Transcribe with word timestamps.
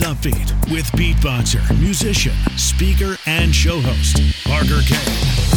Upbeat 0.00 0.70
with 0.70 0.86
beatboxer, 0.92 1.62
musician, 1.80 2.34
speaker, 2.56 3.16
and 3.26 3.54
show 3.54 3.80
host, 3.80 4.20
Parker 4.44 4.80
Kane. 4.86 5.48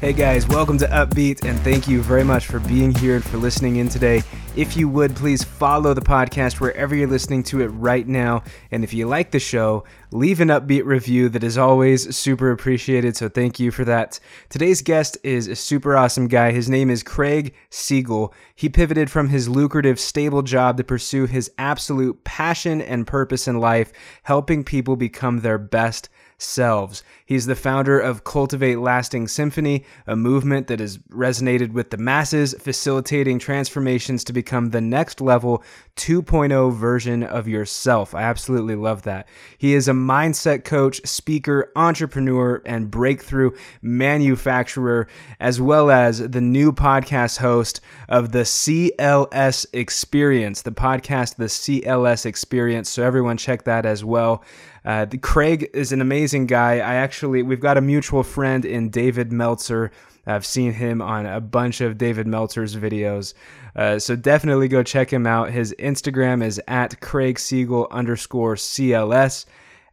Hey 0.00 0.12
guys, 0.12 0.48
welcome 0.48 0.78
to 0.78 0.86
Upbeat, 0.86 1.44
and 1.44 1.58
thank 1.60 1.86
you 1.86 2.02
very 2.02 2.24
much 2.24 2.46
for 2.46 2.58
being 2.60 2.92
here 2.94 3.16
and 3.16 3.24
for 3.24 3.36
listening 3.38 3.76
in 3.76 3.88
today. 3.88 4.22
If 4.54 4.76
you 4.76 4.86
would, 4.90 5.16
please 5.16 5.42
follow 5.42 5.94
the 5.94 6.02
podcast 6.02 6.60
wherever 6.60 6.94
you're 6.94 7.08
listening 7.08 7.42
to 7.44 7.62
it 7.62 7.68
right 7.68 8.06
now. 8.06 8.42
And 8.70 8.84
if 8.84 8.92
you 8.92 9.08
like 9.08 9.30
the 9.30 9.38
show, 9.38 9.84
leave 10.10 10.42
an 10.42 10.48
Upbeat 10.48 10.84
review 10.84 11.30
that 11.30 11.42
is 11.42 11.56
always 11.56 12.14
super 12.14 12.50
appreciated. 12.50 13.16
So 13.16 13.30
thank 13.30 13.58
you 13.58 13.70
for 13.70 13.86
that. 13.86 14.20
Today's 14.50 14.82
guest 14.82 15.16
is 15.24 15.48
a 15.48 15.56
super 15.56 15.96
awesome 15.96 16.28
guy. 16.28 16.52
His 16.52 16.68
name 16.68 16.90
is 16.90 17.02
Craig 17.02 17.54
Siegel. 17.70 18.34
He 18.54 18.68
pivoted 18.68 19.10
from 19.10 19.30
his 19.30 19.48
lucrative, 19.48 19.98
stable 19.98 20.42
job 20.42 20.76
to 20.76 20.84
pursue 20.84 21.24
his 21.24 21.50
absolute 21.56 22.22
passion 22.22 22.82
and 22.82 23.06
purpose 23.06 23.48
in 23.48 23.58
life, 23.58 23.90
helping 24.24 24.64
people 24.64 24.96
become 24.96 25.40
their 25.40 25.56
best 25.56 26.10
selves. 26.42 27.02
He's 27.24 27.46
the 27.46 27.54
founder 27.54 27.98
of 27.98 28.24
Cultivate 28.24 28.76
Lasting 28.76 29.28
Symphony, 29.28 29.84
a 30.06 30.16
movement 30.16 30.66
that 30.66 30.80
has 30.80 30.98
resonated 31.10 31.72
with 31.72 31.90
the 31.90 31.96
masses, 31.96 32.54
facilitating 32.58 33.38
transformations 33.38 34.24
to 34.24 34.32
become 34.32 34.70
the 34.70 34.80
next 34.80 35.20
level 35.20 35.62
2.0 35.96 36.74
version 36.74 37.22
of 37.22 37.48
yourself. 37.48 38.14
I 38.14 38.22
absolutely 38.22 38.74
love 38.74 39.02
that. 39.02 39.28
He 39.56 39.74
is 39.74 39.88
a 39.88 39.92
mindset 39.92 40.64
coach, 40.64 41.00
speaker, 41.06 41.70
entrepreneur, 41.76 42.60
and 42.66 42.90
breakthrough 42.90 43.52
manufacturer, 43.80 45.08
as 45.40 45.60
well 45.60 45.90
as 45.90 46.18
the 46.18 46.40
new 46.40 46.72
podcast 46.72 47.38
host 47.38 47.80
of 48.08 48.32
the 48.32 48.40
CLS 48.42 49.66
Experience, 49.72 50.62
the 50.62 50.72
podcast, 50.72 51.36
the 51.36 51.46
CLS 51.46 52.26
Experience. 52.26 52.90
So 52.90 53.02
everyone 53.02 53.36
check 53.36 53.64
that 53.64 53.86
as 53.86 54.04
well. 54.04 54.44
Uh, 54.84 55.06
Craig 55.20 55.70
is 55.74 55.92
an 55.92 56.00
amazing 56.00 56.46
guy. 56.46 56.74
I 56.74 56.94
actually, 56.94 57.42
we've 57.42 57.60
got 57.60 57.76
a 57.76 57.80
mutual 57.80 58.22
friend 58.22 58.64
in 58.64 58.90
David 58.90 59.32
Meltzer. 59.32 59.90
I've 60.26 60.46
seen 60.46 60.72
him 60.72 61.02
on 61.02 61.26
a 61.26 61.40
bunch 61.40 61.80
of 61.80 61.98
David 61.98 62.26
Meltzer's 62.26 62.76
videos. 62.76 63.34
Uh, 63.74 63.98
so 63.98 64.14
definitely 64.16 64.68
go 64.68 64.82
check 64.82 65.12
him 65.12 65.26
out. 65.26 65.50
His 65.50 65.74
Instagram 65.78 66.44
is 66.44 66.60
at 66.68 67.00
Craig 67.00 67.38
Siegel 67.38 67.88
underscore 67.90 68.54
CLS. 68.54 69.46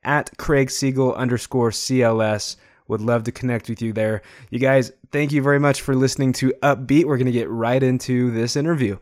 At 0.03 0.37
Craig 0.37 0.69
Siegel 0.69 1.13
underscore 1.15 1.71
CLS. 1.71 2.55
Would 2.87 3.01
love 3.01 3.23
to 3.23 3.31
connect 3.31 3.69
with 3.69 3.81
you 3.81 3.93
there. 3.93 4.21
You 4.49 4.59
guys, 4.59 4.91
thank 5.11 5.31
you 5.31 5.41
very 5.41 5.59
much 5.59 5.81
for 5.81 5.95
listening 5.95 6.33
to 6.33 6.53
Upbeat. 6.63 7.05
We're 7.05 7.17
going 7.17 7.27
to 7.27 7.31
get 7.31 7.49
right 7.49 7.81
into 7.81 8.31
this 8.31 8.55
interview. 8.55 8.97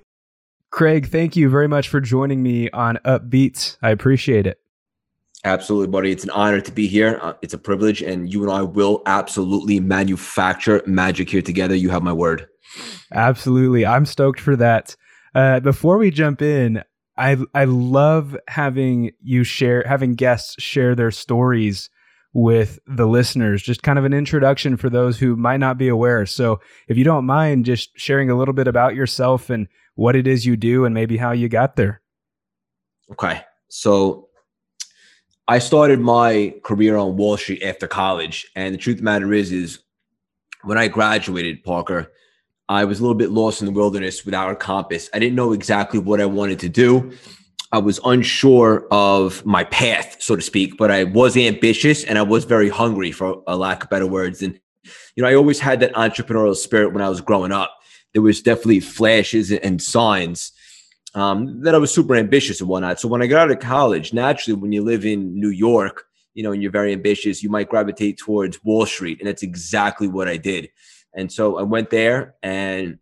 Craig, 0.69 1.07
thank 1.07 1.35
you 1.35 1.49
very 1.49 1.67
much 1.67 1.87
for 1.87 2.01
joining 2.01 2.43
me 2.43 2.69
on 2.71 2.99
Upbeat. 3.05 3.77
I 3.81 3.91
appreciate 3.91 4.45
it. 4.45 4.59
Absolutely, 5.43 5.87
buddy. 5.87 6.11
It's 6.11 6.23
an 6.23 6.29
honor 6.31 6.61
to 6.61 6.71
be 6.71 6.87
here. 6.87 7.19
Uh, 7.21 7.33
it's 7.41 7.53
a 7.53 7.57
privilege, 7.57 8.01
and 8.01 8.31
you 8.31 8.43
and 8.43 8.51
I 8.51 8.63
will 8.63 9.03
absolutely 9.05 9.79
manufacture 9.79 10.81
magic 10.85 11.29
here 11.29 11.41
together. 11.41 11.75
You 11.75 11.89
have 11.89 12.03
my 12.03 12.13
word. 12.13 12.47
Absolutely. 13.13 13.85
I'm 13.85 14.05
stoked 14.05 14.39
for 14.39 14.55
that. 14.55 14.95
Uh, 15.35 15.59
before 15.59 15.97
we 15.97 16.11
jump 16.11 16.41
in, 16.41 16.83
I 17.17 17.37
I 17.53 17.65
love 17.65 18.35
having 18.47 19.11
you 19.21 19.43
share 19.43 19.83
having 19.87 20.15
guests 20.15 20.61
share 20.61 20.95
their 20.95 21.11
stories 21.11 21.89
with 22.33 22.79
the 22.87 23.07
listeners. 23.07 23.61
Just 23.61 23.83
kind 23.83 23.99
of 23.99 24.05
an 24.05 24.13
introduction 24.13 24.75
for 24.75 24.89
those 24.89 25.19
who 25.19 25.35
might 25.35 25.57
not 25.57 25.77
be 25.77 25.87
aware. 25.87 26.25
So, 26.25 26.59
if 26.87 26.97
you 26.97 27.03
don't 27.03 27.25
mind, 27.25 27.65
just 27.65 27.91
sharing 27.95 28.29
a 28.29 28.35
little 28.35 28.53
bit 28.53 28.67
about 28.67 28.95
yourself 28.95 29.49
and 29.49 29.67
what 29.95 30.15
it 30.15 30.27
is 30.27 30.45
you 30.45 30.57
do, 30.57 30.83
and 30.85 30.93
maybe 30.93 31.17
how 31.17 31.31
you 31.31 31.47
got 31.47 31.75
there. 31.75 32.01
Okay. 33.11 33.41
So 33.69 34.26
I 35.49 35.59
started 35.59 36.01
my 36.01 36.55
career 36.63 36.97
on 36.97 37.15
Wall 37.15 37.37
Street 37.37 37.63
after 37.63 37.87
college, 37.87 38.51
and 38.55 38.73
the 38.73 38.77
truth 38.77 38.95
of 38.95 38.99
the 38.99 39.05
matter 39.05 39.33
is, 39.33 39.53
is 39.53 39.79
when 40.63 40.77
I 40.77 40.89
graduated, 40.89 41.63
Parker, 41.63 42.11
I 42.67 42.83
was 42.83 42.99
a 42.99 43.01
little 43.01 43.15
bit 43.15 43.31
lost 43.31 43.61
in 43.61 43.65
the 43.65 43.71
wilderness 43.71 44.25
without 44.25 44.51
a 44.51 44.55
compass. 44.57 45.09
I 45.13 45.19
didn't 45.19 45.35
know 45.37 45.53
exactly 45.53 45.99
what 45.99 46.19
I 46.19 46.25
wanted 46.25 46.59
to 46.59 46.69
do. 46.69 47.13
I 47.71 47.77
was 47.77 47.97
unsure 48.03 48.87
of 48.91 49.45
my 49.45 49.63
path, 49.63 50.17
so 50.19 50.35
to 50.35 50.41
speak, 50.41 50.77
but 50.77 50.91
I 50.91 51.05
was 51.05 51.37
ambitious 51.37 52.03
and 52.03 52.17
I 52.17 52.23
was 52.23 52.43
very 52.43 52.67
hungry, 52.67 53.13
for 53.13 53.41
a 53.47 53.55
lack 53.55 53.85
of 53.85 53.89
better 53.89 54.07
words. 54.07 54.41
And 54.41 54.59
you 55.15 55.23
know, 55.23 55.29
I 55.29 55.35
always 55.35 55.61
had 55.61 55.79
that 55.79 55.93
entrepreneurial 55.93 56.57
spirit 56.57 56.91
when 56.91 57.01
I 57.01 57.09
was 57.09 57.21
growing 57.21 57.53
up. 57.53 57.73
There 58.11 58.21
was 58.21 58.41
definitely 58.41 58.81
flashes 58.81 59.51
and 59.51 59.81
signs 59.81 60.51
um, 61.17 61.61
that 61.61 61.73
I 61.73 61.79
was 61.79 61.91
super 61.91 62.15
ambitious 62.15 62.61
and 62.61 62.69
whatnot. 62.69 62.99
So 62.99 63.07
when 63.07 63.23
I 63.23 63.27
got 63.27 63.41
out 63.41 63.51
of 63.51 63.59
college, 63.59 64.13
naturally, 64.13 64.59
when 64.59 64.71
you 64.71 64.83
live 64.83 65.03
in 65.03 65.33
New 65.33 65.49
York, 65.49 66.05
you 66.35 66.43
know, 66.43 66.51
and 66.51 66.61
you're 66.61 66.71
very 66.71 66.93
ambitious, 66.93 67.41
you 67.41 67.49
might 67.49 67.69
gravitate 67.69 68.19
towards 68.19 68.63
Wall 68.63 68.85
Street. 68.85 69.17
And 69.19 69.27
that's 69.27 69.41
exactly 69.41 70.07
what 70.07 70.27
I 70.27 70.37
did. 70.37 70.69
And 71.15 71.31
so 71.31 71.57
I 71.57 71.63
went 71.63 71.89
there. 71.89 72.35
And 72.43 72.99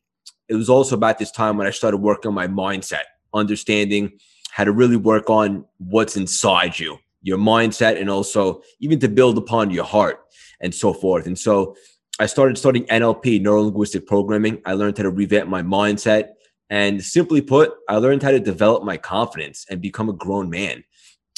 it 0.47 0.55
was 0.55 0.69
also 0.69 0.95
about 0.95 1.19
this 1.19 1.29
time 1.29 1.57
when 1.57 1.67
I 1.67 1.71
started 1.71 1.97
working 1.97 2.29
on 2.29 2.35
my 2.35 2.47
mindset, 2.47 3.03
understanding 3.33 4.13
how 4.49 4.63
to 4.63 4.71
really 4.71 4.95
work 4.95 5.29
on 5.29 5.65
what's 5.79 6.15
inside 6.15 6.79
you, 6.79 6.97
your 7.21 7.37
mindset, 7.37 7.99
and 7.99 8.09
also 8.09 8.61
even 8.79 8.97
to 8.99 9.09
build 9.09 9.37
upon 9.37 9.71
your 9.71 9.83
heart 9.83 10.21
and 10.61 10.73
so 10.73 10.93
forth. 10.93 11.27
And 11.27 11.37
so 11.37 11.75
I 12.17 12.27
started 12.27 12.57
studying 12.57 12.85
NLP, 12.85 13.41
neuro 13.41 13.63
linguistic 13.63 14.07
programming. 14.07 14.61
I 14.63 14.71
learned 14.71 14.97
how 14.97 15.03
to 15.03 15.09
revamp 15.09 15.49
my 15.49 15.61
mindset 15.61 16.34
and 16.69 17.03
simply 17.03 17.41
put, 17.41 17.73
I 17.87 17.97
learned 17.97 18.23
how 18.23 18.31
to 18.31 18.39
develop 18.39 18.83
my 18.83 18.97
confidence 18.97 19.65
and 19.69 19.81
become 19.81 20.09
a 20.09 20.13
grown 20.13 20.49
man. 20.49 20.83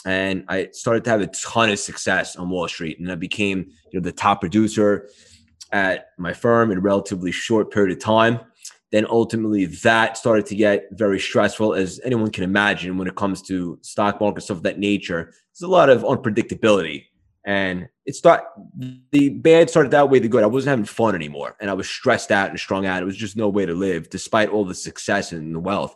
And 0.05 0.45
I 0.47 0.69
started 0.71 1.03
to 1.03 1.09
have 1.09 1.21
a 1.21 1.27
ton 1.27 1.69
of 1.69 1.79
success 1.79 2.35
on 2.35 2.49
Wall 2.49 2.67
Street. 2.67 2.99
And 2.99 3.11
I 3.11 3.15
became 3.15 3.71
you 3.91 3.99
know, 3.99 4.03
the 4.03 4.11
top 4.11 4.39
producer 4.39 5.09
at 5.71 6.09
my 6.17 6.33
firm 6.33 6.71
in 6.71 6.77
a 6.77 6.81
relatively 6.81 7.31
short 7.31 7.71
period 7.71 7.97
of 7.97 8.01
time. 8.01 8.39
Then 8.91 9.05
ultimately 9.09 9.65
that 9.65 10.17
started 10.17 10.45
to 10.45 10.55
get 10.55 10.87
very 10.91 11.19
stressful, 11.19 11.73
as 11.73 11.99
anyone 12.05 12.31
can 12.31 12.45
imagine 12.45 12.97
when 12.97 13.09
it 13.09 13.15
comes 13.15 13.41
to 13.43 13.77
stock 13.81 14.21
market 14.21 14.41
stuff 14.41 14.57
of 14.57 14.63
that 14.63 14.79
nature. 14.79 15.33
There's 15.53 15.67
a 15.67 15.67
lot 15.67 15.89
of 15.89 16.03
unpredictability 16.03 17.03
and 17.47 17.87
it 18.05 18.13
start 18.13 18.43
the 19.11 19.29
bad 19.29 19.69
started 19.69 19.91
that 19.91 20.09
way 20.09 20.19
the 20.19 20.27
good. 20.27 20.43
I 20.43 20.47
wasn't 20.47 20.71
having 20.71 20.85
fun 20.85 21.15
anymore, 21.15 21.55
and 21.61 21.69
I 21.69 21.73
was 21.73 21.89
stressed 21.89 22.29
out 22.29 22.49
and 22.49 22.59
strung 22.59 22.85
out. 22.85 23.01
It 23.01 23.05
was 23.05 23.15
just 23.15 23.37
no 23.37 23.47
way 23.47 23.65
to 23.65 23.73
live, 23.73 24.09
despite 24.09 24.49
all 24.49 24.65
the 24.65 24.75
success 24.75 25.31
and 25.31 25.55
the 25.55 25.59
wealth. 25.59 25.95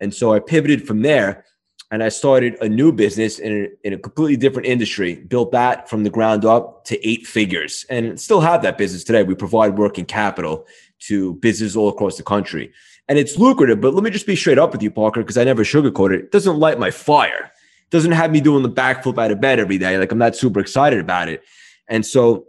And 0.00 0.14
so 0.14 0.32
I 0.32 0.38
pivoted 0.38 0.86
from 0.86 1.02
there, 1.02 1.44
and 1.90 2.04
I 2.04 2.08
started 2.08 2.56
a 2.60 2.68
new 2.68 2.92
business 2.92 3.40
in 3.40 3.64
a, 3.64 3.86
in 3.86 3.92
a 3.94 3.98
completely 3.98 4.36
different 4.36 4.68
industry. 4.68 5.16
Built 5.16 5.50
that 5.50 5.90
from 5.90 6.04
the 6.04 6.10
ground 6.10 6.44
up 6.44 6.84
to 6.84 7.06
eight 7.06 7.26
figures, 7.26 7.84
and 7.90 8.18
still 8.20 8.40
have 8.40 8.62
that 8.62 8.78
business 8.78 9.02
today. 9.02 9.24
We 9.24 9.34
provide 9.34 9.78
working 9.78 10.04
capital 10.04 10.68
to 11.08 11.34
businesses 11.34 11.76
all 11.76 11.88
across 11.88 12.16
the 12.16 12.22
country, 12.22 12.72
and 13.08 13.18
it's 13.18 13.36
lucrative. 13.36 13.80
But 13.80 13.94
let 13.94 14.04
me 14.04 14.10
just 14.10 14.26
be 14.26 14.36
straight 14.36 14.58
up 14.58 14.70
with 14.70 14.84
you, 14.84 14.90
Parker, 14.92 15.22
because 15.22 15.36
I 15.36 15.42
never 15.42 15.64
sugarcoat 15.64 16.14
it. 16.14 16.20
It 16.20 16.30
doesn't 16.30 16.60
light 16.60 16.78
my 16.78 16.92
fire 16.92 17.50
doesn't 17.92 18.12
have 18.12 18.32
me 18.32 18.40
doing 18.40 18.62
the 18.62 18.70
backflip 18.70 19.22
out 19.22 19.30
of 19.30 19.40
bed 19.40 19.60
every 19.60 19.78
day. 19.78 19.98
Like 19.98 20.10
I'm 20.10 20.18
not 20.18 20.34
super 20.34 20.58
excited 20.58 20.98
about 20.98 21.28
it. 21.28 21.42
And 21.88 22.04
so 22.04 22.46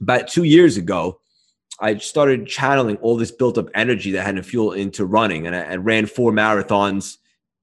about 0.00 0.28
two 0.28 0.44
years 0.44 0.76
ago, 0.76 1.18
I 1.80 1.96
started 1.96 2.46
channeling 2.46 2.96
all 2.98 3.16
this 3.16 3.32
built 3.32 3.58
up 3.58 3.68
energy 3.74 4.12
that 4.12 4.22
had 4.22 4.36
to 4.36 4.42
fuel 4.42 4.72
into 4.72 5.06
running. 5.06 5.46
And 5.46 5.56
I, 5.56 5.62
I 5.62 5.76
ran 5.76 6.06
four 6.06 6.30
marathons 6.30 7.16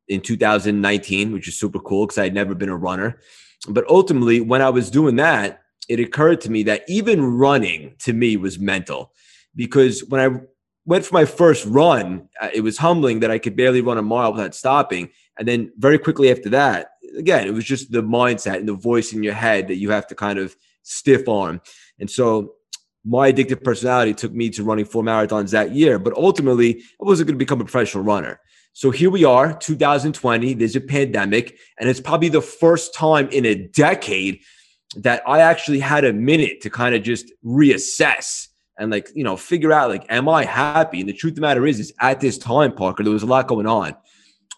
in 0.07 0.21
2019, 0.21 1.31
which 1.31 1.47
is 1.47 1.57
super 1.57 1.79
cool 1.79 2.07
because 2.07 2.17
I 2.17 2.23
had 2.23 2.33
never 2.33 2.55
been 2.55 2.69
a 2.69 2.75
runner. 2.75 3.19
But 3.69 3.87
ultimately, 3.87 4.41
when 4.41 4.61
I 4.61 4.69
was 4.69 4.89
doing 4.89 5.15
that, 5.17 5.61
it 5.87 5.99
occurred 5.99 6.41
to 6.41 6.51
me 6.51 6.63
that 6.63 6.83
even 6.87 7.23
running 7.23 7.95
to 7.99 8.13
me 8.13 8.37
was 8.37 8.59
mental 8.59 9.11
because 9.55 10.03
when 10.05 10.21
I 10.21 10.39
went 10.85 11.05
for 11.05 11.13
my 11.13 11.25
first 11.25 11.65
run, 11.65 12.27
uh, 12.41 12.49
it 12.53 12.61
was 12.61 12.77
humbling 12.77 13.19
that 13.19 13.31
I 13.31 13.37
could 13.37 13.55
barely 13.55 13.81
run 13.81 13.97
a 13.97 14.01
mile 14.01 14.33
without 14.33 14.55
stopping. 14.55 15.09
And 15.37 15.47
then 15.47 15.71
very 15.77 15.99
quickly 15.99 16.31
after 16.31 16.49
that, 16.49 16.91
again, 17.17 17.47
it 17.47 17.53
was 17.53 17.65
just 17.65 17.91
the 17.91 18.03
mindset 18.03 18.57
and 18.57 18.67
the 18.67 18.73
voice 18.73 19.13
in 19.13 19.23
your 19.23 19.33
head 19.33 19.67
that 19.67 19.75
you 19.75 19.91
have 19.91 20.07
to 20.07 20.15
kind 20.15 20.39
of 20.39 20.55
stiff 20.83 21.27
arm. 21.27 21.61
And 21.99 22.09
so 22.09 22.53
my 23.05 23.31
addictive 23.31 23.63
personality 23.63 24.13
took 24.13 24.33
me 24.33 24.49
to 24.51 24.63
running 24.63 24.85
four 24.85 25.03
marathons 25.03 25.51
that 25.51 25.71
year, 25.71 25.99
but 25.99 26.13
ultimately 26.13 26.81
I 27.01 27.05
wasn't 27.05 27.27
going 27.27 27.37
to 27.37 27.43
become 27.43 27.61
a 27.61 27.65
professional 27.65 28.03
runner. 28.03 28.39
So 28.73 28.91
here 28.91 29.09
we 29.09 29.25
are, 29.25 29.57
2020, 29.57 30.53
there's 30.53 30.75
a 30.75 30.81
pandemic, 30.81 31.57
and 31.79 31.89
it's 31.89 31.99
probably 31.99 32.29
the 32.29 32.41
first 32.41 32.93
time 32.93 33.27
in 33.29 33.45
a 33.45 33.55
decade 33.55 34.41
that 34.97 35.21
I 35.27 35.39
actually 35.39 35.79
had 35.79 36.05
a 36.05 36.13
minute 36.13 36.61
to 36.61 36.69
kind 36.69 36.95
of 36.95 37.03
just 37.03 37.31
reassess 37.43 38.47
and 38.77 38.91
like, 38.91 39.09
you 39.13 39.23
know, 39.23 39.35
figure 39.35 39.73
out 39.73 39.89
like, 39.89 40.05
am 40.09 40.29
I 40.29 40.45
happy? 40.45 41.01
And 41.01 41.09
the 41.09 41.13
truth 41.13 41.31
of 41.31 41.35
the 41.35 41.41
matter 41.41 41.67
is, 41.67 41.79
is 41.79 41.93
at 41.99 42.21
this 42.21 42.37
time, 42.37 42.73
Parker, 42.73 43.03
there 43.03 43.11
was 43.11 43.23
a 43.23 43.27
lot 43.27 43.47
going 43.47 43.67
on. 43.67 43.95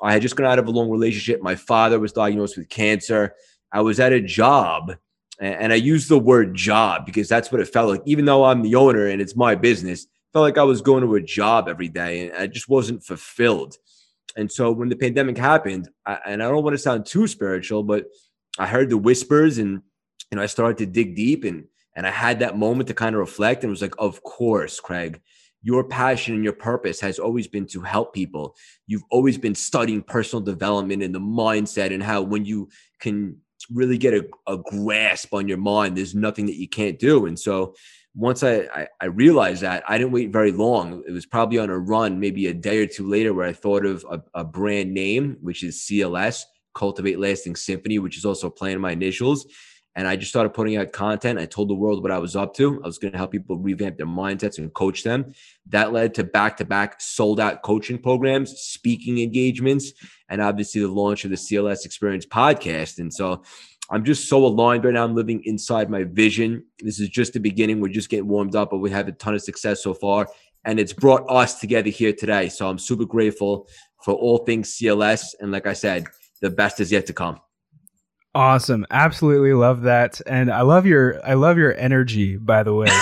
I 0.01 0.13
had 0.13 0.21
just 0.21 0.35
gone 0.35 0.47
out 0.47 0.59
of 0.59 0.67
a 0.67 0.71
long 0.71 0.89
relationship. 0.89 1.41
My 1.41 1.55
father 1.55 1.99
was 1.99 2.11
diagnosed 2.11 2.57
with 2.57 2.69
cancer. 2.69 3.35
I 3.71 3.81
was 3.81 3.99
at 3.99 4.13
a 4.13 4.21
job, 4.21 4.95
and 5.39 5.71
I 5.71 5.77
use 5.77 6.07
the 6.07 6.19
word 6.19 6.55
job 6.55 7.05
because 7.05 7.29
that's 7.29 7.51
what 7.51 7.61
it 7.61 7.67
felt 7.67 7.89
like. 7.89 8.01
Even 8.05 8.25
though 8.25 8.43
I'm 8.43 8.61
the 8.61 8.75
owner 8.75 9.07
and 9.07 9.21
it's 9.21 9.35
my 9.35 9.55
business, 9.55 10.07
felt 10.33 10.43
like 10.43 10.57
I 10.57 10.63
was 10.63 10.81
going 10.81 11.03
to 11.03 11.15
a 11.15 11.21
job 11.21 11.67
every 11.67 11.89
day 11.89 12.27
and 12.27 12.37
I 12.37 12.47
just 12.47 12.69
wasn't 12.69 13.03
fulfilled. 13.03 13.75
And 14.35 14.51
so 14.51 14.71
when 14.71 14.89
the 14.89 14.95
pandemic 14.95 15.37
happened, 15.37 15.89
I, 16.05 16.19
and 16.25 16.41
I 16.41 16.47
don't 16.47 16.63
want 16.63 16.73
to 16.73 16.77
sound 16.77 17.05
too 17.05 17.27
spiritual, 17.27 17.83
but 17.83 18.05
I 18.57 18.67
heard 18.67 18.89
the 18.89 18.97
whispers 18.97 19.57
and 19.57 19.81
you 20.31 20.35
know 20.35 20.41
I 20.41 20.45
started 20.45 20.77
to 20.77 20.85
dig 20.85 21.15
deep 21.15 21.43
and 21.43 21.65
and 21.95 22.07
I 22.07 22.11
had 22.11 22.39
that 22.39 22.57
moment 22.57 22.87
to 22.87 22.93
kind 22.93 23.15
of 23.15 23.19
reflect 23.19 23.63
and 23.63 23.71
was 23.71 23.81
like, 23.81 23.95
of 23.99 24.23
course, 24.23 24.79
Craig, 24.79 25.21
your 25.63 25.83
passion 25.83 26.35
and 26.35 26.43
your 26.43 26.53
purpose 26.53 26.99
has 26.99 27.19
always 27.19 27.47
been 27.47 27.67
to 27.67 27.81
help 27.81 28.13
people. 28.13 28.55
You've 28.87 29.03
always 29.11 29.37
been 29.37 29.55
studying 29.55 30.01
personal 30.01 30.43
development 30.43 31.03
and 31.03 31.13
the 31.13 31.19
mindset 31.19 31.93
and 31.93 32.01
how 32.01 32.21
when 32.21 32.45
you 32.45 32.69
can 32.99 33.37
really 33.69 33.97
get 33.97 34.13
a, 34.13 34.27
a 34.47 34.57
grasp 34.57 35.33
on 35.33 35.47
your 35.47 35.57
mind, 35.57 35.95
there's 35.95 36.15
nothing 36.15 36.47
that 36.47 36.57
you 36.57 36.67
can't 36.67 36.97
do. 36.97 37.27
And 37.27 37.39
so 37.39 37.75
once 38.15 38.43
I, 38.43 38.67
I, 38.73 38.87
I 38.99 39.05
realized 39.05 39.61
that, 39.61 39.83
I 39.87 39.97
didn't 39.97 40.11
wait 40.11 40.33
very 40.33 40.51
long. 40.51 41.03
It 41.07 41.11
was 41.11 41.25
probably 41.25 41.59
on 41.59 41.69
a 41.69 41.77
run, 41.77 42.19
maybe 42.19 42.47
a 42.47 42.53
day 42.53 42.79
or 42.79 42.87
two 42.87 43.07
later, 43.07 43.33
where 43.33 43.47
I 43.47 43.53
thought 43.53 43.85
of 43.85 44.05
a, 44.09 44.21
a 44.33 44.43
brand 44.43 44.93
name, 44.93 45.37
which 45.41 45.63
is 45.63 45.85
CLS, 45.87 46.43
Cultivate 46.73 47.19
Lasting 47.19 47.55
Symphony, 47.55 47.99
which 47.99 48.17
is 48.17 48.25
also 48.25 48.49
playing 48.49 48.81
my 48.81 48.91
initials. 48.91 49.45
And 49.95 50.07
I 50.07 50.15
just 50.15 50.31
started 50.31 50.51
putting 50.51 50.77
out 50.77 50.93
content. 50.93 51.37
I 51.37 51.45
told 51.45 51.69
the 51.69 51.75
world 51.75 52.01
what 52.01 52.11
I 52.11 52.17
was 52.17 52.35
up 52.35 52.53
to. 52.55 52.81
I 52.81 52.87
was 52.87 52.97
going 52.97 53.11
to 53.11 53.17
help 53.17 53.31
people 53.31 53.57
revamp 53.57 53.97
their 53.97 54.05
mindsets 54.05 54.57
and 54.57 54.73
coach 54.73 55.03
them. 55.03 55.33
That 55.67 55.91
led 55.91 56.13
to 56.15 56.23
back 56.23 56.57
to 56.57 56.65
back 56.65 57.01
sold 57.01 57.39
out 57.39 57.61
coaching 57.61 57.97
programs, 57.97 58.51
speaking 58.61 59.19
engagements, 59.19 59.91
and 60.29 60.41
obviously 60.41 60.81
the 60.81 60.87
launch 60.87 61.25
of 61.25 61.31
the 61.31 61.35
CLS 61.35 61.85
Experience 61.85 62.25
podcast. 62.25 62.99
And 62.99 63.13
so 63.13 63.43
I'm 63.89 64.05
just 64.05 64.29
so 64.29 64.45
aligned 64.45 64.85
right 64.85 64.93
now. 64.93 65.03
I'm 65.03 65.15
living 65.15 65.41
inside 65.43 65.89
my 65.89 66.05
vision. 66.05 66.63
This 66.79 67.01
is 67.01 67.09
just 67.09 67.33
the 67.33 67.39
beginning. 67.41 67.81
We're 67.81 67.89
just 67.89 68.09
getting 68.09 68.29
warmed 68.29 68.55
up, 68.55 68.69
but 68.69 68.77
we 68.77 68.89
have 68.91 69.09
a 69.09 69.11
ton 69.11 69.33
of 69.33 69.41
success 69.41 69.83
so 69.83 69.93
far. 69.93 70.29
And 70.63 70.79
it's 70.79 70.93
brought 70.93 71.29
us 71.29 71.59
together 71.59 71.89
here 71.89 72.13
today. 72.13 72.47
So 72.47 72.69
I'm 72.69 72.77
super 72.77 73.05
grateful 73.05 73.67
for 74.05 74.13
all 74.13 74.39
things 74.39 74.77
CLS. 74.77 75.35
And 75.41 75.51
like 75.51 75.67
I 75.67 75.73
said, 75.73 76.05
the 76.39 76.49
best 76.49 76.79
is 76.79 76.91
yet 76.91 77.05
to 77.07 77.13
come. 77.13 77.41
Awesome. 78.33 78.85
Absolutely 78.89 79.53
love 79.53 79.81
that. 79.81 80.21
And 80.25 80.51
I 80.51 80.61
love 80.61 80.85
your 80.85 81.25
I 81.25 81.33
love 81.33 81.57
your 81.57 81.75
energy, 81.75 82.37
by 82.37 82.63
the 82.63 82.73
way. 82.73 82.87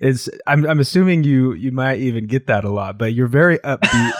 This 0.00 0.26
is 0.28 0.30
I'm 0.46 0.66
I'm 0.66 0.80
assuming 0.80 1.24
you 1.24 1.52
you 1.52 1.72
might 1.72 2.00
even 2.00 2.26
get 2.26 2.46
that 2.46 2.64
a 2.64 2.70
lot, 2.70 2.98
but 2.98 3.12
you're 3.12 3.26
very 3.26 3.58
upbeat. 3.58 4.12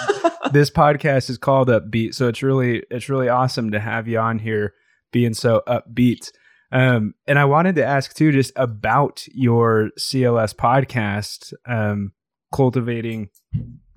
this 0.53 0.71
podcast 0.71 1.31
is 1.31 1.39
called 1.39 1.69
Upbeat, 1.69 2.15
so 2.15 2.29
it's 2.29 2.43
really 2.43 2.83
it's 2.91 3.09
really 3.09 3.29
awesome 3.29 3.71
to 3.71 3.81
have 3.81 4.07
you 4.07 4.19
on 4.19 4.39
here 4.39 4.75
being 5.11 5.33
so 5.35 5.63
upbeat. 5.67 6.31
Um, 6.73 7.15
and 7.27 7.39
I 7.39 7.47
wanted 7.47 7.77
to 7.77 7.85
ask 7.85 8.15
too, 8.15 8.31
just 8.31 8.53
about 8.57 9.25
your 9.33 9.91
CLS 9.99 10.55
podcast, 10.55 11.53
um, 11.67 12.13
cultivating 12.55 13.31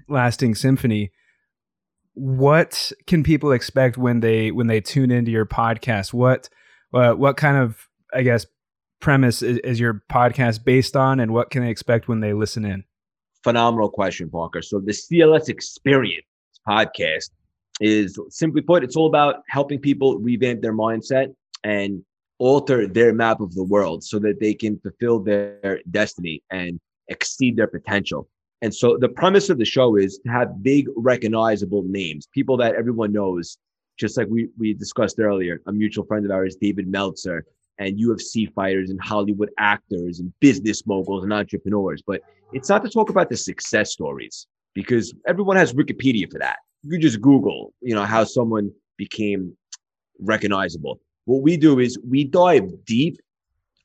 lasting 0.07 0.55
symphony. 0.55 1.11
What 2.13 2.91
can 3.07 3.23
people 3.23 3.51
expect 3.51 3.97
when 3.97 4.19
they 4.19 4.51
when 4.51 4.67
they 4.67 4.81
tune 4.81 5.11
into 5.11 5.31
your 5.31 5.45
podcast? 5.45 6.13
What 6.13 6.49
uh, 6.93 7.13
what 7.13 7.37
kind 7.37 7.57
of 7.57 7.87
I 8.13 8.21
guess 8.21 8.45
premise 8.99 9.41
is, 9.41 9.57
is 9.59 9.79
your 9.79 10.03
podcast 10.11 10.63
based 10.63 10.95
on, 10.95 11.19
and 11.19 11.33
what 11.33 11.49
can 11.49 11.63
they 11.63 11.69
expect 11.69 12.07
when 12.07 12.21
they 12.21 12.33
listen 12.33 12.65
in? 12.65 12.83
Phenomenal 13.43 13.89
question, 13.89 14.29
Parker. 14.29 14.61
So 14.61 14.79
the 14.79 14.93
CLS 14.93 15.49
Experience 15.49 16.25
podcast 16.67 17.29
is 17.81 18.17
simply 18.29 18.61
put, 18.61 18.83
it's 18.83 18.95
all 18.95 19.07
about 19.07 19.43
helping 19.49 19.79
people 19.79 20.17
revamp 20.17 20.61
their 20.61 20.73
mindset 20.73 21.35
and 21.63 22.03
alter 22.39 22.87
their 22.87 23.13
map 23.13 23.41
of 23.41 23.53
the 23.53 23.63
world 23.63 24.03
so 24.03 24.19
that 24.19 24.39
they 24.39 24.53
can 24.53 24.79
fulfill 24.79 25.19
their 25.19 25.81
destiny 25.91 26.41
and 26.49 26.79
exceed 27.09 27.57
their 27.57 27.67
potential. 27.67 28.29
And 28.63 28.73
so 28.73 28.97
the 28.97 29.09
premise 29.09 29.49
of 29.49 29.59
the 29.59 29.65
show 29.65 29.97
is 29.97 30.17
to 30.25 30.31
have 30.31 30.63
big 30.63 30.87
recognizable 30.95 31.83
names, 31.83 32.27
people 32.33 32.57
that 32.57 32.73
everyone 32.73 33.11
knows, 33.11 33.57
just 33.99 34.17
like 34.17 34.27
we, 34.29 34.47
we 34.57 34.73
discussed 34.73 35.19
earlier, 35.19 35.61
a 35.67 35.71
mutual 35.71 36.05
friend 36.05 36.25
of 36.25 36.31
ours, 36.31 36.55
David 36.59 36.87
Meltzer, 36.87 37.45
and 37.77 37.99
UFC 37.99 38.51
fighters 38.53 38.89
and 38.89 38.99
Hollywood 39.01 39.51
actors 39.59 40.19
and 40.19 40.33
business 40.39 40.87
moguls 40.87 41.23
and 41.23 41.31
entrepreneurs. 41.31 42.01
But 42.05 42.21
it's 42.53 42.69
not 42.69 42.83
to 42.83 42.89
talk 42.89 43.11
about 43.11 43.29
the 43.29 43.37
success 43.37 43.91
stories 43.91 44.47
because 44.73 45.13
everyone 45.27 45.57
has 45.57 45.73
Wikipedia 45.73 46.31
for 46.31 46.39
that 46.39 46.57
you 46.83 46.99
just 46.99 47.21
Google, 47.21 47.73
you 47.81 47.95
know, 47.95 48.03
how 48.03 48.23
someone 48.23 48.71
became 48.97 49.55
recognizable. 50.19 50.99
What 51.25 51.41
we 51.41 51.57
do 51.57 51.79
is 51.79 51.97
we 52.07 52.25
dive 52.25 52.69
deep 52.85 53.17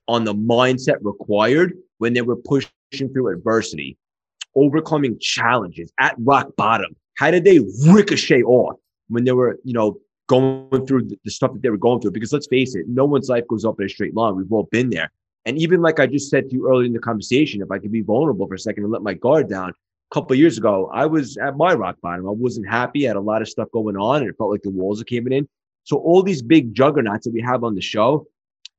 on 0.09 0.25
the 0.25 0.35
mindset 0.35 0.97
required 1.03 1.75
when 1.99 2.13
they 2.13 2.23
were 2.23 2.37
pushing 2.37 2.71
through 2.93 3.33
adversity, 3.33 3.97
overcoming 4.59 5.19
challenges 5.21 5.93
at 5.99 6.15
rock 6.19 6.55
bottom. 6.57 6.95
How 7.17 7.31
did 7.31 7.45
they 7.45 7.61
ricochet 7.87 8.43
off 8.43 8.77
when 9.09 9.25
they 9.25 9.33
were, 9.33 9.59
you 9.65 9.73
know, 9.73 9.99
going 10.29 10.87
through 10.87 11.09
the 11.25 11.31
stuff 11.31 11.53
that 11.53 11.63
they 11.63 11.71
were 11.71 11.77
going 11.77 12.01
through? 12.01 12.13
Because 12.13 12.33
let's 12.33 12.47
face 12.49 12.75
it, 12.75 12.87
no 12.89 13.05
one's 13.05 13.29
life 13.29 13.45
goes 13.49 13.65
up 13.65 13.81
in 13.81 13.87
a 13.87 13.89
straight 13.89 14.15
line. 14.15 14.37
We've 14.37 14.53
all 14.53 14.69
been 14.71 14.91
there. 14.91 15.11
And 15.47 15.57
even 15.59 15.81
like 15.81 15.99
I 16.01 16.07
just 16.07 16.31
said 16.31 16.51
to 16.51 16.55
you 16.55 16.69
earlier 16.69 16.87
in 16.87 16.93
the 16.93 16.99
conversation, 16.99 17.63
if 17.63 17.71
I 17.71 17.79
could 17.79 17.93
be 17.93 18.03
vulnerable 18.03 18.47
for 18.47 18.55
a 18.55 18.59
second 18.59 18.85
and 18.85 18.93
let 18.93 19.03
my 19.03 19.15
guard 19.15 19.49
down, 19.49 19.71
a 19.71 20.15
couple 20.15 20.35
years 20.37 20.59
ago, 20.59 20.91
I 20.93 21.07
was 21.07 21.37
at 21.37 21.57
my 21.57 21.75
rock 21.75 21.97
bottom. 22.03 22.27
I 22.27 22.31
wasn't 22.31 22.69
happy. 22.69 23.07
I 23.07 23.09
had 23.11 23.17
a 23.17 23.21
lot 23.21 23.43
of 23.43 23.49
stuff 23.49 23.69
going 23.73 23.97
on, 23.97 24.23
and 24.23 24.29
it 24.29 24.37
felt 24.39 24.51
like 24.51 24.63
the 24.63 24.71
walls 24.71 25.01
are 25.01 25.05
caving 25.05 25.33
in. 25.33 25.49
So 25.85 25.99
all 25.99 26.23
these 26.23 26.43
big 26.43 26.75
juggernauts 26.75 27.25
that 27.25 27.33
we 27.33 27.43
have 27.43 27.65
on 27.65 27.75
the 27.75 27.81
show, 27.81 28.27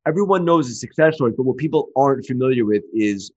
everyone 0.06 0.44
knows 0.44 0.68
the 0.68 0.74
success 0.74 1.16
story, 1.16 1.32
but 1.36 1.44
what 1.44 1.56
people 1.56 1.88
aren't 1.96 2.26
familiar 2.26 2.64
with 2.64 2.82
is 2.92 3.30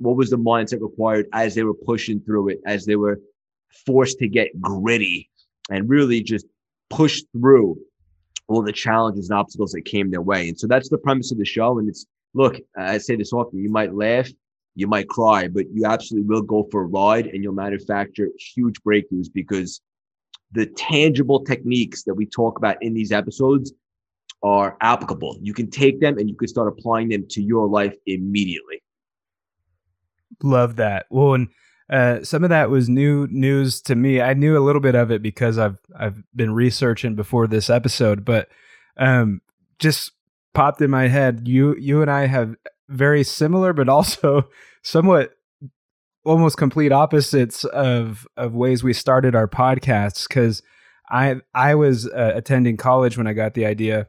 what 0.00 0.16
was 0.16 0.30
the 0.30 0.38
mindset 0.38 0.80
required 0.80 1.26
as 1.32 1.54
they 1.54 1.62
were 1.62 1.74
pushing 1.74 2.20
through 2.20 2.48
it, 2.48 2.60
as 2.66 2.86
they 2.86 2.96
were 2.96 3.20
forced 3.86 4.18
to 4.18 4.28
get 4.28 4.60
gritty 4.60 5.30
and 5.70 5.88
really 5.88 6.22
just 6.22 6.46
push 6.88 7.22
through 7.32 7.78
all 8.48 8.62
the 8.62 8.72
challenges 8.72 9.30
and 9.30 9.38
obstacles 9.38 9.72
that 9.72 9.82
came 9.82 10.10
their 10.10 10.22
way. 10.22 10.48
And 10.48 10.58
so 10.58 10.66
that's 10.66 10.88
the 10.88 10.98
premise 10.98 11.30
of 11.30 11.38
the 11.38 11.44
show. 11.44 11.78
And 11.78 11.88
it's 11.88 12.06
look, 12.34 12.56
I 12.76 12.98
say 12.98 13.16
this 13.16 13.32
often, 13.32 13.62
you 13.62 13.70
might 13.70 13.94
laugh, 13.94 14.28
you 14.74 14.86
might 14.86 15.08
cry, 15.08 15.48
but 15.48 15.66
you 15.72 15.84
absolutely 15.84 16.28
will 16.28 16.42
go 16.42 16.66
for 16.70 16.82
a 16.82 16.86
ride 16.86 17.26
and 17.26 17.42
you'll 17.42 17.52
manufacture 17.52 18.28
huge 18.54 18.80
breakthroughs 18.82 19.28
because 19.32 19.80
the 20.52 20.66
tangible 20.66 21.44
techniques 21.44 22.04
that 22.04 22.14
we 22.14 22.26
talk 22.26 22.58
about 22.58 22.82
in 22.82 22.94
these 22.94 23.12
episodes 23.12 23.72
are 24.42 24.76
applicable. 24.80 25.36
You 25.42 25.52
can 25.52 25.70
take 25.70 26.00
them 26.00 26.18
and 26.18 26.28
you 26.28 26.34
can 26.34 26.48
start 26.48 26.68
applying 26.68 27.08
them 27.10 27.26
to 27.30 27.42
your 27.42 27.68
life 27.68 27.94
immediately. 28.06 28.82
Love 30.42 30.76
that. 30.76 31.06
Well, 31.10 31.34
and 31.34 31.48
uh, 31.90 32.22
some 32.22 32.44
of 32.44 32.50
that 32.50 32.70
was 32.70 32.88
new 32.88 33.26
news 33.30 33.80
to 33.82 33.96
me. 33.96 34.20
I 34.20 34.34
knew 34.34 34.56
a 34.56 34.62
little 34.64 34.80
bit 34.80 34.94
of 34.94 35.10
it 35.10 35.22
because 35.22 35.58
I've 35.58 35.78
I've 35.98 36.22
been 36.34 36.54
researching 36.54 37.16
before 37.16 37.48
this 37.48 37.68
episode, 37.68 38.24
but 38.24 38.48
um, 38.96 39.40
just 39.78 40.12
popped 40.54 40.80
in 40.80 40.90
my 40.90 41.08
head. 41.08 41.48
You 41.48 41.74
you 41.76 42.00
and 42.00 42.10
I 42.10 42.26
have 42.26 42.54
very 42.88 43.24
similar, 43.24 43.72
but 43.72 43.88
also 43.88 44.48
somewhat 44.82 45.32
almost 46.24 46.56
complete 46.56 46.92
opposites 46.92 47.64
of 47.64 48.26
of 48.36 48.54
ways 48.54 48.84
we 48.84 48.92
started 48.92 49.34
our 49.34 49.48
podcasts. 49.48 50.28
Because 50.28 50.62
I 51.10 51.36
I 51.54 51.74
was 51.74 52.06
uh, 52.06 52.32
attending 52.36 52.76
college 52.76 53.18
when 53.18 53.26
I 53.26 53.32
got 53.32 53.54
the 53.54 53.66
idea, 53.66 54.06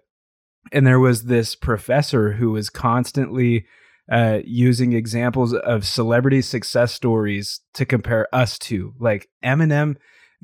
and 0.72 0.86
there 0.86 1.00
was 1.00 1.24
this 1.24 1.56
professor 1.56 2.34
who 2.34 2.51
was 2.51 2.70
constantly 2.70 3.66
uh, 4.12 4.39
using 4.44 4.91
examples 4.91 5.53
of 5.53 5.88
celebrity 5.88 6.41
success 6.41 6.94
stories 6.94 7.62
to 7.74 7.86
compare 7.86 8.27
us 8.36 8.60
to. 8.60 8.94
Like 9.00 9.30
Eminem 9.44 9.96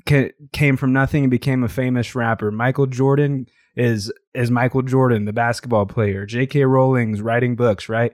ca- 0.08 0.32
came 0.52 0.78
from 0.78 0.92
nothing 0.94 1.24
and 1.24 1.30
became 1.30 1.62
a 1.62 1.68
famous 1.68 2.14
rapper. 2.14 2.50
Michael 2.50 2.86
Jordan 2.86 3.46
is 3.76 4.10
is 4.34 4.50
Michael 4.50 4.82
Jordan, 4.82 5.26
the 5.26 5.34
basketball 5.34 5.84
player. 5.84 6.24
J.K. 6.24 6.64
Rowling's 6.64 7.20
writing 7.20 7.56
books, 7.56 7.90
right? 7.90 8.12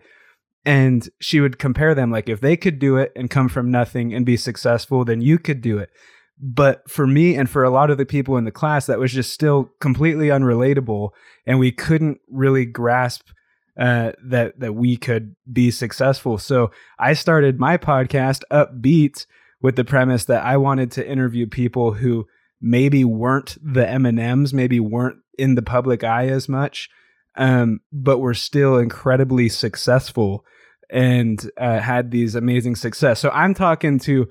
And 0.64 1.08
she 1.20 1.40
would 1.40 1.58
compare 1.58 1.94
them 1.94 2.10
like 2.10 2.28
if 2.28 2.40
they 2.40 2.56
could 2.56 2.80
do 2.80 2.96
it 2.96 3.12
and 3.14 3.30
come 3.30 3.48
from 3.48 3.70
nothing 3.70 4.12
and 4.12 4.26
be 4.26 4.36
successful, 4.36 5.04
then 5.04 5.20
you 5.20 5.38
could 5.38 5.60
do 5.60 5.78
it. 5.78 5.90
But 6.36 6.90
for 6.90 7.06
me 7.06 7.36
and 7.36 7.48
for 7.48 7.62
a 7.62 7.70
lot 7.70 7.90
of 7.90 7.98
the 7.98 8.06
people 8.06 8.36
in 8.36 8.44
the 8.44 8.50
class, 8.50 8.86
that 8.86 8.98
was 8.98 9.12
just 9.12 9.32
still 9.32 9.70
completely 9.80 10.28
unrelatable, 10.28 11.10
and 11.46 11.60
we 11.60 11.70
couldn't 11.70 12.18
really 12.28 12.64
grasp 12.64 13.28
uh, 13.78 14.12
that 14.24 14.58
that 14.60 14.74
we 14.74 14.96
could 14.96 15.34
be 15.50 15.70
successful. 15.70 16.38
So 16.38 16.70
I 16.98 17.14
started 17.14 17.58
my 17.58 17.76
podcast, 17.76 18.42
Upbeat, 18.50 19.26
with 19.60 19.76
the 19.76 19.84
premise 19.84 20.26
that 20.26 20.44
I 20.44 20.56
wanted 20.56 20.90
to 20.92 21.08
interview 21.08 21.46
people 21.46 21.92
who 21.92 22.26
maybe 22.60 23.04
weren't 23.04 23.56
the 23.62 23.84
Eminems, 23.84 24.52
maybe 24.52 24.80
weren't 24.80 25.18
in 25.38 25.54
the 25.54 25.62
public 25.62 26.04
eye 26.04 26.28
as 26.28 26.48
much, 26.48 26.88
um, 27.36 27.80
but 27.92 28.18
were 28.18 28.34
still 28.34 28.78
incredibly 28.78 29.48
successful 29.48 30.44
and 30.90 31.50
uh, 31.58 31.80
had 31.80 32.10
these 32.10 32.34
amazing 32.34 32.76
success. 32.76 33.18
So 33.20 33.30
I'm 33.30 33.54
talking 33.54 33.98
to 34.00 34.28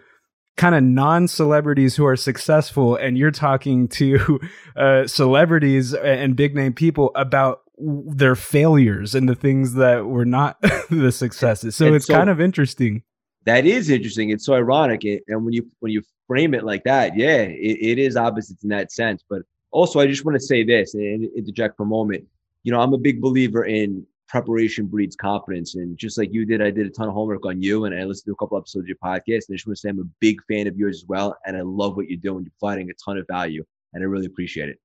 kind 0.56 0.76
of 0.76 0.84
non-celebrities 0.84 1.96
who 1.96 2.06
are 2.06 2.16
successful, 2.16 2.96
and 2.96 3.18
you're 3.18 3.32
talking 3.32 3.88
to 3.90 4.40
uh, 4.76 5.08
celebrities 5.08 5.94
and 5.94 6.36
big 6.36 6.56
name 6.56 6.74
people 6.74 7.12
about 7.16 7.63
their 7.78 8.36
failures 8.36 9.16
and 9.16 9.28
the 9.28 9.36
things 9.36 9.74
that 9.74 10.06
were 10.06 10.26
not 10.26 10.62
the 10.90 11.12
successes. 11.12 11.76
So 11.76 11.88
it's, 11.88 11.96
it's 11.96 12.06
so, 12.08 12.14
kind 12.14 12.30
of 12.30 12.40
interesting. 12.40 13.04
that 13.46 13.66
is 13.66 13.90
interesting. 13.90 14.30
It's 14.30 14.46
so 14.46 14.54
ironic, 14.54 15.04
and 15.04 15.46
when 15.46 15.54
you 15.54 15.70
when 15.80 15.92
you 15.92 16.02
frame 16.28 16.54
it 16.54 16.64
like 16.64 16.84
that, 16.84 17.18
yeah, 17.18 17.42
it, 17.42 17.78
it 17.82 18.00
is 18.00 18.16
opposites 18.16 18.64
in 18.64 18.70
that 18.70 18.92
sense. 18.92 19.24
But 19.28 19.44
also, 19.72 20.00
I 20.00 20.08
just 20.08 20.26
want 20.26 20.36
to 20.36 20.46
say 20.46 20.64
this 20.64 20.94
and 20.94 21.26
interject 21.36 21.78
for 21.78 21.84
a 21.84 21.88
moment. 21.88 22.26
You 22.64 22.72
know, 22.72 22.80
I'm 22.80 22.94
a 22.94 22.98
big 22.98 23.22
believer 23.22 23.66
in 23.66 24.06
preparation 24.28 24.86
breeds 24.86 25.16
confidence, 25.16 25.76
and 25.76 25.98
just 25.98 26.18
like 26.18 26.32
you 26.32 26.46
did, 26.46 26.62
I 26.62 26.72
did 26.72 26.88
a 26.88 26.90
ton 26.90 27.08
of 27.08 27.14
homework 27.14 27.46
on 27.46 27.62
you, 27.62 27.86
and 27.86 27.96
I 27.96 28.04
listened 28.04 28.26
to 28.28 28.34
a 28.34 28.36
couple 28.36 28.58
episodes 28.58 28.84
of 28.84 28.88
your 28.88 28.98
podcast. 29.04 29.48
And 29.48 29.54
I 29.54 29.56
just 29.56 29.68
want 29.68 29.78
to 29.78 29.82
say 29.82 29.90
I'm 29.90 30.00
a 30.00 30.04
big 30.20 30.42
fan 30.48 30.68
of 30.68 30.78
yours 30.78 31.04
as 31.04 31.08
well, 31.08 31.36
and 31.46 31.58
I 31.58 31.62
love 31.62 31.96
what 31.96 32.08
you're 32.08 32.20
doing. 32.20 32.44
You're 32.44 32.54
providing 32.60 32.90
a 32.90 32.94
ton 33.04 33.18
of 33.18 33.26
value, 33.28 33.66
and 33.94 34.04
I 34.04 34.06
really 34.06 34.28
appreciate 34.28 34.70
it. 34.70 34.80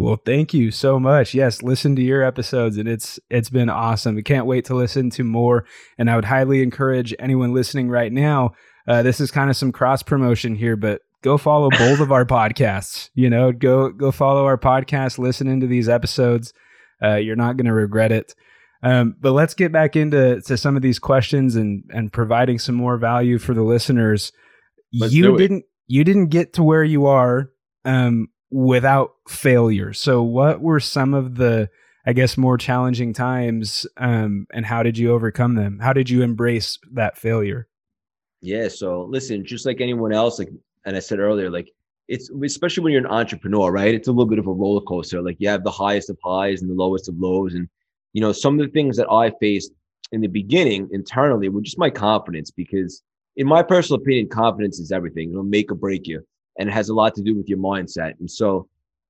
Well, 0.00 0.16
thank 0.24 0.54
you 0.54 0.70
so 0.70 0.98
much. 0.98 1.34
Yes, 1.34 1.62
listen 1.62 1.94
to 1.96 2.02
your 2.02 2.22
episodes 2.22 2.78
and 2.78 2.88
it's 2.88 3.20
it's 3.28 3.50
been 3.50 3.68
awesome. 3.68 4.14
We 4.14 4.22
can't 4.22 4.46
wait 4.46 4.64
to 4.66 4.74
listen 4.74 5.10
to 5.10 5.24
more 5.24 5.66
and 5.98 6.10
I 6.10 6.16
would 6.16 6.24
highly 6.24 6.62
encourage 6.62 7.14
anyone 7.18 7.52
listening 7.52 7.90
right 7.90 8.10
now. 8.10 8.52
Uh, 8.88 9.02
this 9.02 9.20
is 9.20 9.30
kind 9.30 9.50
of 9.50 9.56
some 9.56 9.72
cross 9.72 10.02
promotion 10.02 10.54
here, 10.54 10.74
but 10.74 11.02
go 11.22 11.36
follow 11.36 11.68
both 11.78 12.00
of 12.00 12.12
our 12.12 12.24
podcasts. 12.24 13.10
You 13.14 13.28
know, 13.28 13.52
go 13.52 13.90
go 13.90 14.10
follow 14.10 14.46
our 14.46 14.56
podcast, 14.56 15.18
listen 15.18 15.46
into 15.46 15.66
these 15.66 15.88
episodes. 15.88 16.54
Uh, 17.02 17.16
you're 17.16 17.36
not 17.36 17.58
going 17.58 17.66
to 17.66 17.74
regret 17.74 18.10
it. 18.10 18.34
Um, 18.82 19.16
but 19.20 19.32
let's 19.32 19.52
get 19.52 19.70
back 19.70 19.96
into 19.96 20.40
to 20.40 20.56
some 20.56 20.76
of 20.76 20.82
these 20.82 20.98
questions 20.98 21.56
and 21.56 21.84
and 21.90 22.10
providing 22.10 22.58
some 22.58 22.74
more 22.74 22.96
value 22.96 23.38
for 23.38 23.52
the 23.52 23.62
listeners. 23.62 24.32
Let's 24.94 25.12
you 25.12 25.36
didn't 25.36 25.64
you 25.86 26.04
didn't 26.04 26.28
get 26.28 26.54
to 26.54 26.62
where 26.62 26.84
you 26.84 27.04
are 27.04 27.50
um, 27.84 28.28
without 28.50 29.14
failure. 29.28 29.92
So, 29.92 30.22
what 30.22 30.60
were 30.60 30.80
some 30.80 31.14
of 31.14 31.36
the, 31.36 31.70
I 32.06 32.12
guess, 32.12 32.36
more 32.36 32.58
challenging 32.58 33.12
times, 33.12 33.86
um, 33.96 34.46
and 34.52 34.66
how 34.66 34.82
did 34.82 34.98
you 34.98 35.12
overcome 35.12 35.54
them? 35.54 35.78
How 35.78 35.92
did 35.92 36.10
you 36.10 36.22
embrace 36.22 36.78
that 36.92 37.16
failure? 37.16 37.68
Yeah. 38.40 38.68
So, 38.68 39.04
listen, 39.04 39.44
just 39.44 39.66
like 39.66 39.80
anyone 39.80 40.12
else, 40.12 40.38
like, 40.38 40.50
and 40.84 40.96
I 40.96 41.00
said 41.00 41.18
earlier, 41.18 41.50
like, 41.50 41.70
it's 42.08 42.30
especially 42.44 42.82
when 42.82 42.92
you're 42.92 43.06
an 43.06 43.10
entrepreneur, 43.10 43.70
right? 43.70 43.94
It's 43.94 44.08
a 44.08 44.12
little 44.12 44.26
bit 44.26 44.40
of 44.40 44.46
a 44.48 44.52
roller 44.52 44.80
coaster. 44.80 45.22
Like, 45.22 45.36
you 45.38 45.48
have 45.48 45.62
the 45.62 45.70
highest 45.70 46.10
of 46.10 46.18
highs 46.24 46.60
and 46.60 46.70
the 46.70 46.74
lowest 46.74 47.08
of 47.08 47.14
lows. 47.18 47.54
And, 47.54 47.68
you 48.12 48.20
know, 48.20 48.32
some 48.32 48.58
of 48.58 48.66
the 48.66 48.72
things 48.72 48.96
that 48.96 49.10
I 49.10 49.30
faced 49.38 49.72
in 50.10 50.20
the 50.20 50.26
beginning 50.26 50.88
internally 50.90 51.48
were 51.48 51.60
just 51.60 51.78
my 51.78 51.90
confidence 51.90 52.50
because, 52.50 53.02
in 53.36 53.46
my 53.46 53.62
personal 53.62 54.00
opinion, 54.00 54.28
confidence 54.28 54.80
is 54.80 54.90
everything. 54.90 55.30
It'll 55.30 55.44
make 55.44 55.70
or 55.70 55.76
break 55.76 56.08
you 56.08 56.24
and 56.60 56.68
it 56.68 56.72
has 56.72 56.90
a 56.90 56.94
lot 56.94 57.14
to 57.14 57.22
do 57.22 57.34
with 57.34 57.48
your 57.48 57.58
mindset. 57.58 58.20
And 58.20 58.30
so 58.30 58.68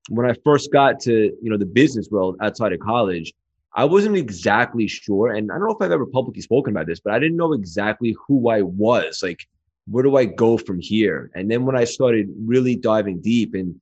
when 0.08 0.24
I 0.24 0.34
first 0.44 0.72
got 0.72 1.00
to, 1.00 1.12
you 1.42 1.50
know, 1.50 1.58
the 1.58 1.66
business 1.66 2.08
world 2.08 2.36
outside 2.40 2.72
of 2.72 2.78
college, 2.78 3.34
I 3.74 3.84
wasn't 3.84 4.16
exactly 4.16 4.86
sure. 4.86 5.32
And 5.32 5.50
I 5.50 5.56
don't 5.56 5.66
know 5.66 5.74
if 5.74 5.82
I've 5.82 5.90
ever 5.90 6.06
publicly 6.06 6.42
spoken 6.42 6.72
about 6.72 6.86
this, 6.86 7.00
but 7.00 7.12
I 7.12 7.18
didn't 7.18 7.36
know 7.36 7.52
exactly 7.52 8.16
who 8.26 8.48
I 8.48 8.62
was. 8.62 9.20
Like, 9.22 9.46
where 9.88 10.04
do 10.04 10.16
I 10.16 10.26
go 10.26 10.56
from 10.56 10.78
here? 10.80 11.30
And 11.34 11.50
then 11.50 11.66
when 11.66 11.76
I 11.76 11.84
started 11.84 12.28
really 12.44 12.76
diving 12.76 13.20
deep 13.20 13.54
and 13.54 13.80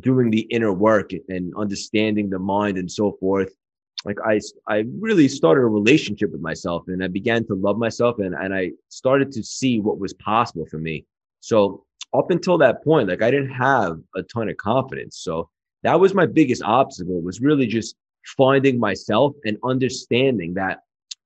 doing 0.00 0.30
the 0.30 0.40
inner 0.40 0.72
work 0.72 1.12
and 1.30 1.52
understanding 1.56 2.28
the 2.28 2.38
mind 2.38 2.76
and 2.76 2.90
so 2.90 3.12
forth, 3.12 3.54
like 4.04 4.18
I, 4.24 4.38
I 4.66 4.84
really 5.00 5.28
started 5.28 5.62
a 5.62 5.66
relationship 5.66 6.30
with 6.30 6.42
myself 6.42 6.84
and 6.88 7.02
I 7.02 7.08
began 7.08 7.46
to 7.46 7.54
love 7.54 7.78
myself 7.78 8.18
and, 8.18 8.34
and 8.34 8.54
I 8.54 8.72
started 8.90 9.32
to 9.32 9.42
see 9.42 9.80
what 9.80 9.98
was 9.98 10.12
possible 10.12 10.66
for 10.70 10.78
me. 10.78 11.06
So 11.40 11.84
up 12.14 12.30
until 12.30 12.58
that 12.58 12.82
point, 12.82 13.08
like 13.08 13.22
I 13.22 13.30
didn't 13.30 13.50
have 13.50 13.98
a 14.14 14.22
ton 14.22 14.48
of 14.48 14.56
confidence. 14.56 15.18
So 15.20 15.50
that 15.82 16.00
was 16.00 16.14
my 16.14 16.26
biggest 16.26 16.62
obstacle 16.62 17.20
was 17.20 17.40
really 17.40 17.66
just 17.66 17.96
finding 18.36 18.78
myself 18.78 19.34
and 19.44 19.56
understanding 19.64 20.54
that 20.54 20.80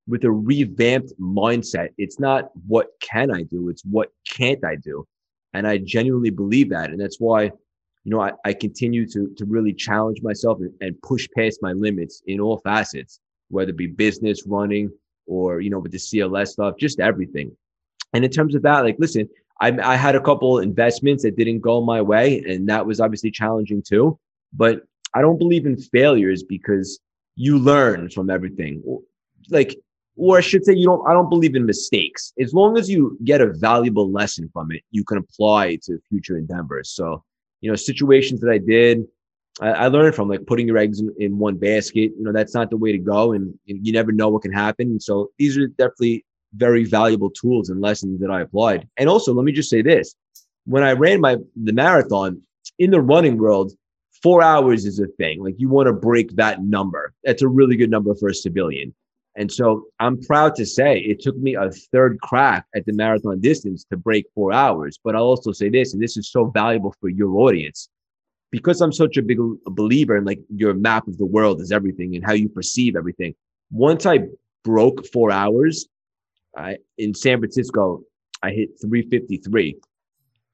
with 0.09 0.25
a 0.25 0.31
revamped 0.31 1.13
mindset, 1.21 1.91
it's 1.99 2.19
not 2.19 2.51
what 2.67 2.89
can 3.01 3.31
I 3.31 3.43
do, 3.45 3.69
it's 3.69 3.83
what 3.85 4.09
can't 4.29 4.65
I 4.65 4.77
do. 4.77 5.07
And 5.55 5.67
I 5.67 5.79
genuinely 5.79 6.31
believe 6.31 6.71
that. 6.71 6.91
And 6.91 7.01
that's 7.01 7.21
why, 7.21 7.45
you 7.45 8.11
know, 8.11 8.21
I, 8.21 8.33
I 8.45 8.53
continue 8.53 9.07
to, 9.11 9.33
to 9.37 9.45
really 9.45 9.73
challenge 9.73 10.23
myself 10.23 10.59
and, 10.61 10.73
and 10.81 11.01
push 11.03 11.29
past 11.37 11.61
my 11.63 11.73
limits 11.73 12.23
in 12.27 12.41
all 12.41 12.59
facets, 12.59 13.21
whether 13.49 13.71
it 13.71 13.77
be 13.77 13.87
business, 13.87 14.45
running, 14.47 14.91
or, 15.27 15.61
you 15.61 15.71
know, 15.71 15.79
with 15.79 15.93
the 15.93 15.99
CLS 15.99 16.49
stuff, 16.49 16.75
just 16.79 16.99
everything. 16.99 17.55
And 18.13 18.25
in 18.25 18.31
terms 18.31 18.55
of 18.55 18.63
that, 18.63 18.81
like, 18.81 18.97
listen, 18.99 19.29
I, 19.63 19.93
I 19.93 19.97
had 19.97 20.17
a 20.17 20.21
couple 20.21 20.59
investments 20.59 21.23
that 21.23 21.37
didn't 21.37 21.61
go 21.61 21.81
my 21.81 22.03
way, 22.03 22.43
and 22.49 22.69
that 22.69 22.85
was 22.85 22.99
obviously 22.99 23.31
challenging 23.31 23.81
too. 23.81 24.19
But 24.53 24.83
I 25.15 25.21
don't 25.21 25.39
believe 25.39 25.67
in 25.67 25.77
failures 25.77 26.43
because 26.43 26.99
you 27.37 27.59
learn 27.59 28.11
from 28.11 28.29
everything. 28.29 28.83
Like, 29.51 29.77
or 30.17 30.37
I 30.37 30.41
should 30.41 30.65
say, 30.65 30.75
you 30.75 30.87
don't. 30.87 31.09
I 31.09 31.13
don't 31.13 31.31
believe 31.31 31.55
in 31.55 31.65
mistakes. 31.65 32.33
As 32.41 32.53
long 32.53 32.77
as 32.77 32.91
you 32.91 33.17
get 33.23 33.41
a 33.41 33.53
valuable 33.53 34.11
lesson 34.11 34.51
from 34.53 34.73
it, 34.73 34.83
you 34.91 35.05
can 35.05 35.19
apply 35.19 35.77
to 35.85 35.99
future 36.09 36.37
endeavors. 36.37 36.91
So, 36.91 37.23
you 37.61 37.71
know, 37.71 37.77
situations 37.77 38.41
that 38.41 38.51
I 38.51 38.59
did, 38.59 39.05
I, 39.61 39.71
I 39.71 39.87
learned 39.87 40.17
from 40.17 40.29
like 40.29 40.45
putting 40.45 40.67
your 40.67 40.77
eggs 40.77 40.99
in, 40.99 41.15
in, 41.19 41.39
one 41.39 41.57
basket. 41.57 42.11
You 42.19 42.25
know, 42.25 42.33
that's 42.33 42.53
not 42.53 42.69
the 42.69 42.77
way 42.77 42.91
to 42.91 42.99
go, 42.99 43.31
and 43.33 43.55
you 43.65 43.93
never 43.93 44.11
know 44.11 44.29
what 44.29 44.43
can 44.43 44.53
happen. 44.53 44.89
And 44.89 45.03
so, 45.03 45.31
these 45.39 45.57
are 45.57 45.69
definitely 45.69 46.25
very 46.55 46.85
valuable 46.85 47.31
tools 47.31 47.71
and 47.71 47.81
lessons 47.81 48.21
that 48.21 48.31
I 48.31 48.43
applied. 48.43 48.89
And 48.97 49.09
also, 49.09 49.33
let 49.33 49.45
me 49.45 49.53
just 49.53 49.71
say 49.71 49.83
this: 49.83 50.15
when 50.65 50.83
I 50.83 50.93
ran 50.93 51.21
my 51.21 51.37
the 51.63 51.73
marathon 51.73 52.41
in 52.79 52.91
the 52.91 53.01
running 53.01 53.39
world, 53.39 53.73
four 54.23 54.43
hours 54.43 54.85
is 54.85 55.01
a 55.01 55.07
thing. 55.19 55.43
Like 55.43 55.55
you 55.59 55.69
want 55.69 55.87
to 55.89 55.93
break 55.93 56.37
that 56.37 56.63
number. 56.63 57.13
That's 57.25 57.43
a 57.43 57.49
really 57.49 57.77
good 57.77 57.91
number 57.91 58.15
for 58.15 58.29
a 58.29 58.35
civilian. 58.35 58.95
And 59.35 59.51
so 59.51 59.87
I'm 59.99 60.21
proud 60.21 60.55
to 60.57 60.67
say 60.67 60.99
it 60.99 61.21
took 61.21 61.37
me 61.39 61.55
a 61.55 61.71
third 61.71 62.21
crack 62.21 62.67
at 62.75 62.85
the 62.85 62.93
marathon 62.93 63.41
distance 63.41 63.85
to 63.91 63.97
break 63.97 64.27
four 64.35 64.53
hours. 64.53 64.99
But 65.03 65.17
I'll 65.17 65.23
also 65.23 65.53
say 65.53 65.71
this, 65.71 65.95
and 65.95 66.03
this 66.03 66.19
is 66.19 66.31
so 66.31 66.47
valuable 66.47 66.95
for 67.01 67.09
your 67.09 67.35
audience, 67.37 67.89
because 68.51 68.83
I'm 68.83 68.93
such 68.93 69.17
a 69.17 69.23
big 69.23 69.39
believer 69.65 70.19
in 70.19 70.27
like 70.27 70.41
your 70.55 70.75
map 70.75 71.09
of 71.09 71.17
the 71.17 71.25
world 71.25 71.63
is 71.63 71.73
everything 71.73 72.15
and 72.15 72.25
how 72.25 72.35
you 72.35 72.51
perceive 72.51 72.95
everything. 72.95 73.35
Once 73.71 74.05
I 74.05 74.21
broke 74.65 75.07
four 75.07 75.31
hours, 75.31 75.89
I, 76.57 76.79
in 76.99 77.15
San 77.15 77.39
Francisco, 77.39 78.03
I 78.43 78.51
hit 78.51 78.71
353. 78.81 79.77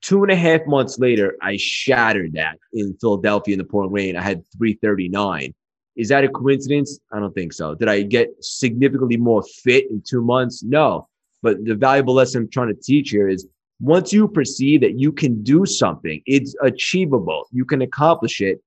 Two 0.00 0.22
and 0.22 0.30
a 0.30 0.36
half 0.36 0.60
months 0.66 0.98
later, 0.98 1.36
I 1.42 1.56
shattered 1.56 2.34
that 2.34 2.58
in 2.72 2.96
Philadelphia 3.00 3.54
in 3.54 3.58
the 3.58 3.64
pouring 3.64 3.90
rain. 3.90 4.16
I 4.16 4.22
had 4.22 4.44
339. 4.56 5.52
Is 5.96 6.08
that 6.10 6.22
a 6.22 6.28
coincidence? 6.28 7.00
I 7.12 7.18
don't 7.18 7.34
think 7.34 7.52
so. 7.52 7.74
Did 7.74 7.88
I 7.88 8.02
get 8.02 8.28
significantly 8.40 9.16
more 9.16 9.42
fit 9.42 9.90
in 9.90 10.00
two 10.06 10.22
months? 10.22 10.62
No. 10.62 11.08
But 11.42 11.64
the 11.64 11.74
valuable 11.74 12.14
lesson 12.14 12.42
I'm 12.42 12.50
trying 12.50 12.68
to 12.68 12.80
teach 12.80 13.10
here 13.10 13.28
is 13.28 13.46
once 13.80 14.12
you 14.12 14.28
perceive 14.28 14.80
that 14.82 14.98
you 14.98 15.10
can 15.10 15.42
do 15.42 15.66
something, 15.66 16.22
it's 16.26 16.54
achievable, 16.62 17.46
you 17.52 17.64
can 17.64 17.82
accomplish 17.82 18.40
it, 18.40 18.60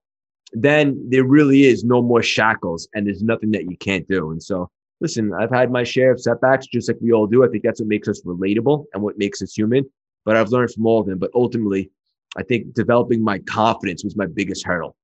then 0.53 1.01
there 1.09 1.23
really 1.23 1.63
is 1.63 1.83
no 1.83 2.01
more 2.01 2.21
shackles 2.21 2.87
and 2.93 3.07
there's 3.07 3.23
nothing 3.23 3.51
that 3.51 3.69
you 3.69 3.77
can't 3.77 4.07
do. 4.07 4.31
And 4.31 4.41
so 4.41 4.69
listen, 5.01 5.33
I've 5.33 5.51
had 5.51 5.71
my 5.71 5.83
share 5.83 6.11
of 6.11 6.21
setbacks, 6.21 6.67
just 6.67 6.87
like 6.87 6.97
we 7.01 7.11
all 7.11 7.27
do. 7.27 7.43
I 7.43 7.47
think 7.49 7.63
that's 7.63 7.81
what 7.81 7.89
makes 7.89 8.07
us 8.07 8.21
relatable 8.21 8.85
and 8.93 9.03
what 9.03 9.17
makes 9.17 9.41
us 9.41 9.53
human. 9.53 9.83
But 10.23 10.37
I've 10.37 10.49
learned 10.49 10.71
from 10.71 10.85
all 10.85 11.01
of 11.01 11.07
them. 11.07 11.19
But 11.19 11.31
ultimately, 11.35 11.91
I 12.37 12.43
think 12.43 12.73
developing 12.73 13.23
my 13.23 13.39
confidence 13.39 14.03
was 14.03 14.15
my 14.15 14.27
biggest 14.27 14.65
hurdle. 14.65 14.95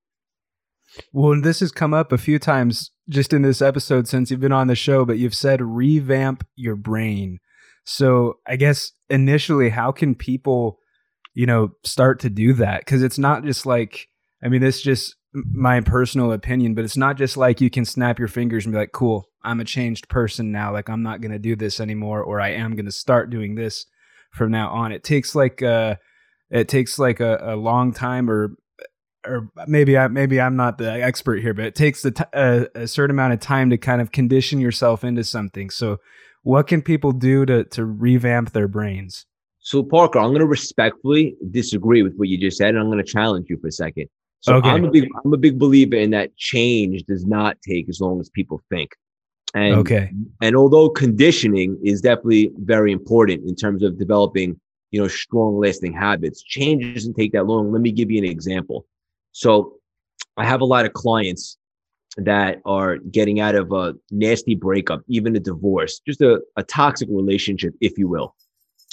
Well, 1.11 1.41
this 1.41 1.59
has 1.59 1.71
come 1.71 1.93
up 1.93 2.11
a 2.13 2.17
few 2.17 2.39
times 2.39 2.91
just 3.09 3.33
in 3.33 3.41
this 3.41 3.61
episode 3.61 4.07
since 4.07 4.31
you've 4.31 4.39
been 4.39 4.53
on 4.53 4.67
the 4.67 4.75
show, 4.75 5.03
but 5.03 5.17
you've 5.17 5.35
said 5.35 5.61
revamp 5.61 6.47
your 6.55 6.75
brain. 6.75 7.39
So 7.83 8.39
I 8.47 8.55
guess 8.55 8.93
initially, 9.09 9.69
how 9.69 9.91
can 9.91 10.15
people, 10.15 10.79
you 11.33 11.45
know, 11.45 11.71
start 11.83 12.21
to 12.21 12.29
do 12.29 12.53
that? 12.53 12.81
Because 12.81 13.03
it's 13.03 13.17
not 13.17 13.43
just 13.43 13.65
like, 13.65 14.07
I 14.41 14.47
mean, 14.47 14.61
this 14.61 14.81
just 14.81 15.16
my 15.33 15.81
personal 15.81 16.31
opinion, 16.31 16.73
but 16.73 16.85
it's 16.85 16.97
not 16.97 17.17
just 17.17 17.37
like 17.37 17.61
you 17.61 17.69
can 17.69 17.85
snap 17.85 18.19
your 18.19 18.27
fingers 18.27 18.65
and 18.65 18.73
be 18.73 18.79
like, 18.79 18.91
cool, 18.91 19.29
I'm 19.43 19.59
a 19.59 19.65
changed 19.65 20.09
person 20.09 20.51
now. 20.51 20.71
Like 20.71 20.89
I'm 20.89 21.03
not 21.03 21.21
going 21.21 21.31
to 21.31 21.39
do 21.39 21.55
this 21.55 21.79
anymore, 21.79 22.21
or 22.21 22.39
I 22.41 22.49
am 22.49 22.75
going 22.75 22.85
to 22.85 22.91
start 22.91 23.29
doing 23.29 23.55
this 23.55 23.85
from 24.31 24.51
now 24.51 24.69
on. 24.69 24.91
It 24.91 25.03
takes 25.03 25.35
like 25.35 25.61
uh 25.61 25.95
it 26.49 26.67
takes 26.67 26.97
like 26.97 27.19
a, 27.19 27.39
a 27.41 27.55
long 27.55 27.93
time 27.93 28.29
or 28.29 28.55
or 29.25 29.49
maybe 29.67 29.97
I 29.97 30.07
maybe 30.07 30.39
I'm 30.39 30.55
not 30.55 30.77
the 30.77 30.91
expert 30.91 31.41
here, 31.41 31.53
but 31.53 31.65
it 31.65 31.75
takes 31.75 32.05
a, 32.05 32.13
a, 32.33 32.67
a 32.83 32.87
certain 32.87 33.15
amount 33.15 33.33
of 33.33 33.39
time 33.39 33.69
to 33.69 33.77
kind 33.77 34.01
of 34.01 34.11
condition 34.11 34.59
yourself 34.59 35.03
into 35.03 35.23
something. 35.23 35.69
So, 35.69 35.97
what 36.43 36.67
can 36.67 36.81
people 36.81 37.11
do 37.11 37.45
to 37.45 37.65
to 37.65 37.85
revamp 37.85 38.51
their 38.51 38.67
brains? 38.67 39.25
So, 39.59 39.83
Parker, 39.83 40.19
I'm 40.19 40.29
going 40.29 40.39
to 40.39 40.45
respectfully 40.45 41.35
disagree 41.51 42.01
with 42.01 42.13
what 42.15 42.29
you 42.29 42.39
just 42.39 42.57
said, 42.57 42.69
and 42.69 42.79
I'm 42.79 42.85
going 42.85 43.03
to 43.03 43.11
challenge 43.11 43.47
you 43.49 43.57
for 43.59 43.67
a 43.67 43.71
second. 43.71 44.07
So 44.41 44.55
okay. 44.55 44.69
I'm 44.69 44.85
a 44.85 44.91
big 44.91 45.07
I'm 45.23 45.33
a 45.33 45.37
big 45.37 45.57
believer 45.57 45.95
in 45.95 46.11
that 46.11 46.35
change 46.37 47.03
does 47.03 47.25
not 47.25 47.57
take 47.61 47.89
as 47.89 47.99
long 47.99 48.19
as 48.19 48.29
people 48.29 48.61
think. 48.69 48.91
And 49.53 49.75
okay. 49.75 50.11
And 50.41 50.55
although 50.55 50.89
conditioning 50.89 51.77
is 51.83 52.01
definitely 52.01 52.51
very 52.57 52.91
important 52.91 53.47
in 53.47 53.55
terms 53.55 53.81
of 53.83 53.97
developing, 53.97 54.59
you 54.91 55.01
know, 55.01 55.07
strong 55.07 55.57
lasting 55.57 55.93
habits, 55.93 56.43
change 56.43 56.93
doesn't 56.93 57.15
take 57.15 57.31
that 57.31 57.45
long. 57.45 57.71
Let 57.71 57.81
me 57.81 57.91
give 57.91 58.11
you 58.11 58.19
an 58.19 58.29
example. 58.29 58.85
So 59.31 59.77
I 60.35 60.45
have 60.45 60.61
a 60.61 60.65
lot 60.65 60.85
of 60.85 60.93
clients 60.93 61.57
that 62.17 62.59
are 62.65 62.97
getting 62.97 63.39
out 63.39 63.55
of 63.55 63.71
a 63.71 63.93
nasty 64.11 64.55
breakup, 64.55 65.01
even 65.07 65.35
a 65.35 65.39
divorce, 65.39 65.99
just 66.05 66.21
a, 66.21 66.41
a 66.55 66.63
toxic 66.63 67.07
relationship, 67.11 67.73
if 67.79 67.97
you 67.97 68.07
will. 68.07 68.35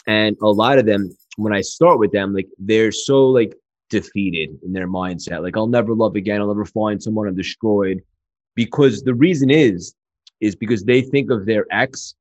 And 0.07 0.37
a 0.43 0.49
lot 0.49 0.79
of 0.79 0.87
them, 0.87 1.17
when 1.37 1.53
I 1.53 1.63
start 1.63 1.99
with 1.99 2.13
them, 2.13 2.35
like 2.35 2.49
they're 2.59 2.93
so 2.93 3.27
like 3.27 3.57
defeated 3.91 4.59
in 4.65 4.73
their 4.73 4.89
mindset. 4.89 5.43
Like 5.43 5.57
I'll 5.57 5.67
never 5.67 5.95
love 5.95 6.17
again. 6.17 6.41
I'll 6.41 6.49
never 6.49 6.65
find 6.65 7.03
someone 7.03 7.29
I'm 7.29 7.37
destroyed. 7.37 8.03
Because 8.55 9.03
the 9.03 9.15
reason 9.15 9.51
is, 9.51 9.95
is 10.41 10.55
because 10.55 10.85
they 10.85 11.03
think 11.03 11.31
of 11.31 11.47
their 11.47 11.67
ex 11.71 12.15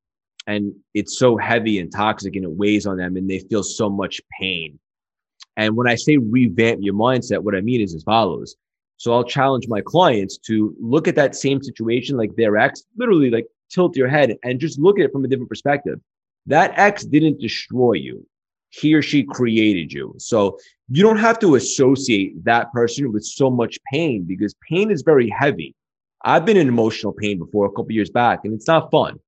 and 0.47 0.73
it's 0.93 1.17
so 1.17 1.37
heavy 1.37 1.79
and 1.79 1.91
toxic 1.91 2.35
and 2.35 2.43
it 2.43 2.51
weighs 2.51 2.85
on 2.85 2.97
them 2.97 3.15
and 3.17 3.29
they 3.29 3.39
feel 3.39 3.63
so 3.63 3.89
much 3.89 4.21
pain. 4.39 4.79
And 5.57 5.75
when 5.75 5.87
I 5.87 5.95
say 5.95 6.17
revamp 6.17 6.79
your 6.81 6.95
mindset, 6.95 7.39
what 7.39 7.55
I 7.55 7.61
mean 7.61 7.81
is 7.81 7.93
as 7.93 8.03
follows. 8.03 8.55
So 8.97 9.13
I'll 9.13 9.23
challenge 9.23 9.67
my 9.67 9.81
clients 9.81 10.37
to 10.39 10.75
look 10.79 11.07
at 11.07 11.15
that 11.15 11.35
same 11.35 11.61
situation 11.61 12.17
like 12.17 12.35
their 12.35 12.57
ex, 12.57 12.83
literally 12.97 13.29
like 13.29 13.47
tilt 13.69 13.95
your 13.95 14.07
head 14.07 14.35
and 14.43 14.59
just 14.59 14.79
look 14.79 14.99
at 14.99 15.05
it 15.05 15.11
from 15.11 15.25
a 15.25 15.27
different 15.27 15.49
perspective. 15.49 15.99
That 16.45 16.73
ex 16.77 17.03
didn't 17.03 17.39
destroy 17.39 17.93
you. 17.93 18.25
He 18.73 18.95
or 18.95 19.03
she 19.03 19.23
created 19.23 19.93
you. 19.93 20.15
So 20.17 20.57
you 20.89 21.03
don't 21.03 21.17
have 21.17 21.37
to 21.39 21.55
associate 21.55 22.43
that 22.43 22.71
person 22.73 23.11
with 23.11 23.23
so 23.23 23.51
much 23.51 23.77
pain 23.91 24.23
because 24.23 24.55
pain 24.67 24.89
is 24.89 25.03
very 25.03 25.29
heavy. 25.29 25.75
I've 26.25 26.45
been 26.45 26.57
in 26.57 26.67
emotional 26.67 27.13
pain 27.13 27.37
before 27.37 27.67
a 27.67 27.71
couple 27.71 27.91
years 27.91 28.09
back, 28.09 28.39
and 28.43 28.53
it's 28.53 28.67
not 28.67 28.89
fun. 28.89 29.19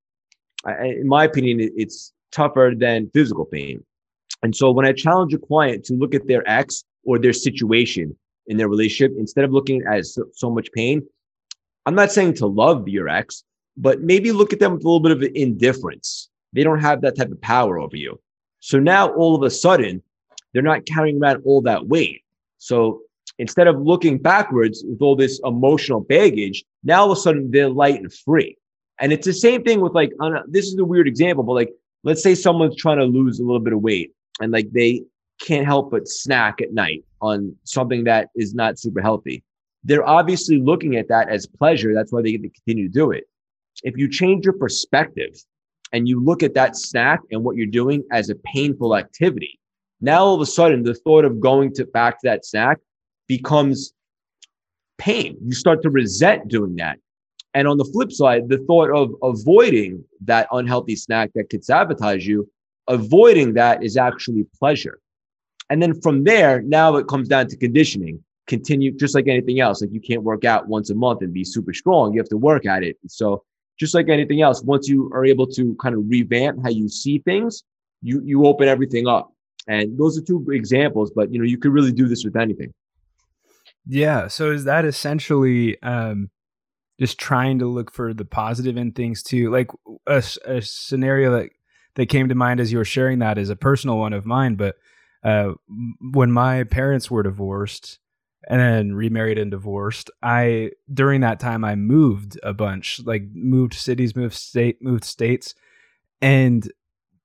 I, 0.65 0.85
in 0.85 1.07
my 1.07 1.25
opinion, 1.25 1.59
it's 1.75 2.11
tougher 2.31 2.73
than 2.75 3.11
physical 3.13 3.45
pain. 3.45 3.83
And 4.41 4.55
so 4.55 4.71
when 4.71 4.85
I 4.85 4.93
challenge 4.93 5.33
a 5.33 5.37
client 5.37 5.83
to 5.85 5.93
look 5.93 6.15
at 6.15 6.25
their 6.27 6.47
ex 6.49 6.83
or 7.03 7.19
their 7.19 7.33
situation 7.33 8.17
in 8.47 8.57
their 8.57 8.67
relationship, 8.67 9.15
instead 9.17 9.45
of 9.45 9.51
looking 9.51 9.83
at 9.87 10.05
so, 10.07 10.23
so 10.33 10.49
much 10.49 10.71
pain, 10.71 11.03
I'm 11.85 11.95
not 11.95 12.11
saying 12.11 12.33
to 12.35 12.47
love 12.47 12.87
your 12.87 13.09
ex, 13.09 13.43
but 13.77 14.01
maybe 14.01 14.31
look 14.31 14.53
at 14.53 14.59
them 14.59 14.73
with 14.73 14.83
a 14.83 14.89
little 14.89 15.07
bit 15.07 15.11
of 15.11 15.23
indifference. 15.35 16.29
They 16.53 16.63
don't 16.63 16.79
have 16.79 17.01
that 17.01 17.15
type 17.15 17.31
of 17.31 17.41
power 17.41 17.77
over 17.77 17.95
you. 17.95 18.19
So 18.65 18.79
now 18.79 19.09
all 19.09 19.35
of 19.35 19.43
a 19.43 19.51
sudden, 19.51 20.01
they're 20.51 20.63
not 20.63 20.87
carrying 20.87 21.21
around 21.21 21.43
all 21.45 21.61
that 21.61 21.85
weight. 21.85 22.23
So 22.57 23.01
instead 23.37 23.67
of 23.67 23.79
looking 23.79 24.17
backwards 24.17 24.83
with 24.87 25.03
all 25.03 25.15
this 25.15 25.39
emotional 25.43 25.99
baggage, 25.99 26.65
now 26.83 27.01
all 27.01 27.11
of 27.11 27.17
a 27.19 27.21
sudden 27.21 27.51
they're 27.51 27.69
light 27.69 28.01
and 28.01 28.11
free. 28.11 28.57
And 28.99 29.13
it's 29.13 29.27
the 29.27 29.33
same 29.33 29.61
thing 29.61 29.81
with 29.81 29.93
like, 29.93 30.11
this 30.47 30.65
is 30.65 30.79
a 30.79 30.83
weird 30.83 31.07
example, 31.07 31.43
but 31.43 31.53
like, 31.53 31.69
let's 32.03 32.23
say 32.23 32.33
someone's 32.33 32.75
trying 32.75 32.97
to 32.97 33.05
lose 33.05 33.39
a 33.39 33.43
little 33.43 33.59
bit 33.59 33.73
of 33.73 33.81
weight 33.81 34.13
and 34.41 34.51
like 34.51 34.71
they 34.71 35.03
can't 35.39 35.67
help 35.67 35.91
but 35.91 36.07
snack 36.07 36.59
at 36.59 36.73
night 36.73 37.05
on 37.21 37.55
something 37.65 38.03
that 38.05 38.29
is 38.35 38.55
not 38.55 38.79
super 38.79 38.99
healthy. 38.99 39.43
They're 39.83 40.07
obviously 40.07 40.59
looking 40.59 40.95
at 40.95 41.07
that 41.09 41.29
as 41.29 41.45
pleasure. 41.45 41.93
That's 41.93 42.11
why 42.11 42.23
they 42.23 42.31
get 42.31 42.41
to 42.41 42.49
continue 42.49 42.87
to 42.87 42.93
do 42.93 43.11
it. 43.11 43.25
If 43.83 43.95
you 43.95 44.09
change 44.09 44.43
your 44.43 44.53
perspective 44.53 45.39
and 45.91 46.07
you 46.07 46.23
look 46.23 46.43
at 46.43 46.53
that 46.55 46.75
snack 46.75 47.19
and 47.31 47.43
what 47.43 47.55
you're 47.55 47.67
doing 47.67 48.03
as 48.11 48.29
a 48.29 48.35
painful 48.35 48.95
activity, 48.95 49.59
now 50.01 50.23
all 50.23 50.35
of 50.35 50.41
a 50.41 50.45
sudden 50.45 50.83
the 50.83 50.93
thought 50.93 51.25
of 51.25 51.39
going 51.39 51.73
to 51.73 51.85
back 51.85 52.19
to 52.21 52.27
that 52.27 52.45
snack 52.45 52.79
becomes 53.27 53.93
pain. 54.97 55.37
You 55.43 55.53
start 55.53 55.81
to 55.83 55.89
resent 55.89 56.47
doing 56.47 56.75
that. 56.77 56.99
And 57.53 57.67
on 57.67 57.77
the 57.77 57.85
flip 57.85 58.11
side, 58.11 58.49
the 58.49 58.57
thought 58.67 58.91
of 58.91 59.15
avoiding 59.23 60.03
that 60.25 60.47
unhealthy 60.51 60.95
snack 60.95 61.31
that 61.35 61.49
could 61.49 61.63
sabotage 61.63 62.25
you, 62.27 62.49
avoiding 62.87 63.53
that 63.53 63.81
is 63.81 63.95
actually 63.95 64.45
pleasure. 64.59 64.99
And 65.69 65.81
then 65.81 65.99
from 66.01 66.25
there, 66.25 66.61
now 66.61 66.97
it 66.97 67.07
comes 67.07 67.27
down 67.27 67.47
to 67.47 67.57
conditioning. 67.57 68.21
Continue 68.47 68.91
just 68.91 69.15
like 69.15 69.27
anything 69.27 69.59
else. 69.59 69.81
Like 69.81 69.93
you 69.93 70.01
can't 70.01 70.21
work 70.21 70.45
out 70.45 70.67
once 70.67 70.89
a 70.89 70.95
month 70.95 71.21
and 71.21 71.33
be 71.33 71.43
super 71.43 71.73
strong. 71.73 72.13
You 72.13 72.19
have 72.19 72.29
to 72.29 72.37
work 72.37 72.65
at 72.65 72.83
it. 72.83 72.97
So 73.07 73.43
just 73.79 73.93
like 73.93 74.09
anything 74.09 74.41
else, 74.41 74.63
once 74.63 74.87
you 74.87 75.09
are 75.13 75.25
able 75.25 75.47
to 75.47 75.75
kind 75.81 75.95
of 75.95 76.03
revamp 76.07 76.59
how 76.63 76.69
you 76.69 76.87
see 76.87 77.19
things, 77.19 77.63
you 78.01 78.21
you 78.23 78.45
open 78.45 78.67
everything 78.67 79.07
up. 79.07 79.31
And 79.67 79.97
those 79.97 80.17
are 80.17 80.21
two 80.21 80.45
examples, 80.51 81.11
but 81.15 81.31
you 81.31 81.39
know, 81.39 81.45
you 81.45 81.57
could 81.57 81.71
really 81.71 81.91
do 81.91 82.07
this 82.07 82.23
with 82.23 82.35
anything. 82.35 82.73
Yeah. 83.87 84.27
So 84.27 84.51
is 84.51 84.63
that 84.65 84.85
essentially 84.85 85.81
um, 85.81 86.29
just 86.99 87.19
trying 87.19 87.59
to 87.59 87.67
look 87.67 87.91
for 87.91 88.13
the 88.13 88.25
positive 88.25 88.77
in 88.77 88.91
things 88.91 89.23
too? 89.23 89.51
Like 89.51 89.69
a, 90.07 90.23
a, 90.45 90.61
scenario 90.61 91.31
that 91.31 91.49
that 91.95 92.07
came 92.07 92.29
to 92.29 92.35
mind 92.35 92.59
as 92.59 92.71
you 92.71 92.77
were 92.77 92.85
sharing 92.85 93.19
that 93.19 93.37
is 93.37 93.49
a 93.49 93.55
personal 93.55 93.97
one 93.97 94.13
of 94.13 94.25
mine. 94.25 94.55
But 94.55 94.75
uh, 95.23 95.53
when 95.99 96.31
my 96.31 96.63
parents 96.63 97.09
were 97.09 97.23
divorced 97.23 97.99
and 98.47 98.59
then 98.59 98.93
remarried 98.93 99.37
and 99.37 99.51
divorced, 99.51 100.09
I 100.21 100.71
during 100.93 101.21
that 101.21 101.39
time 101.39 101.63
I 101.63 101.75
moved 101.75 102.39
a 102.43 102.53
bunch, 102.53 103.01
like 103.05 103.23
moved 103.33 103.73
cities, 103.73 104.15
moved 104.15 104.35
state, 104.35 104.81
moved 104.81 105.03
states, 105.03 105.55
and 106.21 106.71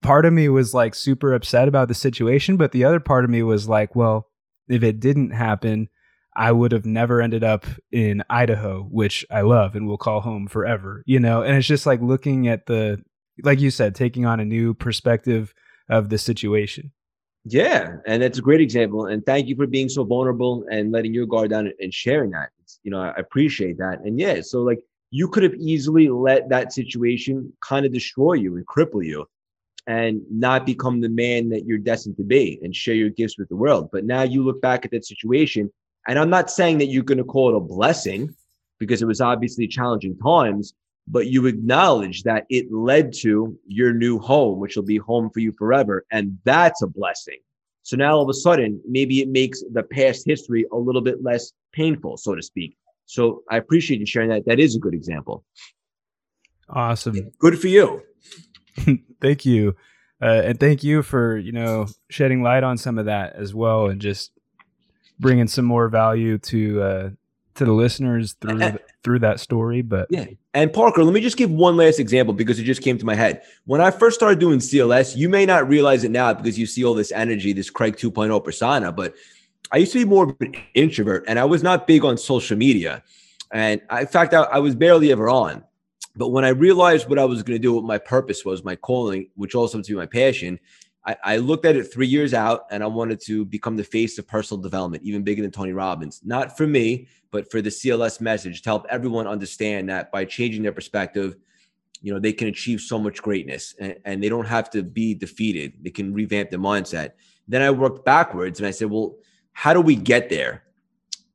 part 0.02 0.24
of 0.24 0.32
me 0.32 0.48
was 0.48 0.72
like 0.74 0.94
super 0.94 1.34
upset 1.34 1.68
about 1.68 1.88
the 1.88 1.94
situation, 1.94 2.56
but 2.56 2.72
the 2.72 2.84
other 2.84 3.00
part 3.00 3.24
of 3.24 3.30
me 3.30 3.42
was 3.42 3.68
like, 3.68 3.94
well, 3.94 4.28
if 4.68 4.82
it 4.82 5.00
didn't 5.00 5.30
happen 5.30 5.88
I 6.36 6.52
would 6.52 6.72
have 6.72 6.86
never 6.86 7.20
ended 7.20 7.42
up 7.42 7.66
in 7.90 8.22
Idaho, 8.30 8.84
which 8.84 9.26
I 9.30 9.40
love 9.42 9.74
and 9.74 9.86
will 9.86 9.98
call 9.98 10.20
home 10.20 10.46
forever, 10.46 11.02
you 11.06 11.18
know? 11.18 11.42
And 11.42 11.56
it's 11.56 11.66
just 11.66 11.86
like 11.86 12.00
looking 12.00 12.48
at 12.48 12.66
the, 12.66 13.02
like 13.42 13.60
you 13.60 13.70
said, 13.70 13.94
taking 13.94 14.26
on 14.26 14.40
a 14.40 14.44
new 14.44 14.74
perspective 14.74 15.52
of 15.88 16.08
the 16.08 16.18
situation. 16.18 16.92
Yeah. 17.44 17.96
And 18.06 18.22
that's 18.22 18.38
a 18.38 18.42
great 18.42 18.60
example. 18.60 19.06
And 19.06 19.24
thank 19.24 19.46
you 19.48 19.56
for 19.56 19.66
being 19.66 19.88
so 19.88 20.04
vulnerable 20.04 20.64
and 20.70 20.92
letting 20.92 21.14
your 21.14 21.26
guard 21.26 21.50
down 21.50 21.72
and 21.80 21.92
sharing 21.92 22.30
that. 22.30 22.50
It's, 22.62 22.80
you 22.82 22.90
know, 22.90 23.00
I 23.00 23.14
appreciate 23.16 23.78
that. 23.78 24.00
And 24.04 24.18
yeah, 24.18 24.40
so 24.42 24.60
like 24.62 24.80
you 25.10 25.26
could 25.28 25.42
have 25.42 25.54
easily 25.54 26.08
let 26.08 26.48
that 26.50 26.72
situation 26.72 27.52
kind 27.60 27.86
of 27.86 27.92
destroy 27.92 28.34
you 28.34 28.56
and 28.56 28.66
cripple 28.66 29.04
you 29.04 29.26
and 29.86 30.20
not 30.30 30.66
become 30.66 31.00
the 31.00 31.08
man 31.08 31.48
that 31.48 31.64
you're 31.64 31.78
destined 31.78 32.16
to 32.18 32.22
be 32.22 32.60
and 32.62 32.76
share 32.76 32.94
your 32.94 33.08
gifts 33.08 33.38
with 33.38 33.48
the 33.48 33.56
world. 33.56 33.88
But 33.90 34.04
now 34.04 34.22
you 34.22 34.44
look 34.44 34.60
back 34.60 34.84
at 34.84 34.90
that 34.90 35.06
situation 35.06 35.72
and 36.06 36.18
I'm 36.18 36.30
not 36.30 36.50
saying 36.50 36.78
that 36.78 36.86
you're 36.86 37.02
going 37.02 37.18
to 37.18 37.24
call 37.24 37.50
it 37.50 37.56
a 37.56 37.60
blessing 37.60 38.34
because 38.78 39.02
it 39.02 39.06
was 39.06 39.20
obviously 39.20 39.66
challenging 39.66 40.16
times, 40.18 40.74
but 41.10 41.26
you 41.26 41.46
acknowledge 41.46 42.22
that 42.22 42.46
it 42.50 42.72
led 42.72 43.12
to 43.12 43.58
your 43.66 43.92
new 43.92 44.18
home, 44.18 44.60
which 44.60 44.76
will 44.76 44.84
be 44.84 44.98
home 44.98 45.28
for 45.30 45.40
you 45.40 45.52
forever. 45.58 46.04
And 46.10 46.38
that's 46.44 46.82
a 46.82 46.86
blessing. 46.86 47.38
So 47.82 47.96
now 47.96 48.14
all 48.16 48.22
of 48.22 48.28
a 48.28 48.34
sudden, 48.34 48.80
maybe 48.88 49.20
it 49.20 49.28
makes 49.28 49.62
the 49.72 49.82
past 49.82 50.24
history 50.24 50.66
a 50.72 50.76
little 50.76 51.00
bit 51.00 51.22
less 51.22 51.52
painful, 51.72 52.16
so 52.16 52.34
to 52.34 52.42
speak. 52.42 52.76
So 53.06 53.42
I 53.50 53.56
appreciate 53.56 53.98
you 53.98 54.06
sharing 54.06 54.28
that. 54.30 54.46
That 54.46 54.60
is 54.60 54.76
a 54.76 54.78
good 54.78 54.94
example. 54.94 55.44
Awesome. 56.68 57.32
Good 57.40 57.58
for 57.58 57.66
you. 57.66 58.02
thank 59.20 59.44
you. 59.44 59.74
Uh, 60.22 60.42
and 60.44 60.60
thank 60.60 60.84
you 60.84 61.02
for, 61.02 61.36
you 61.36 61.50
know, 61.50 61.88
shedding 62.08 62.42
light 62.42 62.62
on 62.62 62.76
some 62.76 62.98
of 62.98 63.06
that 63.06 63.34
as 63.34 63.52
well 63.52 63.86
and 63.86 64.00
just 64.00 64.30
bringing 65.18 65.48
some 65.48 65.64
more 65.64 65.88
value 65.88 66.38
to 66.38 66.82
uh, 66.82 67.10
to 67.56 67.64
the 67.64 67.72
listeners 67.72 68.34
through 68.34 68.78
through 69.02 69.18
that 69.20 69.40
story. 69.40 69.82
But 69.82 70.08
yeah, 70.10 70.26
and 70.52 70.72
Parker, 70.72 71.04
let 71.04 71.14
me 71.14 71.20
just 71.20 71.36
give 71.36 71.50
one 71.50 71.76
last 71.76 72.00
example 72.00 72.34
because 72.34 72.58
it 72.58 72.64
just 72.64 72.82
came 72.82 72.98
to 72.98 73.06
my 73.06 73.14
head. 73.14 73.42
When 73.66 73.80
I 73.80 73.90
first 73.90 74.16
started 74.18 74.40
doing 74.40 74.58
CLS, 74.58 75.16
you 75.16 75.28
may 75.28 75.46
not 75.46 75.68
realize 75.68 76.02
it 76.02 76.10
now 76.10 76.34
because 76.34 76.58
you 76.58 76.66
see 76.66 76.84
all 76.84 76.94
this 76.94 77.12
energy, 77.12 77.52
this 77.52 77.70
Craig 77.70 77.96
2.0 77.96 78.42
persona, 78.44 78.90
but 78.90 79.14
I 79.72 79.76
used 79.76 79.92
to 79.92 79.98
be 79.98 80.04
more 80.04 80.24
of 80.24 80.36
an 80.40 80.54
introvert, 80.74 81.24
and 81.28 81.38
I 81.38 81.44
was 81.44 81.62
not 81.62 81.86
big 81.86 82.04
on 82.04 82.18
social 82.18 82.56
media. 82.56 83.04
And 83.52 83.80
I, 83.90 84.00
in 84.00 84.06
fact, 84.08 84.34
I, 84.34 84.42
I 84.42 84.58
was 84.58 84.74
barely 84.74 85.12
ever 85.12 85.28
on. 85.28 85.62
But 86.16 86.30
when 86.30 86.44
I 86.44 86.48
realized 86.48 87.08
what 87.08 87.20
I 87.20 87.24
was 87.24 87.42
going 87.44 87.56
to 87.56 87.62
do, 87.62 87.74
what 87.74 87.84
my 87.84 87.98
purpose 87.98 88.44
was, 88.44 88.64
my 88.64 88.74
calling, 88.74 89.28
which 89.36 89.54
also 89.54 89.80
to 89.80 89.92
be 89.92 89.96
my 89.96 90.06
passion, 90.06 90.58
I, 91.06 91.16
I, 91.24 91.36
looked 91.38 91.64
at 91.64 91.76
it 91.76 91.84
three 91.84 92.06
years 92.06 92.34
out 92.34 92.66
and 92.70 92.82
I 92.82 92.86
wanted 92.86 93.20
to 93.22 93.44
become 93.44 93.76
the 93.76 93.84
face 93.84 94.18
of 94.18 94.26
personal 94.26 94.62
development, 94.62 95.02
even 95.02 95.22
bigger 95.22 95.40
than 95.42 95.50
Tony 95.50 95.72
Robbins. 95.72 96.20
Not 96.24 96.56
for 96.56 96.66
me, 96.66 97.08
but 97.30 97.50
for 97.50 97.62
the 97.62 97.70
CLS 97.70 98.20
message 98.20 98.62
to 98.62 98.68
help 98.68 98.86
everyone 98.90 99.26
understand 99.26 99.88
that 99.88 100.12
by 100.12 100.24
changing 100.24 100.62
their 100.62 100.72
perspective, 100.72 101.36
you 102.02 102.12
know, 102.12 102.18
they 102.18 102.32
can 102.32 102.48
achieve 102.48 102.80
so 102.80 102.98
much 102.98 103.22
greatness 103.22 103.74
and, 103.78 103.96
and 104.04 104.22
they 104.22 104.28
don't 104.28 104.46
have 104.46 104.70
to 104.70 104.82
be 104.82 105.14
defeated. 105.14 105.72
They 105.82 105.90
can 105.90 106.12
revamp 106.12 106.50
their 106.50 106.58
mindset. 106.58 107.12
Then 107.48 107.62
I 107.62 107.70
worked 107.70 108.04
backwards 108.04 108.60
and 108.60 108.66
I 108.66 108.70
said, 108.70 108.90
well, 108.90 109.16
how 109.52 109.72
do 109.72 109.80
we 109.80 109.96
get 109.96 110.28
there? 110.28 110.64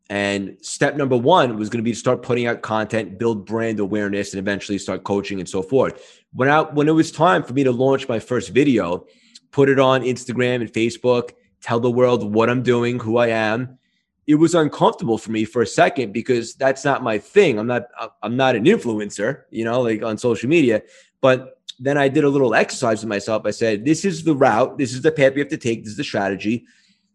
And 0.09 0.57
step 0.61 0.95
number 0.95 1.17
one 1.17 1.57
was 1.57 1.69
going 1.69 1.79
to 1.79 1.83
be 1.83 1.91
to 1.91 1.97
start 1.97 2.21
putting 2.21 2.45
out 2.45 2.61
content, 2.61 3.17
build 3.17 3.45
brand 3.45 3.79
awareness, 3.79 4.33
and 4.33 4.39
eventually 4.39 4.77
start 4.77 5.03
coaching 5.03 5.39
and 5.39 5.49
so 5.49 5.63
forth. 5.63 6.21
When 6.33 6.47
I 6.47 6.61
when 6.61 6.87
it 6.87 6.91
was 6.91 7.11
time 7.11 7.41
for 7.41 7.53
me 7.53 7.63
to 7.63 7.71
launch 7.71 8.07
my 8.07 8.19
first 8.19 8.51
video, 8.51 9.07
put 9.55 9.69
it 9.69 9.79
on 9.79 10.01
Instagram 10.01 10.55
and 10.55 10.73
Facebook, 10.73 11.31
tell 11.61 11.79
the 11.79 11.89
world 11.89 12.33
what 12.33 12.49
I'm 12.49 12.61
doing, 12.61 12.99
who 12.99 13.15
I 13.15 13.27
am. 13.27 13.79
It 14.27 14.35
was 14.35 14.53
uncomfortable 14.53 15.17
for 15.17 15.31
me 15.31 15.45
for 15.45 15.61
a 15.61 15.65
second 15.67 16.11
because 16.11 16.55
that's 16.55 16.83
not 16.83 17.03
my 17.03 17.17
thing. 17.17 17.57
I'm 17.57 17.65
not 17.65 17.83
I'm 18.21 18.35
not 18.35 18.57
an 18.57 18.65
influencer, 18.65 19.43
you 19.51 19.63
know, 19.63 19.79
like 19.79 20.03
on 20.03 20.17
social 20.17 20.49
media. 20.49 20.81
But 21.21 21.61
then 21.79 21.97
I 21.97 22.09
did 22.09 22.25
a 22.25 22.29
little 22.29 22.53
exercise 22.53 22.99
with 22.99 23.07
myself. 23.07 23.43
I 23.45 23.51
said, 23.51 23.85
this 23.85 24.03
is 24.03 24.25
the 24.25 24.35
route, 24.35 24.77
this 24.77 24.93
is 24.93 25.01
the 25.01 25.11
path 25.11 25.35
we 25.35 25.39
have 25.39 25.47
to 25.49 25.57
take, 25.57 25.83
this 25.83 25.91
is 25.91 25.97
the 25.97 26.03
strategy. 26.03 26.65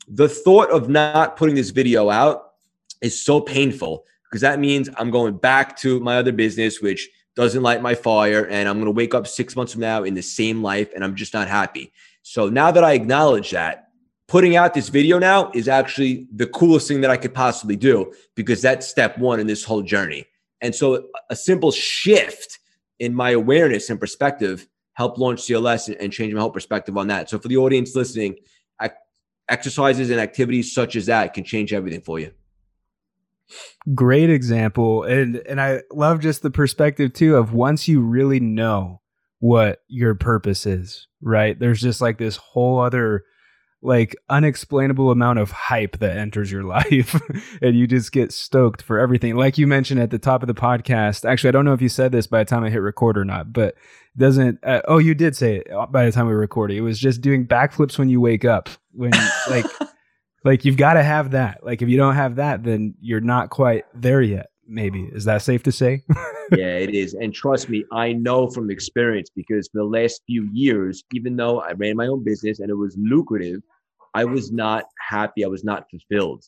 The 0.09 0.29
thought 0.29 0.71
of 0.71 0.89
not 0.89 1.37
putting 1.37 1.57
this 1.57 1.71
video 1.71 2.09
out 2.09 2.53
is 3.03 3.21
so 3.21 3.43
painful 3.43 4.07
because 4.25 4.41
that 4.41 4.59
means 4.59 4.89
I'm 4.97 5.11
going 5.11 5.37
back 5.37 5.77
to 5.81 6.01
my 6.01 6.17
other 6.17 6.33
business, 6.33 6.81
which 6.81 7.11
doesn't 7.37 7.63
light 7.63 7.83
my 7.83 7.95
fire, 7.95 8.47
and 8.47 8.69
I'm 8.69 8.77
going 8.77 8.87
to 8.87 8.93
wake 8.93 9.15
up 9.15 9.27
six 9.27 9.57
months 9.57 9.73
from 9.73 9.83
now 9.83 10.05
in 10.05 10.15
the 10.15 10.23
same 10.23 10.63
life, 10.63 10.91
and 10.95 11.05
I'm 11.05 11.15
just 11.15 11.35
not 11.35 11.49
happy. 11.49 11.93
So 12.31 12.49
now 12.49 12.71
that 12.71 12.85
I 12.85 12.93
acknowledge 12.93 13.51
that, 13.51 13.89
putting 14.29 14.55
out 14.55 14.73
this 14.73 14.89
video 14.89 15.19
now 15.19 15.51
is 15.53 15.67
actually 15.67 16.29
the 16.33 16.47
coolest 16.47 16.87
thing 16.87 17.01
that 17.01 17.11
I 17.11 17.17
could 17.17 17.35
possibly 17.35 17.75
do 17.75 18.13
because 18.37 18.63
that's 18.63 18.87
step 18.87 19.19
one 19.19 19.41
in 19.41 19.49
this 19.49 19.65
whole 19.65 19.83
journey. 19.83 20.27
And 20.61 20.73
so 20.73 21.09
a 21.29 21.35
simple 21.35 21.73
shift 21.73 22.61
in 23.01 23.17
my 23.17 23.31
awareness 23.31 23.91
and 23.91 23.99
perspective 23.99 24.69
helped 24.93 25.19
launch 25.19 25.41
CLS 25.41 25.93
and 25.99 26.13
change 26.13 26.33
my 26.33 26.39
whole 26.39 26.53
perspective 26.53 26.97
on 26.97 27.09
that. 27.09 27.29
So 27.29 27.41
for 27.41 27.49
the 27.49 27.57
audience 27.57 27.97
listening, 27.97 28.37
exercises 29.49 30.11
and 30.11 30.21
activities 30.21 30.73
such 30.73 30.95
as 30.95 31.07
that 31.07 31.35
can 31.35 31.43
change 31.43 31.73
everything 31.73 32.01
for 32.01 32.21
you. 32.21 32.31
Great 33.93 34.31
example. 34.31 35.03
And 35.03 35.39
and 35.49 35.61
I 35.61 35.83
love 35.91 36.21
just 36.21 36.43
the 36.43 36.51
perspective 36.53 37.13
too 37.13 37.35
of 37.35 37.53
once 37.53 37.89
you 37.89 38.01
really 38.01 38.39
know 38.39 39.00
what 39.41 39.81
your 39.89 40.15
purpose 40.15 40.67
is, 40.67 41.09
right? 41.21 41.59
There's 41.59 41.81
just 41.81 42.01
like 42.01 42.19
this 42.19 42.37
whole 42.37 42.79
other 42.81 43.25
like 43.83 44.15
unexplainable 44.29 45.11
amount 45.11 45.39
of 45.39 45.51
hype 45.51 45.99
that 45.99 46.17
enters 46.17 46.53
your 46.53 46.63
life 46.65 47.21
and 47.63 47.77
you 47.77 47.87
just 47.87 48.13
get 48.13 48.33
stoked 48.33 48.83
for 48.83 48.99
everything 48.99 49.37
like 49.37 49.57
you 49.57 49.67
mentioned 49.67 50.01
at 50.01 50.11
the 50.11 50.19
top 50.19 50.43
of 50.43 50.47
the 50.47 50.55
podcast 50.55 51.29
actually 51.29 51.49
i 51.49 51.51
don't 51.51 51.65
know 51.65 51.73
if 51.73 51.81
you 51.81 51.89
said 51.89 52.13
this 52.13 52.27
by 52.27 52.41
the 52.41 52.45
time 52.45 52.63
i 52.63 52.71
hit 52.71 52.79
record 52.83 53.17
or 53.17 53.25
not 53.25 53.53
but 53.53 53.75
doesn't 54.19 54.59
uh, 54.65 54.83
oh 54.87 54.99
you 54.99 55.15
did 55.15 55.35
say 55.35 55.57
it 55.57 55.71
uh, 55.73 55.87
by 55.87 56.05
the 56.05 56.13
time 56.13 56.27
we 56.27 56.35
recorded. 56.35 56.77
it 56.77 56.83
was 56.83 56.99
just 56.99 57.21
doing 57.21 57.47
backflips 57.47 57.99
when 57.99 58.09
you 58.09 58.21
wake 58.21 58.45
up 58.45 58.69
when 58.93 59.13
like 59.49 59.65
like 60.45 60.65
you've 60.65 60.77
got 60.77 60.95
to 60.95 61.03
have 61.03 61.31
that 61.31 61.65
like 61.65 61.81
if 61.81 61.89
you 61.89 61.97
don't 61.97 62.17
have 62.17 62.37
that 62.37 62.63
then 62.63 62.95
you're 63.01 63.21
not 63.21 63.51
quite 63.51 63.85
there 63.95 64.21
yet 64.21 64.50
maybe 64.71 65.11
is 65.13 65.25
that 65.25 65.43
safe 65.43 65.63
to 65.63 65.73
say 65.73 66.03
yeah 66.53 66.77
it 66.77 66.95
is 66.95 67.15
and 67.15 67.35
trust 67.35 67.69
me 67.69 67.85
i 67.93 68.13
know 68.13 68.49
from 68.49 68.71
experience 68.71 69.29
because 69.35 69.69
for 69.69 69.79
the 69.79 69.85
last 69.85 70.23
few 70.27 70.49
years 70.53 71.03
even 71.13 71.35
though 71.37 71.61
i 71.61 71.73
ran 71.73 71.97
my 71.97 72.07
own 72.07 72.23
business 72.23 72.61
and 72.61 72.71
it 72.71 72.75
was 72.75 72.97
lucrative 72.99 73.61
I 74.15 74.25
was 74.25 74.51
not 74.51 74.85
happy. 74.99 75.45
I 75.45 75.49
was 75.49 75.65
not 75.65 75.89
fulfilled. 75.91 76.45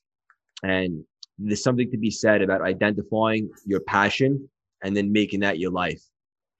And 0.63 1.05
there's 1.39 1.63
something 1.63 1.91
to 1.91 1.97
be 1.97 2.11
said 2.11 2.43
about 2.43 2.63
identifying 2.63 3.51
your 3.65 3.81
passion 3.81 4.49
and 4.83 4.97
then 4.97 5.13
making 5.13 5.41
that 5.41 5.59
your 5.59 5.71
life. 5.71 6.03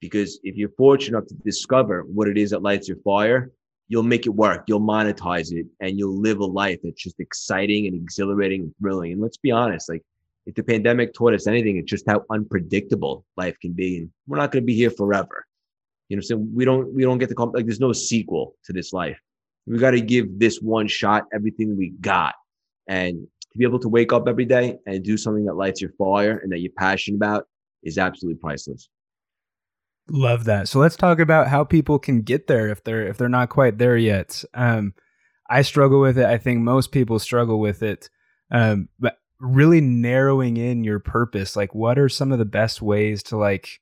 Because 0.01 0.39
if 0.43 0.55
you're 0.55 0.69
fortunate 0.77 1.17
enough 1.17 1.27
to 1.29 1.35
discover 1.35 2.03
what 2.03 2.27
it 2.27 2.37
is 2.37 2.51
that 2.51 2.61
lights 2.61 2.87
your 2.87 2.97
fire, 2.97 3.51
you'll 3.87 4.03
make 4.03 4.25
it 4.25 4.31
work. 4.31 4.63
You'll 4.67 4.81
monetize 4.81 5.53
it 5.53 5.65
and 5.79 5.97
you'll 5.97 6.19
live 6.19 6.39
a 6.39 6.45
life 6.45 6.79
that's 6.83 7.01
just 7.01 7.19
exciting 7.19 7.87
and 7.87 7.95
exhilarating 7.95 8.61
and 8.61 8.73
thrilling. 8.79 9.13
And 9.13 9.21
let's 9.21 9.37
be 9.37 9.51
honest, 9.51 9.89
like 9.89 10.03
if 10.45 10.55
the 10.55 10.63
pandemic 10.63 11.13
taught 11.13 11.33
us 11.33 11.47
anything, 11.47 11.77
it's 11.77 11.89
just 11.89 12.07
how 12.07 12.23
unpredictable 12.29 13.25
life 13.37 13.57
can 13.61 13.71
be. 13.73 13.97
And 13.99 14.09
we're 14.27 14.37
not 14.37 14.51
going 14.51 14.63
to 14.63 14.65
be 14.65 14.75
here 14.75 14.89
forever. 14.91 15.45
You 16.09 16.17
know, 16.17 16.21
so 16.21 16.37
we 16.37 16.65
don't 16.65 16.93
we 16.93 17.03
don't 17.03 17.17
get 17.17 17.29
to 17.29 17.35
call 17.35 17.51
like 17.53 17.65
there's 17.65 17.79
no 17.79 17.93
sequel 17.93 18.55
to 18.65 18.73
this 18.73 18.93
life. 18.93 19.17
We 19.65 19.77
got 19.77 19.91
to 19.91 20.01
give 20.01 20.39
this 20.39 20.59
one 20.59 20.87
shot 20.87 21.23
everything 21.33 21.77
we 21.77 21.91
got 22.01 22.35
and 22.87 23.25
to 23.53 23.57
be 23.57 23.63
able 23.63 23.79
to 23.79 23.89
wake 23.89 24.11
up 24.11 24.27
every 24.27 24.45
day 24.45 24.77
and 24.85 25.03
do 25.03 25.17
something 25.17 25.45
that 25.45 25.55
lights 25.55 25.81
your 25.81 25.91
fire 25.91 26.39
and 26.39 26.51
that 26.51 26.59
you're 26.59 26.71
passionate 26.77 27.17
about 27.17 27.47
is 27.83 27.97
absolutely 27.97 28.39
priceless. 28.39 28.89
Love 30.09 30.43
that. 30.45 30.67
So 30.67 30.79
let's 30.79 30.97
talk 30.97 31.19
about 31.19 31.47
how 31.47 31.63
people 31.63 31.97
can 31.97 32.21
get 32.21 32.47
there 32.47 32.67
if 32.67 32.83
they're 32.83 33.07
if 33.07 33.17
they're 33.17 33.29
not 33.29 33.49
quite 33.49 33.77
there 33.77 33.97
yet. 33.97 34.43
Um 34.53 34.93
i 35.49 35.61
struggle 35.61 36.01
with 36.01 36.17
it. 36.17 36.25
I 36.25 36.37
think 36.37 36.61
most 36.61 36.91
people 36.91 37.19
struggle 37.19 37.59
with 37.59 37.81
it. 37.81 38.09
Um 38.51 38.89
but 38.99 39.17
really 39.43 39.81
narrowing 39.81 40.57
in 40.57 40.83
your 40.83 40.99
purpose 40.99 41.55
like 41.55 41.75
what 41.75 41.99
are 41.99 42.09
some 42.09 42.31
of 42.31 42.39
the 42.39 42.45
best 42.45 42.81
ways 42.81 43.21
to 43.21 43.37
like 43.37 43.81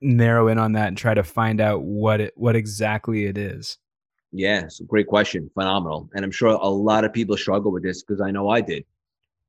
narrow 0.00 0.48
in 0.48 0.58
on 0.58 0.72
that 0.72 0.88
and 0.88 0.98
try 0.98 1.14
to 1.14 1.22
find 1.22 1.60
out 1.60 1.82
what 1.82 2.20
it 2.20 2.32
what 2.36 2.56
exactly 2.56 3.26
it 3.26 3.38
is 3.38 3.78
yeah, 4.32 4.60
it's 4.60 4.80
a 4.80 4.84
great 4.84 5.06
question. 5.06 5.50
Phenomenal. 5.54 6.08
And 6.14 6.24
I'm 6.24 6.30
sure 6.30 6.48
a 6.48 6.68
lot 6.68 7.04
of 7.04 7.12
people 7.12 7.36
struggle 7.36 7.72
with 7.72 7.82
this 7.82 8.02
because 8.02 8.20
I 8.20 8.30
know 8.30 8.48
I 8.48 8.60
did. 8.60 8.84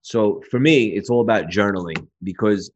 So 0.01 0.41
for 0.49 0.59
me, 0.59 0.87
it's 0.87 1.09
all 1.09 1.21
about 1.21 1.47
journaling 1.47 2.07
because 2.23 2.71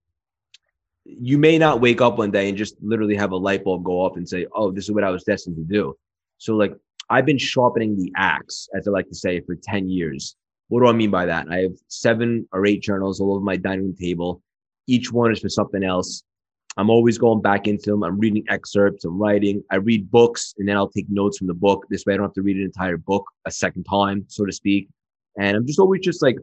you 1.06 1.38
may 1.38 1.58
not 1.58 1.82
wake 1.82 2.02
up 2.02 2.17
one 2.17 2.32
day 2.32 2.50
and 2.50 2.58
just 2.58 2.76
literally 2.82 3.15
have 3.15 3.32
a 3.32 3.38
light 3.38 3.63
bulb 3.63 3.84
go 3.84 4.02
off 4.02 4.17
and 4.17 4.28
say, 4.28 4.46
oh, 4.54 4.72
this 4.72 4.86
is 4.86 4.91
what 4.91 5.04
I 5.04 5.10
was 5.10 5.24
destined 5.24 5.56
to 5.56 5.63
do. 5.63 5.96
So, 6.38 6.56
like, 6.56 6.74
I've 7.10 7.26
been 7.26 7.38
sharpening 7.38 7.98
the 7.98 8.12
axe, 8.17 8.67
as 8.76 8.88
I 8.88 8.91
like 8.91 9.08
to 9.10 9.15
say, 9.15 9.41
for 9.41 9.56
10 9.56 9.89
years. 9.89 10.36
What 10.69 10.82
do 10.82 10.88
I 10.88 10.93
mean 10.93 11.12
by 11.12 11.26
that? 11.26 11.47
I 11.49 11.60
have 11.60 11.73
seven 11.88 12.47
or 12.52 12.65
eight 12.65 12.82
journals 12.82 13.19
all 13.19 13.34
over 13.34 13.43
my 13.43 13.58
dining 13.58 13.86
room 13.86 13.95
table. 13.95 14.41
Each 14.88 15.12
one 15.12 15.32
is 15.32 15.39
for 15.39 15.49
something 15.49 15.84
else. 15.84 16.23
I'm 16.78 16.89
always 16.89 17.17
going 17.17 17.41
back 17.41 17.67
into 17.67 17.91
them. 17.91 18.04
I'm 18.04 18.17
reading 18.17 18.43
excerpts, 18.49 19.06
I'm 19.06 19.19
writing. 19.19 19.63
I 19.69 19.76
read 19.76 20.10
books 20.10 20.56
and 20.58 20.67
then 20.67 20.76
I'll 20.76 20.89
take 20.89 21.10
notes 21.10 21.38
from 21.38 21.47
the 21.47 21.54
book. 21.54 21.86
This 21.89 22.06
way 22.06 22.13
I 22.13 22.17
don't 22.17 22.26
have 22.26 22.34
to 22.34 22.41
read 22.41 22.58
an 22.58 22.63
entire 22.63 22.97
book 22.97 23.26
a 23.45 23.52
second 23.52 23.84
time, 23.84 24.26
so 24.28 24.45
to 24.45 24.52
speak. 24.52 24.89
And 25.38 25.56
I'm 25.56 25.67
just 25.67 25.80
always 25.80 26.02
just 26.02 26.21
like, 26.21 26.38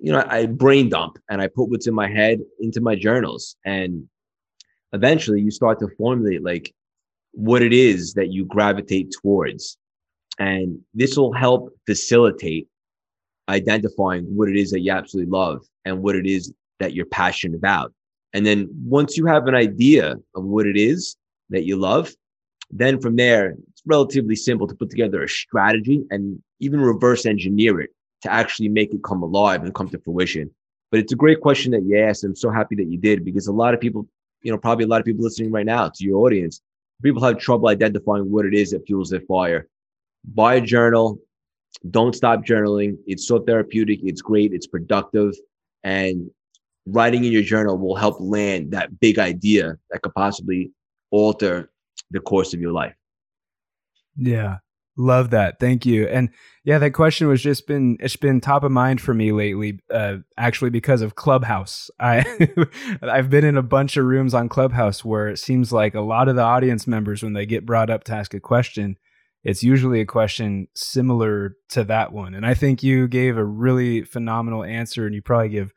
you 0.00 0.12
know, 0.12 0.24
I 0.26 0.46
brain 0.46 0.88
dump 0.88 1.18
and 1.28 1.42
I 1.42 1.48
put 1.48 1.68
what's 1.68 1.86
in 1.86 1.94
my 1.94 2.08
head 2.08 2.40
into 2.60 2.80
my 2.80 2.94
journals. 2.94 3.56
And 3.64 4.08
eventually 4.92 5.40
you 5.40 5.50
start 5.50 5.78
to 5.80 5.88
formulate 5.98 6.42
like 6.42 6.72
what 7.32 7.62
it 7.62 7.72
is 7.72 8.14
that 8.14 8.28
you 8.28 8.44
gravitate 8.44 9.12
towards. 9.20 9.76
And 10.38 10.80
this 10.94 11.16
will 11.16 11.32
help 11.32 11.70
facilitate 11.86 12.68
identifying 13.50 14.24
what 14.24 14.48
it 14.48 14.56
is 14.56 14.70
that 14.70 14.80
you 14.80 14.92
absolutely 14.92 15.30
love 15.30 15.60
and 15.84 16.02
what 16.02 16.16
it 16.16 16.26
is 16.26 16.52
that 16.78 16.94
you're 16.94 17.06
passionate 17.06 17.56
about. 17.56 17.92
And 18.32 18.46
then 18.46 18.68
once 18.84 19.16
you 19.16 19.26
have 19.26 19.46
an 19.46 19.54
idea 19.54 20.14
of 20.34 20.44
what 20.44 20.66
it 20.66 20.76
is 20.76 21.16
that 21.50 21.64
you 21.64 21.76
love, 21.76 22.12
then 22.70 23.00
from 23.00 23.16
there, 23.16 23.56
it's 23.70 23.82
relatively 23.84 24.36
simple 24.36 24.68
to 24.68 24.74
put 24.74 24.90
together 24.90 25.22
a 25.22 25.28
strategy 25.28 26.04
and 26.10 26.40
even 26.60 26.80
reverse 26.80 27.26
engineer 27.26 27.80
it 27.80 27.90
to 28.22 28.32
actually 28.32 28.68
make 28.68 28.94
it 28.94 29.02
come 29.02 29.22
alive 29.22 29.62
and 29.64 29.74
come 29.74 29.88
to 29.88 29.98
fruition. 29.98 30.50
But 30.90 31.00
it's 31.00 31.12
a 31.12 31.16
great 31.16 31.40
question 31.40 31.72
that 31.72 31.82
you 31.82 31.98
asked. 31.98 32.24
I'm 32.24 32.36
so 32.36 32.50
happy 32.50 32.76
that 32.76 32.86
you 32.86 32.98
did 32.98 33.24
because 33.24 33.46
a 33.46 33.52
lot 33.52 33.74
of 33.74 33.80
people, 33.80 34.06
you 34.42 34.52
know, 34.52 34.58
probably 34.58 34.84
a 34.84 34.88
lot 34.88 35.00
of 35.00 35.06
people 35.06 35.24
listening 35.24 35.50
right 35.50 35.66
now 35.66 35.88
to 35.88 36.04
your 36.04 36.24
audience, 36.24 36.60
people 37.02 37.22
have 37.22 37.38
trouble 37.38 37.68
identifying 37.68 38.30
what 38.30 38.44
it 38.44 38.54
is 38.54 38.70
that 38.70 38.86
fuels 38.86 39.10
their 39.10 39.20
fire. 39.22 39.66
Buy 40.24 40.56
a 40.56 40.60
journal. 40.60 41.18
Don't 41.90 42.14
stop 42.14 42.44
journaling. 42.44 42.96
It's 43.06 43.26
so 43.26 43.40
therapeutic. 43.40 44.00
It's 44.02 44.22
great. 44.22 44.52
It's 44.52 44.66
productive. 44.66 45.34
And 45.84 46.30
writing 46.86 47.24
in 47.24 47.32
your 47.32 47.42
journal 47.42 47.78
will 47.78 47.96
help 47.96 48.16
land 48.20 48.72
that 48.72 49.00
big 49.00 49.18
idea 49.18 49.76
that 49.90 50.02
could 50.02 50.14
possibly 50.14 50.72
alter 51.10 51.70
the 52.10 52.20
course 52.20 52.54
of 52.54 52.60
your 52.60 52.72
life. 52.72 52.94
Yeah. 54.16 54.58
Love 54.96 55.30
that. 55.30 55.58
Thank 55.58 55.86
you. 55.86 56.06
And 56.08 56.28
yeah, 56.64 56.78
that 56.78 56.90
question 56.90 57.26
was 57.28 57.42
just 57.42 57.66
been 57.66 57.96
it's 58.00 58.16
been 58.16 58.40
top 58.40 58.64
of 58.64 58.72
mind 58.72 59.00
for 59.00 59.14
me 59.14 59.32
lately 59.32 59.80
uh 59.90 60.18
actually 60.36 60.70
because 60.70 61.00
of 61.00 61.14
Clubhouse. 61.14 61.90
I 61.98 62.24
I've 63.02 63.30
been 63.30 63.44
in 63.44 63.56
a 63.56 63.62
bunch 63.62 63.96
of 63.96 64.04
rooms 64.04 64.34
on 64.34 64.50
Clubhouse 64.50 65.02
where 65.04 65.28
it 65.28 65.38
seems 65.38 65.72
like 65.72 65.94
a 65.94 66.02
lot 66.02 66.28
of 66.28 66.36
the 66.36 66.42
audience 66.42 66.86
members 66.86 67.22
when 67.22 67.32
they 67.32 67.46
get 67.46 67.64
brought 67.64 67.88
up 67.88 68.04
to 68.04 68.14
ask 68.14 68.34
a 68.34 68.40
question, 68.40 68.98
it's 69.42 69.62
usually 69.62 70.00
a 70.00 70.06
question 70.06 70.68
similar 70.74 71.56
to 71.70 71.84
that 71.84 72.12
one. 72.12 72.34
And 72.34 72.44
I 72.44 72.54
think 72.54 72.82
you 72.82 73.08
gave 73.08 73.36
a 73.36 73.44
really 73.44 74.02
phenomenal 74.02 74.64
answer 74.64 75.06
and 75.06 75.14
you 75.14 75.22
probably 75.22 75.48
give 75.48 75.72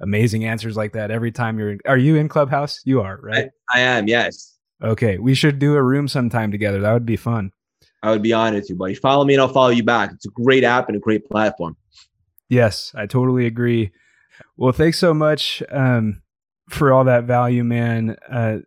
amazing 0.00 0.44
answers 0.44 0.76
like 0.76 0.92
that 0.92 1.10
every 1.10 1.32
time 1.32 1.58
you're 1.58 1.72
in. 1.72 1.78
Are 1.86 1.98
you 1.98 2.16
in 2.16 2.28
Clubhouse? 2.28 2.80
You 2.84 3.00
are, 3.00 3.18
right? 3.22 3.50
I, 3.68 3.78
I 3.78 3.80
am, 3.80 4.08
yes. 4.08 4.56
Okay. 4.82 5.18
We 5.18 5.34
should 5.34 5.58
do 5.58 5.74
a 5.74 5.82
room 5.82 6.08
sometime 6.08 6.50
together. 6.52 6.80
That 6.80 6.92
would 6.92 7.06
be 7.06 7.16
fun. 7.16 7.52
I 8.02 8.10
would 8.10 8.22
be 8.22 8.32
honored 8.32 8.64
to, 8.64 8.74
buddy. 8.74 8.94
Follow 8.94 9.24
me 9.24 9.34
and 9.34 9.42
I'll 9.42 9.48
follow 9.48 9.68
you 9.68 9.82
back. 9.82 10.12
It's 10.12 10.26
a 10.26 10.30
great 10.30 10.64
app 10.64 10.88
and 10.88 10.96
a 10.96 11.00
great 11.00 11.28
platform. 11.28 11.76
Yes, 12.48 12.92
I 12.94 13.06
totally 13.06 13.46
agree. 13.46 13.90
Well, 14.56 14.72
thanks 14.72 14.98
so 14.98 15.12
much 15.12 15.62
um, 15.70 16.22
for 16.70 16.92
all 16.92 17.04
that 17.04 17.24
value, 17.24 17.62
man. 17.62 18.16
Uh, 18.30 18.58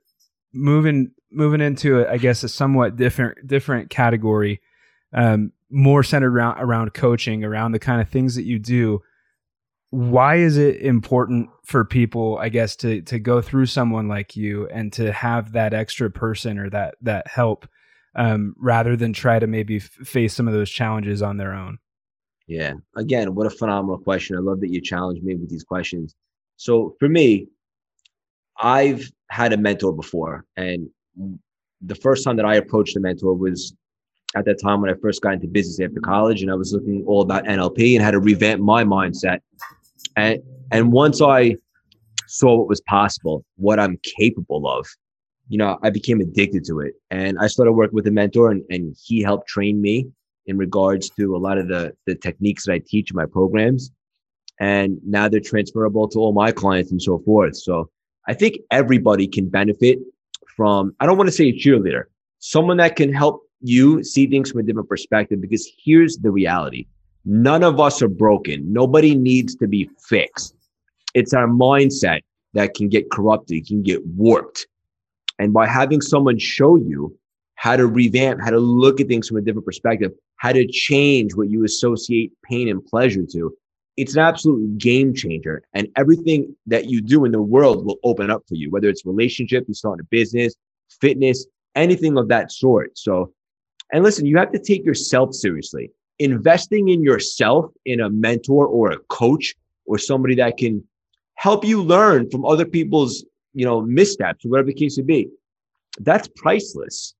moving 0.53 1.11
moving 1.33 1.61
into, 1.61 2.07
I 2.07 2.17
guess, 2.17 2.43
a 2.43 2.49
somewhat 2.49 2.95
different 2.95 3.47
different 3.47 3.89
category, 3.89 4.61
um, 5.13 5.51
more 5.69 6.03
centered 6.03 6.33
around 6.33 6.59
around 6.59 6.93
coaching, 6.93 7.43
around 7.43 7.71
the 7.71 7.79
kind 7.79 8.01
of 8.01 8.09
things 8.09 8.35
that 8.35 8.43
you 8.43 8.59
do 8.59 9.01
why 9.93 10.37
is 10.37 10.57
it 10.57 10.77
important 10.77 11.47
for 11.63 11.85
people 11.85 12.35
i 12.39 12.49
guess 12.49 12.75
to 12.75 13.03
to 13.03 13.19
go 13.19 13.43
through 13.43 13.67
someone 13.67 14.07
like 14.07 14.35
you 14.35 14.67
and 14.69 14.91
to 14.91 15.11
have 15.11 15.51
that 15.51 15.71
extra 15.71 16.09
person 16.09 16.57
or 16.57 16.67
that 16.67 16.95
that 16.99 17.27
help 17.27 17.67
um, 18.15 18.55
rather 18.57 18.95
than 18.95 19.13
try 19.13 19.37
to 19.39 19.47
maybe 19.47 19.77
f- 19.77 19.83
face 19.83 20.33
some 20.33 20.47
of 20.47 20.53
those 20.53 20.69
challenges 20.69 21.21
on 21.21 21.37
their 21.37 21.53
own? 21.53 21.79
Yeah. 22.47 22.73
Again 22.95 23.35
what 23.35 23.47
a 23.47 23.51
phenomenal 23.51 23.99
question. 23.99 24.35
I 24.35 24.39
love 24.39 24.61
that 24.61 24.71
you 24.71 24.81
challenged 24.81 25.23
me 25.23 25.35
with 25.35 25.49
these 25.49 25.63
questions. 25.63 26.15
So 26.57 26.95
for 26.99 27.07
me 27.07 27.47
i've 28.59 29.11
had 29.29 29.51
a 29.51 29.57
mentor 29.57 29.93
before 29.93 30.45
and 30.57 30.89
the 31.81 31.95
first 31.95 32.23
time 32.23 32.35
that 32.35 32.45
i 32.45 32.55
approached 32.55 32.95
a 32.95 32.99
mentor 32.99 33.33
was 33.33 33.73
at 34.35 34.45
that 34.45 34.59
time 34.61 34.81
when 34.81 34.89
i 34.89 34.93
first 35.01 35.21
got 35.21 35.33
into 35.33 35.47
business 35.47 35.79
after 35.79 35.99
college 35.99 36.41
and 36.41 36.51
i 36.51 36.55
was 36.55 36.73
looking 36.73 37.03
all 37.07 37.21
about 37.21 37.43
nlp 37.45 37.95
and 37.95 38.03
how 38.03 38.11
to 38.11 38.19
revamp 38.19 38.61
my 38.61 38.83
mindset 38.83 39.39
and 40.15 40.41
and 40.71 40.91
once 40.91 41.21
I 41.21 41.55
saw 42.27 42.57
what 42.57 42.67
was 42.67 42.81
possible, 42.81 43.45
what 43.57 43.79
I'm 43.79 43.99
capable 44.17 44.67
of, 44.67 44.87
you 45.49 45.57
know, 45.57 45.77
I 45.83 45.89
became 45.89 46.19
addicted 46.19 46.65
to 46.65 46.79
it. 46.79 46.93
And 47.11 47.37
I 47.39 47.47
started 47.47 47.73
working 47.73 47.95
with 47.95 48.07
a 48.07 48.11
mentor 48.11 48.49
and, 48.49 48.63
and 48.69 48.95
he 48.99 49.21
helped 49.21 49.47
train 49.47 49.81
me 49.81 50.07
in 50.47 50.57
regards 50.57 51.09
to 51.11 51.35
a 51.35 51.37
lot 51.37 51.57
of 51.57 51.67
the, 51.67 51.93
the 52.07 52.15
techniques 52.15 52.65
that 52.65 52.73
I 52.73 52.81
teach 52.85 53.11
in 53.11 53.15
my 53.15 53.25
programs. 53.25 53.91
And 54.59 54.97
now 55.05 55.29
they're 55.29 55.39
transferable 55.39 56.07
to 56.09 56.19
all 56.19 56.33
my 56.33 56.51
clients 56.51 56.91
and 56.91 57.01
so 57.01 57.19
forth. 57.19 57.55
So 57.55 57.89
I 58.27 58.33
think 58.33 58.57
everybody 58.71 59.27
can 59.27 59.49
benefit 59.49 59.99
from, 60.55 60.95
I 60.99 61.05
don't 61.05 61.17
want 61.17 61.27
to 61.27 61.35
say 61.35 61.45
a 61.45 61.53
cheerleader, 61.53 62.03
someone 62.39 62.77
that 62.77 62.95
can 62.95 63.13
help 63.13 63.41
you 63.61 64.03
see 64.03 64.27
things 64.27 64.51
from 64.51 64.59
a 64.59 64.63
different 64.63 64.89
perspective 64.89 65.41
because 65.41 65.69
here's 65.83 66.17
the 66.17 66.31
reality. 66.31 66.85
None 67.25 67.63
of 67.63 67.79
us 67.79 68.01
are 68.01 68.09
broken. 68.09 68.71
Nobody 68.71 69.15
needs 69.15 69.55
to 69.55 69.67
be 69.67 69.89
fixed. 70.07 70.55
It's 71.13 71.33
our 71.33 71.47
mindset 71.47 72.21
that 72.53 72.73
can 72.73 72.89
get 72.89 73.09
corrupted, 73.11 73.65
can 73.65 73.81
get 73.81 74.05
warped. 74.05 74.67
And 75.39 75.53
by 75.53 75.67
having 75.67 76.01
someone 76.01 76.37
show 76.37 76.75
you 76.75 77.17
how 77.55 77.77
to 77.77 77.87
revamp, 77.87 78.41
how 78.41 78.49
to 78.49 78.59
look 78.59 78.99
at 78.99 79.07
things 79.07 79.27
from 79.27 79.37
a 79.37 79.41
different 79.41 79.65
perspective, 79.65 80.11
how 80.35 80.51
to 80.51 80.67
change 80.67 81.33
what 81.33 81.49
you 81.49 81.63
associate 81.63 82.33
pain 82.43 82.67
and 82.67 82.85
pleasure 82.85 83.23
to, 83.31 83.55
it's 83.97 84.15
an 84.15 84.21
absolute 84.21 84.77
game 84.77 85.13
changer. 85.13 85.63
And 85.73 85.87
everything 85.95 86.55
that 86.67 86.85
you 86.85 87.01
do 87.01 87.25
in 87.25 87.31
the 87.31 87.41
world 87.41 87.85
will 87.85 87.99
open 88.03 88.31
up 88.31 88.43
for 88.47 88.55
you, 88.55 88.71
whether 88.71 88.89
it's 88.89 89.05
relationship, 89.05 89.65
you 89.67 89.73
start 89.73 89.99
a 89.99 90.03
business, 90.05 90.55
fitness, 90.99 91.45
anything 91.75 92.17
of 92.17 92.27
that 92.29 92.51
sort. 92.51 92.97
So, 92.97 93.33
and 93.91 94.03
listen, 94.03 94.25
you 94.25 94.37
have 94.37 94.51
to 94.51 94.59
take 94.59 94.85
yourself 94.85 95.33
seriously. 95.33 95.91
Investing 96.19 96.89
in 96.89 97.03
yourself, 97.03 97.71
in 97.85 97.99
a 97.99 98.09
mentor 98.09 98.67
or 98.67 98.91
a 98.91 98.99
coach 99.09 99.53
or 99.85 99.97
somebody 99.97 100.35
that 100.35 100.57
can 100.57 100.83
help 101.35 101.65
you 101.65 101.83
learn 101.83 102.29
from 102.29 102.45
other 102.45 102.65
people's, 102.65 103.25
you 103.53 103.65
know, 103.65 103.81
missteps, 103.81 104.45
whatever 104.45 104.67
the 104.67 104.73
case 104.73 104.97
may 104.97 105.03
be. 105.03 105.29
That's 105.99 106.27
priceless. 106.35 107.13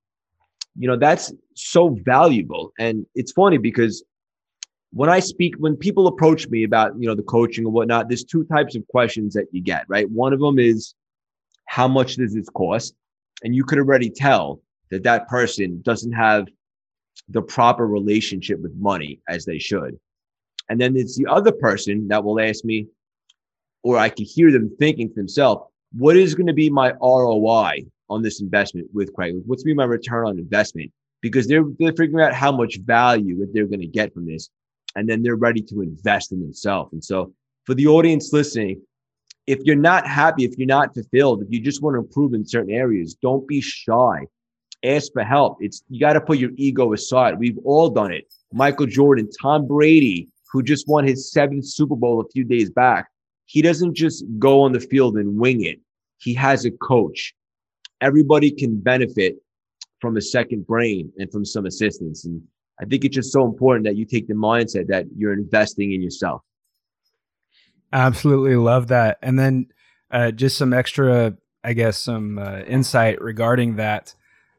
You 0.78 0.88
know, 0.88 0.98
that's 0.98 1.32
so 1.56 1.98
valuable. 2.04 2.72
And 2.80 3.06
it's 3.14 3.32
funny 3.32 3.58
because 3.58 4.04
when 4.94 5.10
I 5.10 5.20
speak, 5.20 5.56
when 5.58 5.76
people 5.76 6.08
approach 6.08 6.48
me 6.50 6.64
about, 6.64 6.94
you 7.00 7.08
know, 7.08 7.16
the 7.16 7.24
coaching 7.24 7.66
and 7.66 7.74
whatnot, 7.74 8.10
there's 8.10 8.24
two 8.24 8.44
types 8.46 8.76
of 8.76 8.88
questions 8.88 9.34
that 9.34 9.48
you 9.52 9.62
get, 9.62 9.86
right? 9.88 10.10
One 10.10 10.34
of 10.34 10.40
them 10.40 10.60
is, 10.60 10.94
how 11.66 11.88
much 11.88 12.16
does 12.18 12.34
this 12.34 12.50
cost? 12.50 12.94
And 13.44 13.56
you 13.56 13.64
could 13.64 13.80
already 13.80 14.10
tell 14.10 14.62
that 14.92 15.04
that 15.04 15.28
person 15.28 15.82
doesn't 15.82 16.12
have 16.12 16.46
the 17.30 17.42
proper 17.42 17.88
relationship 17.88 18.60
with 18.62 18.76
money 18.76 19.20
as 19.28 19.46
they 19.46 19.58
should. 19.58 19.98
And 20.70 20.80
then 20.80 20.96
it's 20.96 21.18
the 21.18 21.26
other 21.26 21.52
person 21.52 22.08
that 22.10 22.24
will 22.24 22.40
ask 22.40 22.64
me, 22.64 22.88
or 23.82 23.98
I 23.98 24.10
can 24.10 24.26
hear 24.26 24.52
them 24.52 24.76
thinking 24.78 25.10
to 25.10 25.16
themselves, 25.16 25.64
what 25.94 26.18
is 26.18 26.36
going 26.36 26.48
to 26.48 26.54
be 26.54 26.70
my 26.70 26.94
ROI 27.02 27.86
on 28.10 28.22
this 28.22 28.42
investment 28.42 28.88
with 28.94 29.14
Craig? 29.14 29.36
What's 29.46 29.64
going 29.64 29.72
to 29.72 29.76
be 29.76 29.78
my 29.78 29.86
return 29.86 30.28
on 30.28 30.38
investment? 30.38 30.92
Because 31.22 31.48
they're, 31.48 31.66
they're 31.80 31.94
figuring 31.94 32.24
out 32.24 32.34
how 32.34 32.52
much 32.52 32.78
value 32.80 33.40
that 33.40 33.54
they're 33.54 33.66
going 33.66 33.82
to 33.82 33.88
get 33.88 34.14
from 34.14 34.28
this. 34.28 34.50
And 34.96 35.10
then 35.10 35.24
they're 35.24 35.36
ready 35.36 35.62
to 35.62 35.82
invest 35.82 36.32
in 36.32 36.40
themselves. 36.40 36.94
And 36.94 37.04
so 37.04 37.34
for 37.66 37.74
the 37.74 37.88
audience 37.88 38.32
listening, 38.32 38.82
if 39.48 39.60
you're 39.64 39.76
not 39.76 40.08
happy, 40.08 40.46
if 40.46 40.58
you're 40.58 40.68
not 40.68 40.94
fulfilled, 40.94 41.42
if 41.42 41.48
you 41.52 41.60
just 41.60 41.82
want 41.82 41.96
to 41.96 42.00
improve 42.00 42.34
in 42.34 42.46
certain 42.46 42.72
areas, 42.72 43.16
don't 43.16 43.48
be 43.48 43.60
shy. 43.62 44.26
Ask 44.86 45.12
for 45.14 45.24
help. 45.24 45.58
It's 45.62 45.84
you 45.90 46.00
got 46.00 46.14
to 46.14 46.22
put 46.22 46.38
your 46.38 46.52
ego 46.56 46.94
aside. 46.94 47.40
We've 47.40 47.58
all 47.64 47.90
done 47.90 48.12
it. 48.12 48.26
Michael 48.52 48.86
Jordan, 48.86 49.30
Tom 49.42 49.68
Brady, 49.68 50.30
who 50.52 50.62
just 50.62 50.88
won 50.88 51.06
his 51.06 51.32
seventh 51.32 51.66
Super 51.66 51.96
Bowl 51.96 52.22
a 52.22 52.30
few 52.30 52.44
days 52.44 52.70
back, 52.70 53.08
he 53.46 53.62
doesn't 53.62 53.96
just 53.96 54.24
go 54.40 54.62
on 54.62 54.72
the 54.72 54.80
field 54.80 55.18
and 55.18 55.38
wing 55.38 55.64
it. 55.64 55.80
He 56.20 56.34
has 56.36 56.66
a 56.66 56.72
coach. 56.72 57.34
Everybody 58.02 58.52
can 58.52 58.80
benefit 58.80 59.38
from 60.00 60.18
a 60.18 60.22
second 60.22 60.68
brain 60.68 61.12
and 61.18 61.32
from 61.32 61.46
some 61.46 61.66
assistance. 61.66 62.26
And 62.26 62.42
I 62.80 62.86
think 62.86 63.06
it's 63.06 63.16
just 63.16 63.32
so 63.32 63.46
important 63.46 63.86
that 63.86 63.96
you 63.96 64.06
take 64.06 64.28
the 64.28 64.34
mindset 64.34 64.88
that 64.88 65.06
you're 65.16 65.34
investing 65.34 65.94
in 65.94 66.02
yourself. 66.02 66.42
Absolutely 67.92 68.56
love 68.56 68.88
that. 68.88 69.20
And 69.22 69.38
then 69.38 69.68
uh, 70.10 70.32
just 70.32 70.58
some 70.58 70.74
extra, 70.74 71.36
I 71.64 71.74
guess, 71.74 71.98
some 71.98 72.40
uh, 72.40 72.60
insight 72.62 73.22
regarding 73.22 73.76
that. 73.76 74.16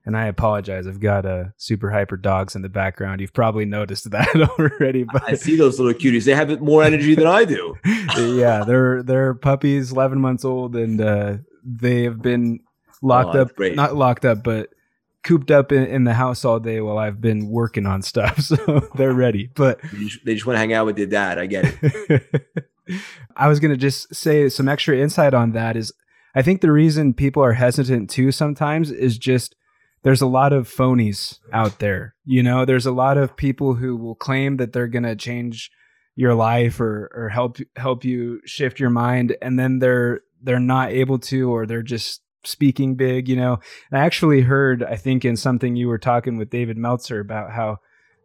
And 0.07 0.16
I 0.16 0.27
apologize. 0.27 0.87
I've 0.87 1.00
got 1.00 1.24
uh, 1.24 1.44
super 1.57 1.90
hyper 1.90 2.16
dogs 2.18 2.55
in 2.55 2.62
the 2.62 2.68
background. 2.68 3.20
You've 3.20 3.33
probably 3.33 3.64
noticed 3.64 4.11
that 4.11 4.37
already. 4.59 5.05
But 5.05 5.24
I 5.27 5.35
see 5.35 5.57
those 5.57 5.81
little 5.81 5.98
cuties. 5.98 6.24
They 6.24 6.35
have 6.35 6.61
more 6.61 6.83
energy 6.83 7.14
than 7.14 7.27
I 7.27 7.44
do. 7.44 7.74
yeah, 7.85 8.64
they're 8.64 9.03
they're 9.03 9.33
puppies, 9.33 9.92
eleven 9.92 10.20
months 10.20 10.44
old, 10.44 10.77
and 10.77 11.00
uh, 11.00 11.38
they 11.64 12.03
have 12.03 12.20
been 12.20 12.61
locked 13.00 13.35
oh, 13.35 13.42
up. 13.42 13.57
Great. 13.57 13.77
Not 13.77 13.96
locked 13.96 14.27
up, 14.27 14.44
but 14.44 14.74
cooped 15.25 15.51
up 15.51 15.73
in, 15.73 15.85
in, 15.87 16.05
the 16.05 16.15
house 16.15 16.45
all 16.45 16.61
day 16.61 16.81
while 16.81 16.99
I've 16.99 17.21
been 17.21 17.49
working 17.49 17.87
on 17.87 18.03
stuff. 18.03 18.39
So 18.45 18.89
they're 18.95 19.15
ready. 19.15 19.51
But 19.55 19.81
they 19.83 20.05
just, 20.05 20.25
they 20.25 20.35
just 20.35 20.47
want 20.47 20.57
to 20.57 20.59
hang 20.59 20.73
out 20.73 20.87
with 20.87 20.97
their 20.97 21.07
dad. 21.07 21.39
I 21.39 21.47
get 21.47 21.77
it. 21.83 22.63
I 23.37 23.49
was 23.49 23.59
going 23.59 23.71
to 23.71 23.77
just 23.77 24.15
say 24.15 24.49
some 24.49 24.69
extra 24.69 24.97
insight 24.97 25.35
on 25.35 25.53
that 25.53 25.77
is 25.77 25.93
I 26.35 26.43
think 26.43 26.61
the 26.61 26.73
reason 26.73 27.15
people 27.15 27.43
are 27.43 27.55
hesitant 27.55 28.11
too 28.11 28.33
sometimes 28.33 28.91
is 28.91 29.19
just 29.19 29.55
there's 30.03 30.21
a 30.21 30.27
lot 30.27 30.53
of 30.53 30.69
phonies 30.69 31.39
out 31.53 31.79
there. 31.79 32.15
You 32.25 32.43
know, 32.43 32.65
there's 32.65 32.87
a 32.87 32.93
lot 32.93 33.17
of 33.17 33.37
people 33.37 33.75
who 33.75 33.97
will 33.97 34.15
claim 34.15 34.59
that 34.59 34.73
they're 34.73 34.89
going 34.89 35.05
to 35.05 35.17
change 35.17 35.71
your 36.17 36.35
life 36.35 36.81
or 36.81 37.11
or 37.15 37.29
help 37.31 37.59
help 37.77 38.05
you 38.05 38.41
shift 38.45 38.79
your 38.79 38.91
mind 38.91 39.37
and 39.43 39.59
then 39.59 39.81
they're 39.81 40.21
they're 40.43 40.61
not 40.61 40.91
able 40.91 41.19
to 41.19 41.51
or 41.51 41.67
they're 41.67 41.83
just 41.83 42.23
speaking 42.44 42.94
big, 42.94 43.28
you 43.28 43.37
know. 43.37 43.59
And 43.90 44.00
I 44.00 44.04
actually 44.04 44.42
heard 44.42 44.83
I 44.83 44.96
think 44.96 45.24
in 45.24 45.37
something 45.37 45.76
you 45.76 45.88
were 45.88 45.98
talking 45.98 46.37
with 46.37 46.50
David 46.50 46.76
Meltzer 46.76 47.20
about 47.20 47.50
how 47.50 47.78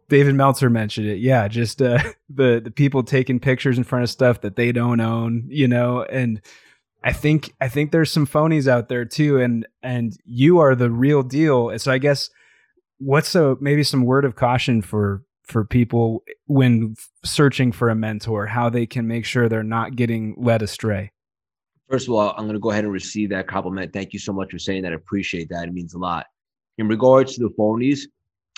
David 0.08 0.34
Meltzer 0.34 0.68
mentioned 0.68 1.06
it. 1.06 1.18
Yeah, 1.18 1.48
just 1.48 1.80
uh, 1.80 1.98
the 2.28 2.60
the 2.62 2.70
people 2.70 3.02
taking 3.02 3.40
pictures 3.40 3.78
in 3.78 3.84
front 3.84 4.02
of 4.02 4.10
stuff 4.10 4.42
that 4.42 4.56
they 4.56 4.72
don't 4.72 5.00
own, 5.00 5.46
you 5.48 5.68
know, 5.68 6.02
and 6.02 6.40
I 7.02 7.12
think 7.12 7.54
I 7.60 7.68
think 7.68 7.92
there's 7.92 8.10
some 8.10 8.26
phonies 8.26 8.68
out 8.68 8.88
there 8.88 9.04
too, 9.04 9.40
and 9.40 9.66
and 9.82 10.12
you 10.24 10.58
are 10.58 10.74
the 10.74 10.90
real 10.90 11.22
deal. 11.22 11.78
So 11.78 11.90
I 11.90 11.98
guess 11.98 12.28
what's 12.98 13.34
a 13.34 13.56
maybe 13.60 13.82
some 13.82 14.04
word 14.04 14.24
of 14.24 14.36
caution 14.36 14.82
for 14.82 15.22
for 15.44 15.64
people 15.64 16.22
when 16.46 16.94
searching 17.24 17.72
for 17.72 17.88
a 17.88 17.94
mentor, 17.94 18.46
how 18.46 18.68
they 18.68 18.86
can 18.86 19.06
make 19.06 19.24
sure 19.24 19.48
they're 19.48 19.62
not 19.62 19.96
getting 19.96 20.34
led 20.38 20.62
astray. 20.62 21.10
First 21.90 22.06
of 22.06 22.14
all, 22.14 22.30
I'm 22.36 22.44
going 22.44 22.52
to 22.52 22.60
go 22.60 22.70
ahead 22.70 22.84
and 22.84 22.92
receive 22.92 23.30
that 23.30 23.48
compliment. 23.48 23.92
Thank 23.92 24.12
you 24.12 24.20
so 24.20 24.32
much 24.32 24.52
for 24.52 24.60
saying 24.60 24.82
that. 24.82 24.92
I 24.92 24.94
appreciate 24.94 25.48
that. 25.48 25.66
It 25.66 25.74
means 25.74 25.94
a 25.94 25.98
lot. 25.98 26.26
In 26.78 26.86
regards 26.86 27.34
to 27.34 27.40
the 27.42 27.54
phonies, 27.58 28.02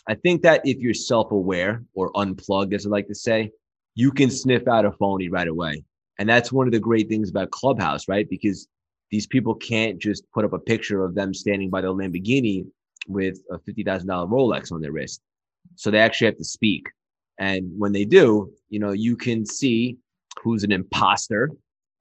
I 0.07 0.15
think 0.15 0.43
that 0.43 0.61
if 0.65 0.79
you're 0.79 0.93
self 0.93 1.31
aware 1.33 1.83
or 1.95 2.11
unplugged, 2.15 2.75
as 2.75 2.85
I 2.85 2.91
like 2.91 3.09
to 3.09 3.15
say, 3.15 3.51
you 3.95 4.13
can 4.13 4.31
sniff 4.31 4.69
out 4.69 4.85
a 4.85 4.93
phony 4.93 5.31
right 5.31 5.49
away. 5.49 5.83
And 6.19 6.29
that's 6.29 6.53
one 6.53 6.67
of 6.67 6.73
the 6.73 6.81
great 6.81 7.09
things 7.09 7.31
about 7.31 7.51
Clubhouse, 7.51 8.07
right? 8.07 8.29
Because 8.29 8.69
these 9.11 9.27
people 9.27 9.55
can't 9.55 9.99
just 9.99 10.25
put 10.33 10.45
up 10.45 10.53
a 10.53 10.59
picture 10.59 11.03
of 11.03 11.15
them 11.15 11.33
standing 11.33 11.71
by 11.71 11.81
the 11.81 11.89
Lamborghini 11.89 12.67
with 13.09 13.39
a 13.51 13.59
$50,000 13.59 14.05
Rolex 14.29 14.73
on 14.73 14.83
their 14.83 14.93
wrist. 14.93 15.23
So 15.77 15.91
they 15.91 15.99
actually 15.99 16.27
have 16.27 16.39
to 16.39 16.45
speak. 16.45 16.87
And 17.39 17.71
when 17.79 17.93
they 17.93 18.05
do, 18.05 18.53
you 18.69 18.79
know, 18.79 18.93
you 18.93 19.17
can 19.17 19.47
see 19.47 19.97
who's 20.43 20.65
an 20.65 20.73
imposter 20.73 21.51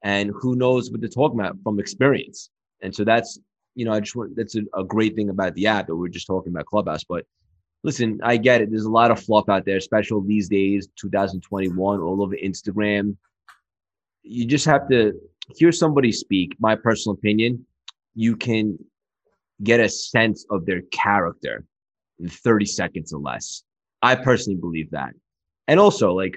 and 0.02 0.30
who 0.34 0.56
knows 0.56 0.90
what 0.90 1.00
they're 1.00 1.08
talking 1.08 1.38
about 1.38 1.56
from 1.62 1.78
experience. 1.78 2.50
And 2.82 2.94
so 2.94 3.04
that's, 3.04 3.38
you 3.74 3.84
know, 3.84 3.92
I 3.92 4.00
just 4.00 4.16
want, 4.16 4.36
that's 4.36 4.56
a, 4.56 4.62
a 4.74 4.84
great 4.84 5.14
thing 5.14 5.30
about 5.30 5.54
the 5.54 5.66
app 5.66 5.86
that 5.86 5.96
we're 5.96 6.08
just 6.08 6.26
talking 6.26 6.52
about 6.52 6.66
Clubhouse. 6.66 7.04
But 7.04 7.24
listen, 7.84 8.20
I 8.22 8.36
get 8.36 8.60
it. 8.60 8.70
There's 8.70 8.84
a 8.84 8.90
lot 8.90 9.10
of 9.10 9.22
fluff 9.22 9.48
out 9.48 9.64
there, 9.64 9.76
especially 9.76 10.26
these 10.26 10.48
days, 10.48 10.88
2021, 10.96 12.00
all 12.00 12.22
over 12.22 12.34
Instagram. 12.36 13.16
You 14.22 14.44
just 14.46 14.66
have 14.66 14.88
to 14.90 15.12
hear 15.56 15.72
somebody 15.72 16.12
speak. 16.12 16.56
My 16.58 16.74
personal 16.74 17.14
opinion, 17.14 17.64
you 18.14 18.36
can 18.36 18.78
get 19.62 19.80
a 19.80 19.88
sense 19.88 20.44
of 20.50 20.66
their 20.66 20.82
character 20.92 21.64
in 22.18 22.28
30 22.28 22.66
seconds 22.66 23.12
or 23.12 23.20
less. 23.20 23.62
I 24.02 24.16
personally 24.16 24.58
believe 24.58 24.90
that. 24.90 25.10
And 25.68 25.78
also, 25.78 26.12
like, 26.12 26.36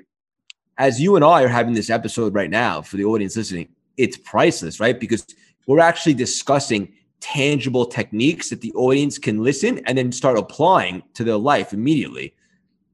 as 0.77 0.99
you 0.99 1.15
and 1.15 1.23
I 1.23 1.43
are 1.43 1.47
having 1.47 1.73
this 1.73 1.89
episode 1.89 2.33
right 2.33 2.49
now 2.49 2.81
for 2.81 2.97
the 2.97 3.05
audience 3.05 3.37
listening, 3.37 3.69
it's 3.97 4.17
priceless, 4.17 4.79
right? 4.79 4.99
Because 4.99 5.25
we're 5.67 5.79
actually 5.79 6.13
discussing 6.13 6.93
tangible 7.21 7.85
techniques 7.85 8.49
that 8.49 8.61
the 8.61 8.73
audience 8.73 9.17
can 9.17 9.41
listen 9.41 9.79
and 9.85 9.97
then 9.97 10.11
start 10.11 10.37
applying 10.37 11.01
to 11.13 11.23
their 11.23 11.37
life 11.37 11.73
immediately. 11.73 12.35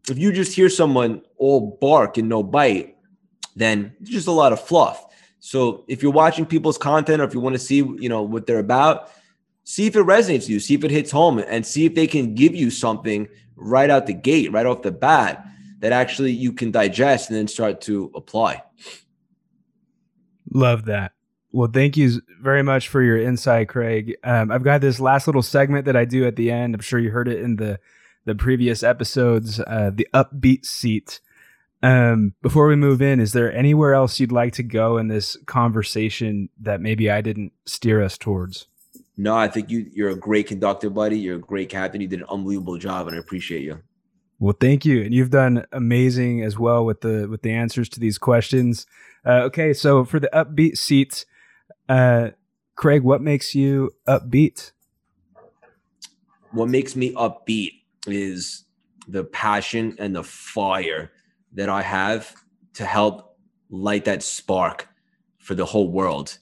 If 0.09 0.17
you 0.17 0.31
just 0.31 0.55
hear 0.55 0.69
someone 0.69 1.21
all 1.37 1.77
bark 1.81 2.17
and 2.17 2.29
no 2.29 2.43
bite, 2.43 2.97
then 3.55 3.93
it's 3.99 4.09
just 4.09 4.27
a 4.27 4.31
lot 4.31 4.53
of 4.53 4.61
fluff. 4.61 5.07
So 5.39 5.83
if 5.87 6.03
you're 6.03 6.11
watching 6.11 6.45
people's 6.45 6.77
content 6.77 7.21
or 7.21 7.25
if 7.25 7.33
you 7.33 7.39
want 7.39 7.55
to 7.55 7.59
see, 7.59 7.77
you 7.77 8.09
know, 8.09 8.21
what 8.21 8.45
they're 8.45 8.59
about, 8.59 9.11
see 9.63 9.87
if 9.87 9.95
it 9.95 10.05
resonates 10.05 10.41
with 10.41 10.49
you, 10.51 10.59
see 10.59 10.75
if 10.75 10.83
it 10.83 10.91
hits 10.91 11.11
home 11.11 11.39
and 11.39 11.65
see 11.65 11.85
if 11.85 11.95
they 11.95 12.07
can 12.07 12.35
give 12.35 12.55
you 12.55 12.69
something 12.69 13.27
right 13.55 13.89
out 13.89 14.05
the 14.05 14.13
gate, 14.13 14.51
right 14.51 14.65
off 14.65 14.83
the 14.83 14.91
bat 14.91 15.45
that 15.81 15.91
actually 15.91 16.31
you 16.31 16.53
can 16.53 16.71
digest 16.71 17.29
and 17.29 17.37
then 17.37 17.47
start 17.47 17.81
to 17.81 18.11
apply. 18.15 18.63
Love 20.53 20.85
that. 20.85 21.11
Well, 21.51 21.69
thank 21.71 21.97
you 21.97 22.21
very 22.39 22.63
much 22.63 22.87
for 22.87 23.01
your 23.01 23.17
insight, 23.17 23.67
Craig. 23.67 24.15
Um, 24.23 24.51
I've 24.51 24.63
got 24.63 24.79
this 24.79 24.99
last 24.99 25.27
little 25.27 25.41
segment 25.41 25.85
that 25.85 25.97
I 25.97 26.05
do 26.05 26.25
at 26.25 26.37
the 26.37 26.49
end. 26.49 26.73
I'm 26.73 26.81
sure 26.81 26.99
you 26.99 27.11
heard 27.11 27.27
it 27.27 27.41
in 27.41 27.57
the 27.57 27.79
the 28.23 28.35
previous 28.35 28.83
episodes, 28.83 29.59
uh, 29.59 29.89
the 29.93 30.07
upbeat 30.13 30.63
seat. 30.63 31.19
Um, 31.81 32.35
before 32.43 32.67
we 32.67 32.75
move 32.75 33.01
in, 33.01 33.19
is 33.19 33.33
there 33.33 33.51
anywhere 33.51 33.95
else 33.95 34.19
you'd 34.19 34.31
like 34.31 34.53
to 34.53 34.63
go 34.63 34.99
in 34.99 35.07
this 35.07 35.35
conversation 35.47 36.49
that 36.59 36.79
maybe 36.79 37.09
I 37.09 37.21
didn't 37.21 37.51
steer 37.65 38.03
us 38.03 38.19
towards? 38.19 38.67
No, 39.17 39.35
I 39.35 39.47
think 39.47 39.71
you 39.71 39.89
you're 39.91 40.11
a 40.11 40.15
great 40.15 40.47
conductor, 40.47 40.89
buddy. 40.89 41.17
You're 41.17 41.37
a 41.37 41.39
great 41.39 41.69
captain. 41.69 41.99
You 41.99 42.07
did 42.07 42.19
an 42.19 42.27
unbelievable 42.29 42.77
job, 42.77 43.07
and 43.07 43.15
I 43.15 43.19
appreciate 43.19 43.63
you. 43.63 43.81
Well, 44.41 44.55
thank 44.59 44.85
you, 44.85 45.03
and 45.03 45.13
you've 45.13 45.29
done 45.29 45.65
amazing 45.71 46.41
as 46.41 46.57
well 46.57 46.83
with 46.83 47.01
the 47.01 47.27
with 47.29 47.43
the 47.43 47.51
answers 47.51 47.87
to 47.89 47.99
these 47.99 48.17
questions. 48.17 48.87
Uh, 49.23 49.43
okay, 49.43 49.71
so 49.71 50.03
for 50.03 50.19
the 50.19 50.31
upbeat 50.33 50.77
seats, 50.77 51.27
uh, 51.87 52.31
Craig, 52.75 53.03
what 53.03 53.21
makes 53.21 53.53
you 53.53 53.91
upbeat? 54.07 54.71
What 56.53 56.69
makes 56.69 56.95
me 56.95 57.13
upbeat 57.13 57.83
is 58.07 58.65
the 59.07 59.25
passion 59.25 59.95
and 59.99 60.15
the 60.15 60.23
fire 60.23 61.11
that 61.53 61.69
I 61.69 61.83
have 61.83 62.33
to 62.73 62.83
help 62.83 63.37
light 63.69 64.05
that 64.05 64.23
spark 64.23 64.87
for 65.37 65.53
the 65.53 65.65
whole 65.65 65.91
world 65.91 66.39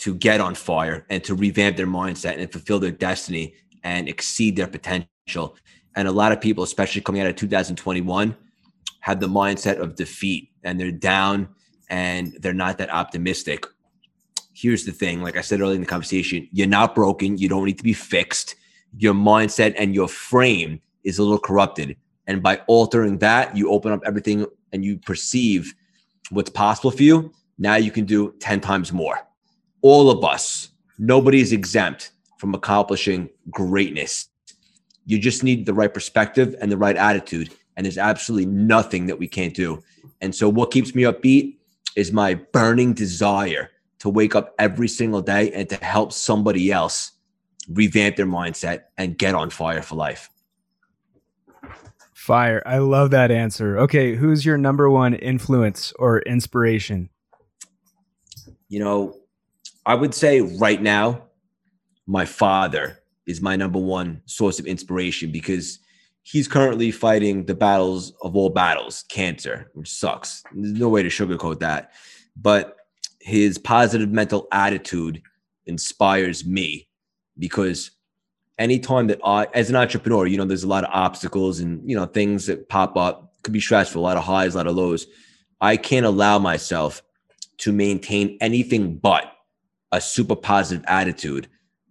to 0.00 0.14
get 0.14 0.42
on 0.42 0.54
fire 0.54 1.06
and 1.08 1.24
to 1.24 1.34
revamp 1.34 1.78
their 1.78 1.86
mindset 1.86 2.38
and 2.38 2.52
fulfill 2.52 2.80
their 2.80 2.90
destiny 2.90 3.54
and 3.82 4.10
exceed 4.10 4.56
their 4.56 4.66
potential. 4.66 5.56
And 5.98 6.06
a 6.06 6.12
lot 6.12 6.30
of 6.30 6.40
people, 6.40 6.62
especially 6.62 7.00
coming 7.00 7.20
out 7.20 7.26
of 7.26 7.34
2021, 7.34 8.36
have 9.00 9.18
the 9.18 9.26
mindset 9.26 9.80
of 9.80 9.96
defeat 9.96 10.48
and 10.62 10.78
they're 10.78 10.92
down 10.92 11.48
and 11.90 12.36
they're 12.38 12.54
not 12.54 12.78
that 12.78 12.88
optimistic. 12.90 13.66
Here's 14.54 14.84
the 14.84 14.92
thing 14.92 15.22
like 15.22 15.36
I 15.36 15.40
said 15.40 15.60
earlier 15.60 15.74
in 15.74 15.80
the 15.80 15.88
conversation, 15.88 16.48
you're 16.52 16.68
not 16.68 16.94
broken. 16.94 17.36
You 17.36 17.48
don't 17.48 17.64
need 17.64 17.78
to 17.78 17.82
be 17.82 17.94
fixed. 17.94 18.54
Your 18.96 19.12
mindset 19.12 19.74
and 19.76 19.92
your 19.92 20.06
frame 20.06 20.80
is 21.02 21.18
a 21.18 21.24
little 21.24 21.36
corrupted. 21.36 21.96
And 22.28 22.44
by 22.44 22.58
altering 22.68 23.18
that, 23.18 23.56
you 23.56 23.72
open 23.72 23.90
up 23.90 24.02
everything 24.06 24.46
and 24.72 24.84
you 24.84 24.98
perceive 24.98 25.74
what's 26.30 26.50
possible 26.50 26.92
for 26.92 27.02
you. 27.02 27.32
Now 27.58 27.74
you 27.74 27.90
can 27.90 28.04
do 28.04 28.36
10 28.38 28.60
times 28.60 28.92
more. 28.92 29.18
All 29.82 30.12
of 30.12 30.24
us, 30.24 30.68
nobody 30.96 31.40
is 31.40 31.52
exempt 31.52 32.12
from 32.38 32.54
accomplishing 32.54 33.30
greatness. 33.50 34.28
You 35.08 35.18
just 35.18 35.42
need 35.42 35.64
the 35.64 35.72
right 35.72 35.92
perspective 35.92 36.54
and 36.60 36.70
the 36.70 36.76
right 36.76 36.94
attitude. 36.94 37.48
And 37.76 37.86
there's 37.86 37.96
absolutely 37.96 38.44
nothing 38.44 39.06
that 39.06 39.18
we 39.18 39.26
can't 39.26 39.54
do. 39.54 39.82
And 40.20 40.34
so, 40.34 40.50
what 40.50 40.70
keeps 40.70 40.94
me 40.94 41.04
upbeat 41.04 41.56
is 41.96 42.12
my 42.12 42.34
burning 42.34 42.92
desire 42.92 43.70
to 44.00 44.10
wake 44.10 44.34
up 44.34 44.54
every 44.58 44.86
single 44.86 45.22
day 45.22 45.50
and 45.52 45.66
to 45.70 45.76
help 45.76 46.12
somebody 46.12 46.70
else 46.70 47.12
revamp 47.70 48.16
their 48.16 48.26
mindset 48.26 48.82
and 48.98 49.16
get 49.16 49.34
on 49.34 49.48
fire 49.48 49.80
for 49.80 49.96
life. 49.96 50.28
Fire. 52.12 52.62
I 52.66 52.76
love 52.78 53.10
that 53.12 53.30
answer. 53.30 53.78
Okay, 53.78 54.14
who's 54.14 54.44
your 54.44 54.58
number 54.58 54.90
one 54.90 55.14
influence 55.14 55.94
or 55.98 56.20
inspiration? 56.20 57.08
You 58.68 58.80
know, 58.80 59.16
I 59.86 59.94
would 59.94 60.14
say 60.14 60.42
right 60.42 60.82
now, 60.82 61.22
my 62.06 62.26
father 62.26 62.97
is 63.28 63.42
my 63.42 63.54
number 63.54 63.78
one 63.78 64.22
source 64.24 64.58
of 64.58 64.66
inspiration 64.66 65.30
because 65.30 65.78
he's 66.22 66.48
currently 66.48 66.90
fighting 66.90 67.44
the 67.44 67.54
battles 67.54 68.14
of 68.22 68.34
all 68.34 68.48
battles, 68.48 69.04
cancer, 69.08 69.70
which 69.74 69.90
sucks. 69.90 70.42
There's 70.54 70.72
no 70.72 70.88
way 70.88 71.02
to 71.02 71.10
sugarcoat 71.10 71.60
that. 71.60 71.92
But 72.34 72.76
his 73.20 73.58
positive 73.58 74.10
mental 74.10 74.48
attitude 74.50 75.22
inspires 75.66 76.46
me 76.46 76.88
because 77.38 77.90
anytime 78.58 79.08
that 79.08 79.20
I, 79.22 79.46
as 79.52 79.68
an 79.68 79.76
entrepreneur, 79.76 80.26
you 80.26 80.38
know, 80.38 80.46
there's 80.46 80.64
a 80.64 80.68
lot 80.68 80.84
of 80.84 80.90
obstacles 80.92 81.60
and, 81.60 81.88
you 81.88 81.94
know, 81.94 82.06
things 82.06 82.46
that 82.46 82.68
pop 82.68 82.96
up, 82.96 83.34
could 83.42 83.52
be 83.52 83.60
stressful, 83.60 84.02
a 84.02 84.04
lot 84.04 84.16
of 84.16 84.24
highs, 84.24 84.54
a 84.54 84.58
lot 84.58 84.66
of 84.66 84.74
lows. 84.74 85.06
I 85.60 85.76
can't 85.76 86.06
allow 86.06 86.38
myself 86.38 87.02
to 87.58 87.72
maintain 87.72 88.38
anything 88.40 88.96
but 88.96 89.32
a 89.92 90.00
super 90.00 90.34
positive 90.34 90.84
attitude 90.88 91.48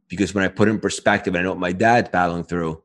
because 0.09 0.33
when 0.33 0.43
I 0.43 0.47
put 0.47 0.69
in 0.69 0.79
perspective 0.79 1.33
and 1.33 1.41
I 1.41 1.43
know 1.43 1.51
what 1.51 1.59
my 1.59 1.71
dad's 1.71 2.09
battling 2.09 2.43
through, 2.43 2.81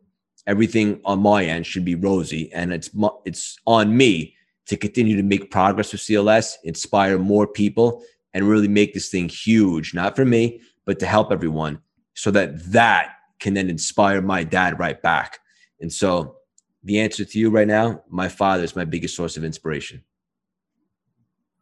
everything 0.46 1.00
on 1.04 1.20
my 1.20 1.44
end 1.44 1.66
should 1.66 1.84
be 1.84 1.94
rosy. 1.94 2.52
And 2.52 2.72
it's, 2.72 2.90
it's 3.24 3.58
on 3.66 3.96
me 3.96 4.34
to 4.66 4.76
continue 4.76 5.16
to 5.16 5.22
make 5.22 5.50
progress 5.50 5.92
with 5.92 6.00
CLS, 6.00 6.54
inspire 6.64 7.18
more 7.18 7.46
people, 7.46 8.02
and 8.34 8.48
really 8.48 8.68
make 8.68 8.94
this 8.94 9.08
thing 9.08 9.28
huge, 9.28 9.94
not 9.94 10.16
for 10.16 10.24
me, 10.24 10.60
but 10.84 10.98
to 11.00 11.06
help 11.06 11.30
everyone 11.30 11.80
so 12.14 12.30
that 12.30 12.64
that 12.72 13.16
can 13.38 13.54
then 13.54 13.68
inspire 13.68 14.20
my 14.20 14.44
dad 14.44 14.78
right 14.78 15.00
back. 15.02 15.38
And 15.80 15.92
so 15.92 16.36
the 16.84 17.00
answer 17.00 17.24
to 17.24 17.38
you 17.38 17.50
right 17.50 17.66
now, 17.66 18.02
my 18.08 18.28
father 18.28 18.64
is 18.64 18.76
my 18.76 18.84
biggest 18.84 19.16
source 19.16 19.36
of 19.36 19.44
inspiration. 19.44 20.02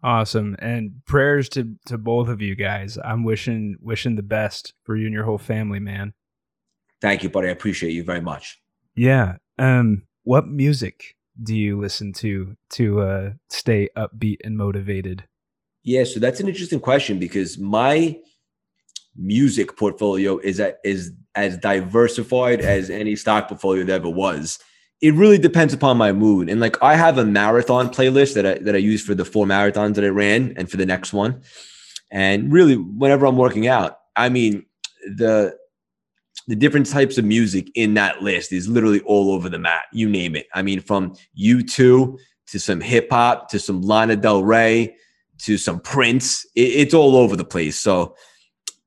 Awesome. 0.02 0.56
And 0.58 1.04
prayers 1.06 1.48
to 1.50 1.76
to 1.86 1.98
both 1.98 2.28
of 2.28 2.40
you 2.40 2.54
guys. 2.54 2.98
I'm 3.04 3.24
wishing 3.24 3.76
wishing 3.80 4.16
the 4.16 4.22
best 4.22 4.72
for 4.84 4.96
you 4.96 5.06
and 5.06 5.14
your 5.14 5.24
whole 5.24 5.38
family, 5.38 5.80
man. 5.80 6.14
Thank 7.00 7.22
you, 7.22 7.30
buddy. 7.30 7.48
I 7.48 7.52
appreciate 7.52 7.92
you 7.92 8.02
very 8.02 8.20
much. 8.20 8.60
Yeah. 8.94 9.36
Um 9.58 10.04
what 10.24 10.48
music 10.48 11.16
do 11.42 11.54
you 11.54 11.78
listen 11.78 12.12
to 12.14 12.56
to 12.70 13.00
uh 13.00 13.30
stay 13.48 13.88
upbeat 13.96 14.38
and 14.44 14.56
motivated? 14.56 15.24
Yeah, 15.82 16.04
so 16.04 16.20
that's 16.20 16.40
an 16.40 16.48
interesting 16.48 16.80
question 16.80 17.18
because 17.18 17.58
my 17.58 18.18
music 19.16 19.76
portfolio 19.76 20.38
is 20.38 20.60
at, 20.60 20.78
is 20.84 21.12
as 21.34 21.56
diversified 21.58 22.60
as 22.60 22.90
any 22.90 23.16
stock 23.16 23.48
portfolio 23.48 23.84
that 23.84 23.92
ever 23.92 24.10
was. 24.10 24.58
It 25.00 25.14
really 25.14 25.38
depends 25.38 25.72
upon 25.72 25.96
my 25.96 26.12
mood. 26.12 26.48
And 26.48 26.60
like 26.60 26.82
I 26.82 26.94
have 26.94 27.18
a 27.18 27.24
marathon 27.24 27.88
playlist 27.88 28.34
that 28.34 28.46
I 28.46 28.54
that 28.58 28.74
I 28.74 28.78
use 28.78 29.02
for 29.02 29.14
the 29.14 29.24
four 29.24 29.46
marathons 29.46 29.94
that 29.94 30.04
I 30.04 30.08
ran 30.08 30.52
and 30.56 30.70
for 30.70 30.76
the 30.76 30.86
next 30.86 31.12
one. 31.12 31.42
And 32.10 32.52
really 32.52 32.76
whenever 32.76 33.26
I'm 33.26 33.36
working 33.36 33.66
out, 33.66 33.98
I 34.16 34.28
mean 34.28 34.66
the 35.16 35.56
the 36.48 36.56
different 36.56 36.86
types 36.86 37.16
of 37.16 37.24
music 37.24 37.70
in 37.74 37.94
that 37.94 38.22
list 38.22 38.52
is 38.52 38.68
literally 38.68 39.00
all 39.02 39.32
over 39.32 39.48
the 39.48 39.58
map. 39.58 39.82
You 39.92 40.08
name 40.08 40.34
it. 40.34 40.48
I 40.52 40.62
mean, 40.62 40.80
from 40.80 41.14
U2 41.38 42.18
to 42.48 42.58
some 42.58 42.80
hip 42.80 43.08
hop 43.10 43.48
to 43.50 43.58
some 43.58 43.82
Lana 43.82 44.16
Del 44.16 44.42
Rey 44.42 44.96
to 45.38 45.56
some 45.56 45.80
Prince. 45.80 46.44
It, 46.56 46.62
it's 46.62 46.94
all 46.94 47.16
over 47.16 47.36
the 47.36 47.44
place. 47.44 47.78
So 47.78 48.16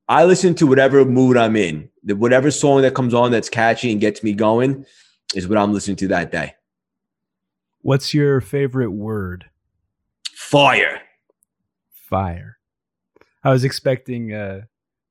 I 0.09 0.25
listen 0.25 0.53
to 0.55 0.67
whatever 0.67 1.05
mood 1.05 1.37
I'm 1.37 1.55
in. 1.55 1.89
Whatever 2.03 2.51
song 2.51 2.81
that 2.81 2.95
comes 2.95 3.13
on 3.13 3.31
that's 3.31 3.49
catchy 3.49 3.91
and 3.91 4.01
gets 4.01 4.23
me 4.23 4.33
going 4.33 4.85
is 5.33 5.47
what 5.47 5.57
I'm 5.57 5.73
listening 5.73 5.97
to 5.97 6.07
that 6.09 6.31
day. 6.31 6.55
What's 7.81 8.13
your 8.13 8.41
favorite 8.41 8.91
word? 8.91 9.45
Fire. 10.33 11.01
Fire. 12.09 12.57
I 13.43 13.51
was 13.51 13.63
expecting 13.63 14.33
uh, 14.33 14.61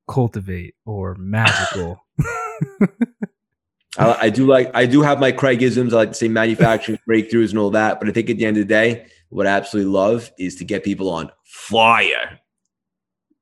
cultivate 0.09 0.75
or 0.85 1.15
magical. 1.17 2.03
I, 3.99 4.17
I, 4.23 4.31
do 4.31 4.47
like 4.47 4.71
I 4.75 4.87
do 4.87 5.03
have 5.03 5.21
my 5.21 5.33
Craigisms. 5.33 5.93
I 5.93 5.99
like 5.99 6.09
to 6.11 6.15
say 6.15 6.29
manufacturing 6.29 6.99
breakthroughs 7.09 7.51
and 7.51 7.59
all 7.59 7.71
that. 7.71 8.01
But 8.01 8.09
I 8.09 8.13
think 8.13 8.31
at 8.31 8.39
the 8.39 8.47
end 8.47 8.57
of 8.57 8.67
the 8.67 8.75
day, 8.75 9.07
what 9.29 9.47
I 9.47 9.51
absolutely 9.51 9.93
love 9.93 10.31
is 10.39 10.57
to 10.57 10.65
get 10.65 10.85
people 10.85 11.11
on 11.11 11.31
fire. 11.45 12.41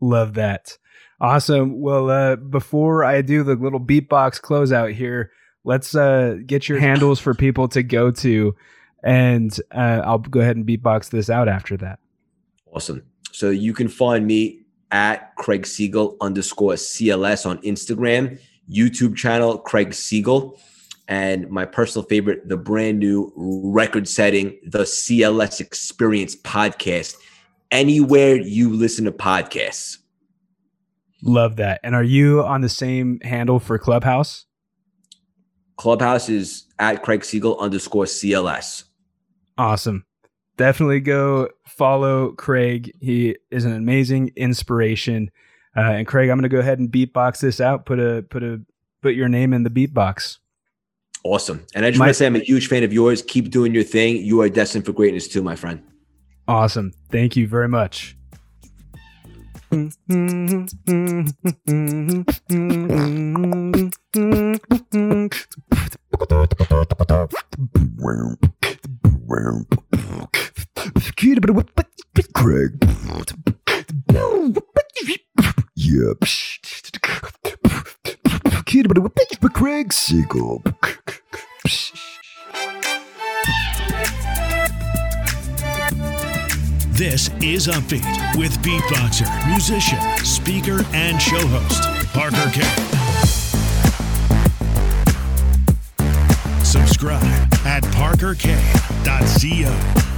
Love 0.01 0.35
that. 0.35 0.77
Awesome. 1.21 1.81
Well, 1.81 2.11
uh, 2.11 2.37
before 2.37 3.05
I 3.05 3.21
do 3.21 3.43
the 3.43 3.55
little 3.55 3.81
beatbox 3.81 4.40
closeout 4.40 4.95
here, 4.95 5.31
let's 5.64 5.94
uh, 5.94 6.38
get 6.46 6.68
your 6.68 6.79
handles 6.79 7.20
for 7.20 7.35
people 7.35 7.68
to 7.68 7.83
go 7.83 8.11
to, 8.11 8.55
and 9.03 9.59
uh, 9.73 10.03
I'll 10.05 10.18
go 10.18 10.40
ahead 10.40 10.57
and 10.57 10.66
beatbox 10.66 11.11
this 11.11 11.31
out 11.31 11.49
after 11.49 11.77
that. 11.79 11.99
Awesome. 12.73 13.02
So 13.33 13.50
you 13.50 13.73
can 13.73 13.88
find 13.88 14.27
me 14.27 14.61
at 14.90 15.35
Craig 15.37 15.67
Siegel 15.67 16.17
underscore 16.21 16.75
CLS 16.75 17.46
on 17.46 17.58
Instagram, 17.63 18.40
YouTube 18.71 19.17
channel 19.17 19.58
Craig 19.58 19.94
Siegel, 19.94 20.58
and 21.08 21.48
my 21.50 21.65
personal 21.65 22.06
favorite, 22.06 22.48
the 22.48 22.56
brand 22.56 22.98
new 22.98 23.33
record 23.37 24.08
setting, 24.08 24.58
the 24.65 24.81
CLS 24.81 25.61
Experience 25.61 26.37
podcast. 26.37 27.17
Anywhere 27.71 28.37
you 28.37 28.71
listen 28.73 29.04
to 29.04 29.13
podcasts. 29.13 29.98
Love 31.23 31.56
that. 31.56 31.81
And 31.85 31.94
are 31.94 32.02
you 32.02 32.42
on 32.42 32.63
the 32.63 32.69
same 32.69 33.21
handle 33.21 33.61
for 33.61 33.79
Clubhouse? 33.79 34.46
Clubhouse 35.81 36.28
is 36.28 36.66
at 36.78 37.02
Craig 37.02 37.24
Siegel 37.24 37.58
underscore 37.58 38.04
CLS. 38.04 38.85
Awesome. 39.56 40.04
Definitely 40.58 41.00
go 41.00 41.48
follow 41.66 42.33
Craig. 42.33 42.92
He 43.00 43.38
is 43.50 43.64
an 43.64 43.72
amazing 43.72 44.31
inspiration. 44.37 45.31
Uh, 45.74 45.81
and 45.81 46.06
Craig, 46.06 46.28
I'm 46.28 46.37
going 46.37 46.42
to 46.42 46.54
go 46.54 46.58
ahead 46.58 46.81
and 46.81 46.92
beatbox 46.92 47.40
this 47.40 47.62
out. 47.62 47.87
Put 47.87 47.98
a 47.98 48.22
put 48.28 48.42
a 48.42 48.60
put 49.00 49.14
your 49.14 49.31
name 49.31 49.54
in 49.54 49.62
the 49.62 49.70
beatbox. 49.70 50.37
Awesome. 51.24 51.64
And 51.74 51.87
I 51.87 51.90
just 51.90 51.98
my, 51.98 52.06
want 52.06 52.10
to 52.10 52.14
say 52.14 52.26
I'm 52.26 52.37
a 52.37 52.40
huge 52.40 52.68
fan 52.68 52.83
of 52.83 52.92
yours. 52.92 53.22
Keep 53.22 53.48
doing 53.50 53.72
your 53.72 53.85
thing. 53.85 54.18
You 54.18 54.42
are 54.42 54.50
destined 54.50 54.85
for 54.85 54.92
greatness 54.92 55.28
too, 55.28 55.42
my 55.42 55.56
friend. 55.56 55.83
Awesome. 56.46 56.92
Thank 57.10 57.37
you 57.37 57.48
very 57.48 57.68
much. 57.68 58.18
Craig. 72.35 72.73
Yeah. 75.77 76.14
Craig 79.54 79.92
Siegel. 79.92 80.62
This 87.01 87.33
is 87.42 87.65
Upbeat 87.67 88.37
with 88.37 88.59
beatboxer, 88.59 89.27
musician, 89.48 89.98
speaker, 90.23 90.85
and 90.92 91.19
show 91.19 91.40
host, 91.46 91.83
Parker 92.13 92.51
Kane. 92.53 92.69
Subscribe 96.63 97.25
at 97.65 97.83
parkerkane.co. 97.85 100.10